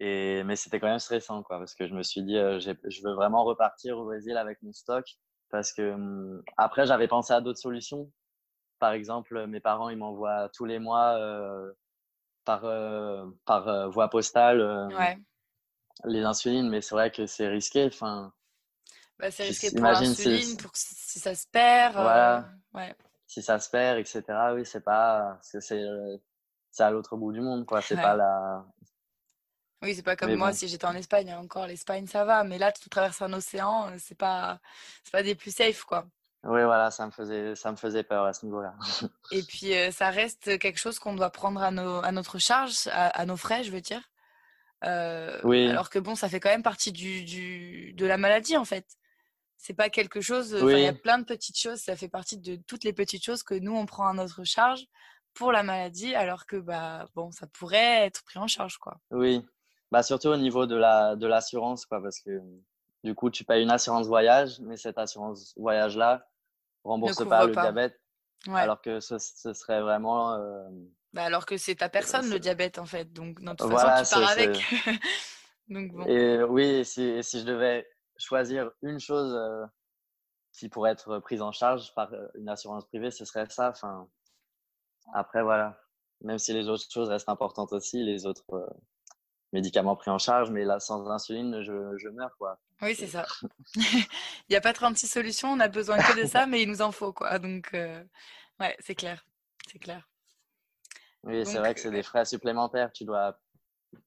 Et, 0.00 0.44
mais 0.44 0.54
c'était 0.54 0.78
quand 0.78 0.88
même 0.88 0.98
stressant, 0.98 1.42
quoi, 1.42 1.58
parce 1.58 1.74
que 1.74 1.88
je 1.88 1.94
me 1.94 2.02
suis 2.02 2.22
dit, 2.22 2.34
je 2.36 3.02
veux 3.02 3.14
vraiment 3.14 3.44
repartir 3.44 3.98
au 3.98 4.04
Brésil 4.04 4.36
avec 4.36 4.62
mon 4.62 4.72
stock 4.72 5.04
parce 5.50 5.72
que 5.72 5.92
hum, 5.92 6.42
après, 6.56 6.86
j'avais 6.86 7.08
pensé 7.08 7.32
à 7.32 7.40
d'autres 7.40 7.58
solutions. 7.58 8.10
Par 8.78 8.92
exemple, 8.92 9.46
mes 9.46 9.60
parents, 9.60 9.88
ils 9.88 9.96
m'envoient 9.96 10.48
tous 10.54 10.64
les 10.64 10.78
mois 10.78 11.18
euh, 11.18 11.72
par, 12.44 12.64
euh, 12.64 13.26
par 13.44 13.68
euh, 13.68 13.88
voie 13.88 14.08
postale 14.08 14.88
les 16.04 16.22
insulines, 16.22 16.68
mais 16.68 16.80
c'est 16.80 16.94
vrai 16.94 17.10
que 17.10 17.26
c'est 17.26 17.48
risqué. 17.48 17.86
Enfin, 17.86 18.32
bah, 19.18 19.32
c'est 19.32 19.44
risqué 19.44 19.72
pour 19.72 19.84
l'insuline, 19.84 20.56
pour 20.56 20.70
si, 20.74 21.18
ça 21.18 21.34
se 21.34 21.46
perd. 21.48 21.94
Voilà. 21.94 22.48
Ouais. 22.72 22.94
Si 23.28 23.42
ça 23.42 23.60
se 23.60 23.70
perd, 23.70 23.98
etc. 23.98 24.24
Oui, 24.54 24.66
c'est 24.66 24.80
pas, 24.80 25.38
c'est, 25.42 25.78
à 26.80 26.90
l'autre 26.90 27.16
bout 27.16 27.30
du 27.32 27.40
monde, 27.40 27.64
quoi. 27.66 27.80
C'est 27.82 27.94
pas 27.94 28.16
la, 28.16 28.64
oui, 29.82 29.94
c'est 29.94 30.02
pas 30.02 30.16
comme 30.16 30.34
moi 30.34 30.52
si 30.52 30.66
j'étais 30.66 30.86
en 30.86 30.94
Espagne. 30.94 31.32
Encore 31.34 31.66
l'Espagne, 31.66 32.06
ça 32.06 32.24
va, 32.24 32.42
mais 32.42 32.58
là, 32.58 32.72
tu 32.72 32.88
traverses 32.88 33.22
un 33.22 33.32
océan, 33.32 33.92
c'est 33.98 34.16
pas, 34.16 34.58
c'est 35.04 35.12
pas 35.12 35.22
des 35.22 35.34
plus 35.34 35.54
safe, 35.54 35.84
quoi. 35.84 36.06
Oui, 36.44 36.62
voilà, 36.64 36.90
ça 36.90 37.06
me 37.06 37.10
faisait, 37.10 37.54
ça 37.54 37.70
me 37.70 37.76
faisait 37.76 38.02
peur 38.02 38.24
à 38.24 38.32
ce 38.32 38.44
niveau-là. 38.46 38.74
Et 39.32 39.42
puis, 39.42 39.72
ça 39.92 40.10
reste 40.10 40.58
quelque 40.58 40.78
chose 40.78 40.98
qu'on 40.98 41.14
doit 41.14 41.30
prendre 41.30 41.62
à, 41.62 41.70
nos, 41.70 42.02
à 42.02 42.10
notre 42.12 42.38
charge, 42.38 42.88
à, 42.92 43.24
nos 43.26 43.36
frais, 43.36 43.62
je 43.62 43.70
veux 43.70 43.80
dire. 43.80 44.02
oui. 45.44 45.68
Alors 45.68 45.90
que 45.90 45.98
bon, 45.98 46.14
ça 46.16 46.28
fait 46.28 46.40
quand 46.40 46.50
même 46.50 46.62
partie 46.62 46.92
du, 46.92 47.24
du 47.24 47.92
de 47.92 48.06
la 48.06 48.16
maladie, 48.16 48.56
en 48.56 48.64
fait. 48.64 48.86
C'est 49.58 49.74
pas 49.74 49.90
quelque 49.90 50.20
chose. 50.20 50.56
Il 50.60 50.78
y 50.78 50.86
a 50.86 50.92
plein 50.92 51.18
de 51.18 51.24
petites 51.24 51.58
choses. 51.58 51.80
Ça 51.80 51.96
fait 51.96 52.08
partie 52.08 52.38
de 52.38 52.56
toutes 52.66 52.84
les 52.84 52.92
petites 52.92 53.24
choses 53.24 53.42
que 53.42 53.54
nous 53.54 53.76
on 53.76 53.86
prend 53.86 54.08
à 54.08 54.12
notre 54.14 54.44
charge 54.44 54.86
pour 55.34 55.52
la 55.52 55.62
maladie, 55.62 56.14
alors 56.14 56.46
que 56.46 56.56
bah 56.56 57.06
bon, 57.14 57.30
ça 57.30 57.46
pourrait 57.46 58.06
être 58.06 58.24
pris 58.24 58.38
en 58.38 58.46
charge, 58.46 58.78
quoi. 58.78 58.98
Oui, 59.10 59.44
bah, 59.90 60.02
surtout 60.02 60.28
au 60.28 60.36
niveau 60.36 60.66
de 60.66 60.76
la 60.76 61.16
de 61.16 61.26
l'assurance, 61.26 61.86
quoi, 61.86 62.02
parce 62.02 62.20
que 62.20 62.40
du 63.04 63.14
coup, 63.14 63.30
tu 63.30 63.44
payes 63.44 63.62
une 63.62 63.70
assurance 63.70 64.06
voyage, 64.06 64.58
mais 64.60 64.76
cette 64.76 64.98
assurance 64.98 65.54
voyage-là 65.56 66.26
rembourse 66.82 67.24
pas 67.28 67.46
le 67.46 67.52
diabète, 67.52 68.00
alors 68.48 68.80
que 68.80 69.00
ce, 69.00 69.18
ce 69.18 69.52
serait 69.52 69.80
vraiment. 69.80 70.34
Euh, 70.34 70.68
bah 71.12 71.24
alors 71.24 71.46
que 71.46 71.56
c'est 71.56 71.76
ta 71.76 71.88
personne 71.88 72.28
le 72.28 72.38
diabète 72.38 72.78
en 72.78 72.86
fait, 72.86 73.12
donc 73.12 73.40
dans 73.40 73.54
toute 73.54 73.70
façon 73.70 74.16
tu 74.16 74.20
pars 74.20 74.30
avec. 74.30 74.50
donc, 75.68 75.92
bon. 75.92 76.04
Et 76.06 76.42
oui, 76.42 76.84
si, 76.84 77.22
si 77.22 77.40
je 77.40 77.44
devais 77.44 77.86
choisir 78.18 78.70
une 78.82 79.00
chose 79.00 79.34
euh, 79.34 79.64
qui 80.52 80.68
pourrait 80.68 80.92
être 80.92 81.18
prise 81.20 81.42
en 81.42 81.52
charge 81.52 81.94
par 81.94 82.12
une 82.34 82.48
assurance 82.48 82.84
privée, 82.86 83.10
ce 83.10 83.24
serait 83.24 83.48
ça. 83.48 83.70
Enfin, 83.70 84.08
après 85.14 85.42
voilà, 85.42 85.80
même 86.22 86.38
si 86.38 86.52
les 86.52 86.68
autres 86.68 86.90
choses 86.90 87.08
restent 87.08 87.28
importantes 87.28 87.72
aussi, 87.72 88.02
les 88.02 88.26
autres 88.26 88.68
médicaments 89.52 89.96
pris 89.96 90.10
en 90.10 90.18
charge, 90.18 90.50
mais 90.50 90.64
là, 90.64 90.80
sans 90.80 91.08
insuline, 91.10 91.62
je, 91.62 91.96
je 91.96 92.08
meurs, 92.08 92.36
quoi. 92.38 92.58
Oui, 92.82 92.94
c'est 92.94 93.06
ça. 93.06 93.26
il 93.76 94.06
n'y 94.50 94.56
a 94.56 94.60
pas 94.60 94.72
36 94.72 95.06
solutions, 95.06 95.50
on 95.50 95.60
a 95.60 95.68
besoin 95.68 95.98
que 95.98 96.20
de 96.20 96.26
ça, 96.26 96.46
mais 96.46 96.62
il 96.62 96.68
nous 96.68 96.82
en 96.82 96.92
faut, 96.92 97.12
quoi. 97.12 97.38
Donc, 97.38 97.70
euh, 97.74 98.02
ouais, 98.60 98.76
c'est 98.80 98.94
clair. 98.94 99.24
C'est 99.70 99.78
clair. 99.78 100.08
Oui, 101.24 101.44
c'est 101.44 101.58
vrai 101.58 101.74
que 101.74 101.80
c'est 101.80 101.90
des 101.90 102.02
frais 102.02 102.24
supplémentaires. 102.24 102.92
Tu 102.92 103.04
dois, 103.04 103.38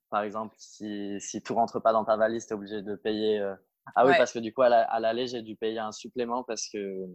par 0.10 0.24
exemple, 0.24 0.56
si, 0.58 1.20
si 1.20 1.42
tout 1.42 1.56
rentre 1.56 1.80
pas 1.80 1.92
dans 1.92 2.06
ta 2.06 2.16
valise, 2.16 2.46
tu 2.46 2.54
es 2.54 2.56
obligé 2.56 2.82
de 2.82 2.96
payer. 2.96 3.40
Euh, 3.40 3.56
ah 3.96 4.06
oui, 4.06 4.14
parce 4.18 4.32
que 4.34 4.40
du 4.40 4.54
coup, 4.54 4.62
à 4.62 5.00
l'aller, 5.00 5.28
j'ai 5.28 5.42
dû 5.42 5.56
payer 5.56 5.80
un 5.80 5.92
supplément 5.92 6.44
parce 6.44 6.68
que 6.68 7.06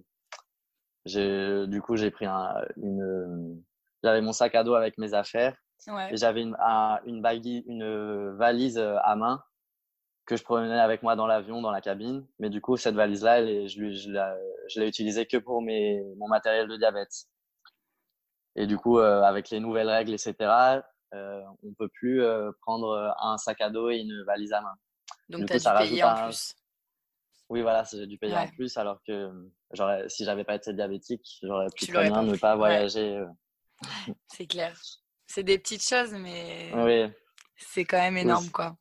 j'ai, 1.05 1.67
du 1.67 1.81
coup, 1.81 1.97
j'ai 1.97 2.11
pris 2.11 2.27
un, 2.27 2.55
une. 2.77 3.63
J'avais 4.03 4.21
mon 4.21 4.33
sac 4.33 4.55
à 4.55 4.65
dos 4.65 4.75
avec 4.75 4.99
mes 4.99 5.15
affaires 5.15 5.57
et 6.11 6.17
j'avais 6.17 6.43
une, 6.43 6.57
une, 7.07 7.23
une 7.67 8.37
valise 8.37 8.79
euh, 8.79 8.97
à 9.03 9.17
main 9.17 9.43
que 10.27 10.37
je 10.37 10.43
prenais 10.43 10.79
avec 10.79 11.03
moi 11.03 11.15
dans 11.17 11.27
l'avion, 11.27 11.63
dans 11.63 11.71
la 11.71 11.81
cabine. 11.81 12.27
Mais 12.39 12.51
du 12.51 12.61
coup, 12.61 12.77
cette 12.77 12.97
valise-là, 12.97 13.47
je, 13.67 13.91
je 13.91 14.81
l'ai 14.81 14.89
utilisée 14.89 15.27
que 15.27 15.37
pour 15.37 15.63
mes, 15.63 16.03
mon 16.19 16.29
matériel 16.29 16.69
de 16.69 16.77
diabète. 16.77 17.27
Et 18.57 18.67
du 18.67 18.77
coup, 18.77 18.99
euh, 18.99 19.23
avec 19.23 19.51
les 19.51 19.61
nouvelles 19.61 19.89
règles, 19.89 20.15
etc., 20.15 20.35
euh, 21.15 21.41
on 21.63 21.73
peut 21.75 21.89
plus 21.89 22.23
euh, 22.23 22.51
prendre 22.63 23.15
un 23.21 23.37
sac 23.37 23.61
à 23.61 23.71
dos 23.71 23.91
et 23.91 23.99
une 23.99 24.25
valise 24.25 24.53
à 24.53 24.63
main. 24.63 24.75
Donc, 25.29 25.47
tu 25.47 25.55
as 25.55 25.59
dû 25.59 25.89
payer 25.89 26.03
en 26.03 26.25
plus. 26.25 26.55
Oui, 27.49 27.63
voilà, 27.63 27.85
j'ai 27.91 28.07
dû 28.07 28.19
payer 28.19 28.35
en 28.35 28.49
plus, 28.49 28.77
alors 28.77 29.01
que 29.07 29.31
si 30.09 30.25
j'avais 30.25 30.45
pas 30.45 30.57
été 30.57 30.73
diabétique, 30.73 31.39
j'aurais 31.43 31.69
pu 31.75 31.87
très 31.87 32.11
bien 32.11 32.23
ne 32.23 32.37
pas 32.37 32.57
voyager. 32.57 33.25
C'est 34.27 34.47
clair. 34.47 34.77
C'est 35.27 35.43
des 35.43 35.59
petites 35.59 35.83
choses, 35.83 36.13
mais 36.13 36.73
c'est 37.57 37.85
quand 37.85 37.99
même 37.99 38.17
énorme, 38.19 38.51
quoi. 38.51 38.77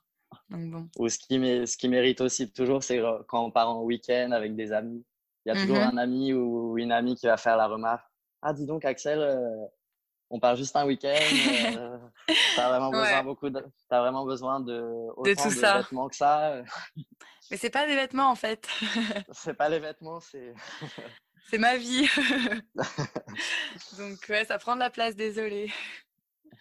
Donc 0.50 0.70
bon. 0.70 0.90
Ou 0.98 1.10
ce 1.10 1.18
qui, 1.18 1.38
ce 1.66 1.78
qui 1.78 1.88
mérite 1.88 2.22
aussi 2.22 2.52
toujours, 2.52 2.84
c'est 2.84 3.02
quand 3.28 3.46
on 3.46 3.52
part 3.52 3.70
en 3.70 3.82
week-end 3.84 4.32
avec 4.32 4.56
des 4.56 4.72
amis. 4.74 5.04
Il 5.46 5.54
y 5.54 5.58
a 5.58 5.62
toujours 5.62 5.78
mmh 5.78 5.92
un 5.94 5.98
ami 5.98 6.34
ou 6.34 6.78
une 6.78 6.92
amie 6.92 7.16
qui 7.16 7.28
va 7.28 7.38
faire 7.38 7.56
la 7.56 7.68
remarque. 7.68 8.06
Ah, 8.42 8.54
dis 8.54 8.66
donc, 8.66 8.84
Axel, 8.84 9.20
euh, 9.20 9.66
on 10.30 10.40
part 10.40 10.56
juste 10.56 10.76
un 10.76 10.86
week-end. 10.86 11.08
Euh, 11.78 11.98
t'as 12.56 12.70
vraiment 12.70 12.90
besoin 12.92 13.24
beaucoup 13.24 13.50
de, 13.50 13.64
as 13.90 14.00
vraiment 14.00 14.26
besoin 14.26 14.60
de, 14.60 14.82
de 15.24 15.34
tout 15.36 15.52
ça. 15.52 15.78
vêtements 15.78 16.10
que 16.10 16.16
ça. 16.16 16.64
Mais 17.52 17.58
c'est 17.58 17.70
pas 17.70 17.86
des 17.86 17.96
vêtements 17.96 18.30
en 18.30 18.36
fait. 18.36 18.68
c'est 19.32 19.54
pas 19.54 19.70
les 19.70 19.80
vêtements, 19.80 20.20
c'est. 20.20 20.54
c'est 21.50 21.58
ma 21.58 21.78
vie. 21.78 22.08
Donc 23.98 24.26
ouais, 24.30 24.46
ça 24.46 24.58
prend 24.58 24.76
de 24.76 24.80
la 24.80 24.90
place, 24.90 25.16
désolé. 25.16 25.72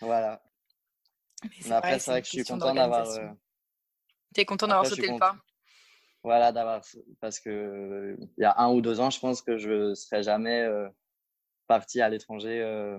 Voilà. 0.00 0.42
Mais, 1.64 1.72
après, 1.72 1.98
c'est 1.98 2.10
vrai 2.10 2.22
que 2.22 2.26
je 2.26 2.32
suis 2.32 2.44
content 2.44 2.74
d'avoir. 2.74 3.08
Euh... 3.08 3.28
Tu 4.34 4.40
es 4.40 4.44
content 4.44 4.66
d'avoir 4.66 4.86
sauté 4.86 5.08
le 5.08 5.18
pas? 5.18 5.36
Voilà, 6.22 6.52
d'avoir. 6.52 6.82
Parce 7.20 7.38
que 7.40 8.16
il 8.18 8.42
y 8.42 8.44
a 8.44 8.54
un 8.58 8.70
ou 8.70 8.80
deux 8.80 9.00
ans, 9.00 9.10
je 9.10 9.20
pense 9.20 9.42
que 9.42 9.58
je 9.58 9.90
ne 9.90 9.94
serais 9.94 10.22
jamais 10.22 10.62
euh, 10.62 10.88
parti 11.66 12.00
à 12.00 12.08
l'étranger 12.08 12.60
euh, 12.62 12.98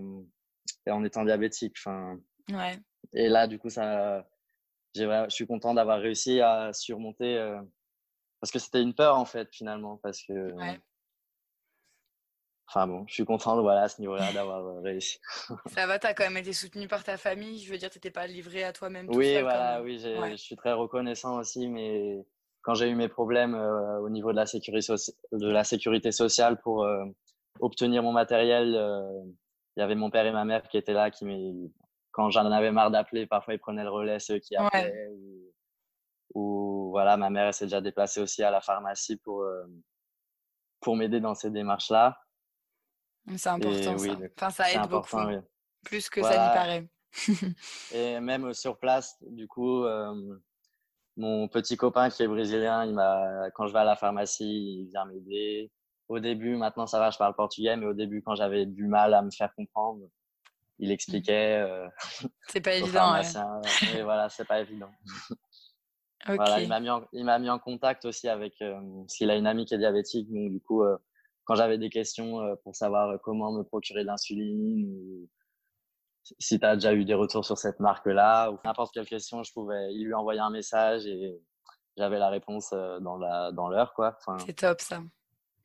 en 0.87 1.03
étant 1.03 1.23
diabétique. 1.23 1.75
Enfin, 1.79 2.19
ouais. 2.51 2.79
Et 3.13 3.29
là, 3.29 3.47
du 3.47 3.59
coup, 3.59 3.69
ça. 3.69 4.27
Je 4.95 5.25
suis 5.29 5.47
content 5.47 5.73
d'avoir 5.73 5.99
réussi 5.99 6.41
à 6.41 6.71
surmonter. 6.73 7.38
Euh, 7.38 7.62
parce 8.39 8.51
que 8.51 8.60
c'était 8.60 8.81
une 8.81 8.93
peur, 8.93 9.17
en 9.17 9.25
fait, 9.25 9.49
finalement. 9.51 9.97
Parce 9.97 10.21
que. 10.23 10.53
Ouais. 10.53 10.79
Enfin 12.67 12.88
bon, 12.88 13.05
je 13.08 13.13
suis 13.13 13.25
content 13.25 13.62
voilà, 13.62 13.84
à 13.84 13.89
ce 13.89 14.01
niveau-là 14.01 14.34
d'avoir 14.34 14.65
euh, 14.65 14.81
réussi. 14.81 15.19
Ça 15.67 15.86
va, 15.86 15.99
tu 15.99 16.08
as 16.08 16.13
quand 16.13 16.23
même 16.23 16.38
été 16.38 16.51
soutenu 16.51 16.88
par 16.88 17.03
ta 17.03 17.15
famille. 17.17 17.60
Je 17.60 17.71
veux 17.71 17.77
dire, 17.77 17.89
tu 17.89 17.97
n'étais 17.97 18.12
pas 18.12 18.25
livré 18.25 18.63
à 18.63 18.73
toi-même. 18.73 19.08
Oui, 19.10 19.39
voilà, 19.41 19.81
oui, 19.84 19.99
je 19.99 20.36
suis 20.36 20.55
très 20.55 20.73
reconnaissant 20.73 21.38
aussi. 21.38 21.67
Mais 21.67 22.25
quand 22.63 22.73
j'ai 22.73 22.89
eu 22.89 22.95
mes 22.95 23.07
problèmes 23.07 23.53
euh, 23.53 23.99
au 23.99 24.09
niveau 24.09 24.32
de 24.32 24.38
la 24.38 24.47
sécurité, 24.47 24.93
de 25.32 25.47
la 25.47 25.63
sécurité 25.63 26.11
sociale 26.11 26.59
pour 26.59 26.84
euh, 26.84 27.05
obtenir 27.59 28.01
mon 28.01 28.11
matériel, 28.11 28.69
il 29.78 29.80
y 29.80 29.84
avait 29.84 29.95
mon 29.95 30.09
père 30.09 30.26
et 30.26 30.32
ma 30.32 30.45
mère 30.45 30.67
qui 30.67 30.78
étaient 30.78 30.93
là. 30.93 31.11
Qui 31.11 31.26
quand 32.16 32.30
j'en 32.30 32.49
avais 32.49 32.72
marre 32.72 32.91
d'appeler, 32.91 33.28
parfois 33.28 33.55
ils 33.55 33.59
prenaient 33.59 33.84
le 33.84 33.89
relais, 33.89 34.20
ceux 34.20 34.39
qui 34.39 34.55
appelaient. 34.55 35.09
Ou, 35.11 35.53
ou, 36.34 36.89
voilà, 36.91 37.18
ma 37.18 37.30
mère 37.30 37.53
s'est 37.53 37.66
déjà 37.66 37.82
déplacée 37.82 38.22
aussi 38.22 38.41
à 38.41 38.49
la 38.51 38.61
pharmacie 38.61 39.18
pour, 39.18 39.45
pour 40.80 40.95
m'aider 40.95 41.20
dans 41.20 41.36
ces 41.36 41.51
démarches-là. 41.51 42.18
C'est 43.36 43.49
important 43.49 43.97
ça. 43.97 44.16
enfin, 44.38 44.49
ça 44.49 44.72
aide 44.72 44.89
beaucoup. 44.89 45.18
Plus 45.84 46.09
que 46.09 46.22
ça 46.22 46.30
n'y 46.30 46.53
paraît. 46.55 46.89
et 47.93 48.20
même 48.22 48.53
sur 48.53 48.80
place, 48.80 49.18
du 49.22 49.47
coup, 49.49 49.84
mon 51.18 51.49
petit 51.49 51.76
copain 51.76 52.09
qui 52.09 52.24
est 52.24 52.28
brésilien, 52.28 52.86
il 52.86 53.51
quand 53.55 53.68
je 53.68 53.74
vais 53.74 53.80
à 53.80 53.84
la 53.84 53.97
pharmacie, 53.97 54.84
il 54.84 54.88
vient 54.88 55.03
m'aider. 55.03 55.70
Au 56.07 56.20
début, 56.20 56.55
maintenant 56.55 56.88
ça 56.88 56.99
va, 56.99 57.09
je 57.09 57.18
parle 57.18 57.36
portugais, 57.36 57.76
mais 57.76 57.88
au 57.88 57.93
début, 57.93 58.22
quand 58.22 58.36
j'avais 58.36 58.66
du 58.66 58.88
mal 58.88 59.13
à 59.13 59.22
me 59.22 59.32
faire 59.32 59.53
comprendre, 59.53 60.07
il 60.80 60.89
mmh. 60.89 60.91
expliquait. 60.91 61.65
c'est 62.47 62.61
pas 62.61 62.76
évident. 62.76 63.13
Ouais. 63.13 64.01
voilà, 64.03 64.30
c'est 64.30 64.45
pas 64.45 64.61
évident. 64.61 64.89
Voilà, 66.28 66.59
il 66.59 66.67
m'a 66.67 66.80
mis, 66.80 66.89
en, 66.89 67.05
il 67.13 67.23
mis 67.23 67.49
en 67.51 67.59
contact 67.59 68.03
aussi 68.05 68.28
avec, 68.28 68.55
parce 68.57 69.13
qu'il 69.15 69.30
a 69.30 69.36
une 69.36 69.45
amie 69.45 69.65
qui 69.65 69.76
est 69.76 69.78
diabétique, 69.78 70.28
donc 70.32 70.49
du 70.49 70.59
coup, 70.59 70.84
quand 71.45 71.55
j'avais 71.55 71.78
des 71.78 71.89
questions 71.89 72.41
euh, 72.41 72.55
pour 72.63 72.76
savoir 72.76 73.09
euh, 73.09 73.17
comment 73.23 73.51
me 73.53 73.63
procurer 73.63 74.01
de 74.01 74.07
l'insuline 74.07 75.28
si 76.39 76.59
tu 76.59 76.65
as 76.65 76.73
déjà 76.73 76.91
eu 76.93 77.05
des 77.05 77.13
retours 77.13 77.45
sur 77.45 77.59
cette 77.59 77.80
marque-là 77.80 78.49
ou 78.49 78.57
n'importe 78.65 78.91
quelle 78.95 79.05
question, 79.05 79.43
je 79.43 79.53
pouvais 79.53 79.93
lui 79.93 80.11
envoyer 80.15 80.39
un 80.39 80.49
message 80.49 81.05
et 81.05 81.39
j'avais 81.97 82.17
la 82.17 82.30
réponse 82.30 82.71
dans 82.71 83.19
dans 83.51 83.69
l'heure 83.69 83.93
quoi. 83.93 84.17
c'est 84.43 84.55
top 84.55 84.82
ça. 84.82 85.03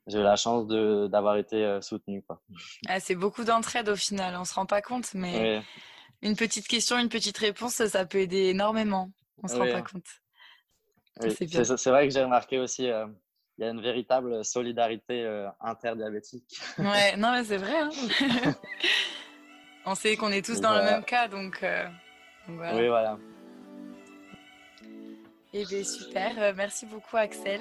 J'ai 0.06 0.18
eu 0.18 0.22
la 0.22 0.36
chance 0.36 0.66
de 0.66 1.06
d'avoir 1.06 1.36
été 1.36 1.78
soutenu 1.82 2.22
quoi. 2.22 2.40
Ah, 2.88 3.00
c'est 3.00 3.14
beaucoup 3.14 3.44
d'entraide 3.44 3.88
au 3.88 3.96
final, 3.96 4.34
on 4.36 4.44
se 4.44 4.54
rend 4.54 4.66
pas 4.66 4.82
compte 4.82 5.14
mais 5.14 5.62
une 6.22 6.36
petite 6.36 6.68
question, 6.68 6.98
une 6.98 7.08
petite 7.08 7.38
réponse, 7.38 7.74
ça 7.74 8.04
peut 8.06 8.18
aider 8.18 8.48
énormément. 8.48 9.10
On 9.42 9.48
se 9.48 9.56
rend 9.56 9.70
pas 9.70 9.82
compte. 9.82 10.06
C'est 11.20 11.90
vrai 11.90 12.08
que 12.08 12.14
j'ai 12.14 12.22
remarqué 12.22 12.58
aussi 12.58 12.84
il 12.84 13.64
y 13.64 13.64
a 13.64 13.70
une 13.70 13.82
véritable 13.82 14.44
solidarité 14.44 15.48
interdiabétique. 15.60 16.60
Ouais, 16.78 17.16
non 17.18 17.32
mais 17.32 17.44
c'est 17.44 17.58
vrai. 17.58 17.78
Hein. 17.78 17.90
On 19.86 19.94
sait 19.94 20.16
qu'on 20.16 20.30
est 20.30 20.44
tous 20.44 20.60
dans 20.60 20.74
le 20.74 20.82
même 20.82 21.04
cas, 21.04 21.28
donc, 21.28 21.64
voilà. 22.46 22.76
Oui, 22.76 22.88
voilà. 22.88 23.18
Eh 25.52 25.64
bien, 25.64 25.82
super. 25.82 26.32
Euh, 26.38 26.52
merci 26.56 26.86
beaucoup, 26.86 27.16
Axel. 27.16 27.60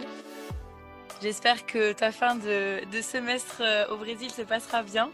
J'espère 1.22 1.66
que 1.66 1.92
ta 1.92 2.12
fin 2.12 2.36
de, 2.36 3.02
semestre 3.02 3.62
euh, 3.62 3.88
au 3.90 3.98
Brésil 3.98 4.32
se 4.32 4.42
passera 4.42 4.84
bien, 4.84 5.10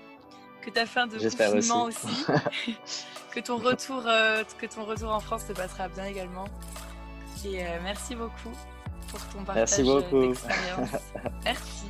que 0.62 0.70
ta 0.70 0.86
fin 0.86 1.08
de 1.08 1.18
confinement 1.18 1.86
aussi, 1.86 2.26
que, 3.32 3.40
ton 3.40 3.58
retour, 3.58 4.04
euh, 4.06 4.44
que 4.60 4.66
ton 4.68 4.86
retour 4.86 5.12
en 5.12 5.20
France 5.20 5.46
se 5.48 5.54
passera 5.54 5.88
bien 5.90 6.06
également. 6.06 6.46
Et 7.44 7.64
merci 7.84 8.16
beaucoup 8.16 8.52
pour 9.10 9.20
ton 9.28 9.44
partage 9.44 9.78
d'expérience. 9.78 10.90
merci. 11.44 11.86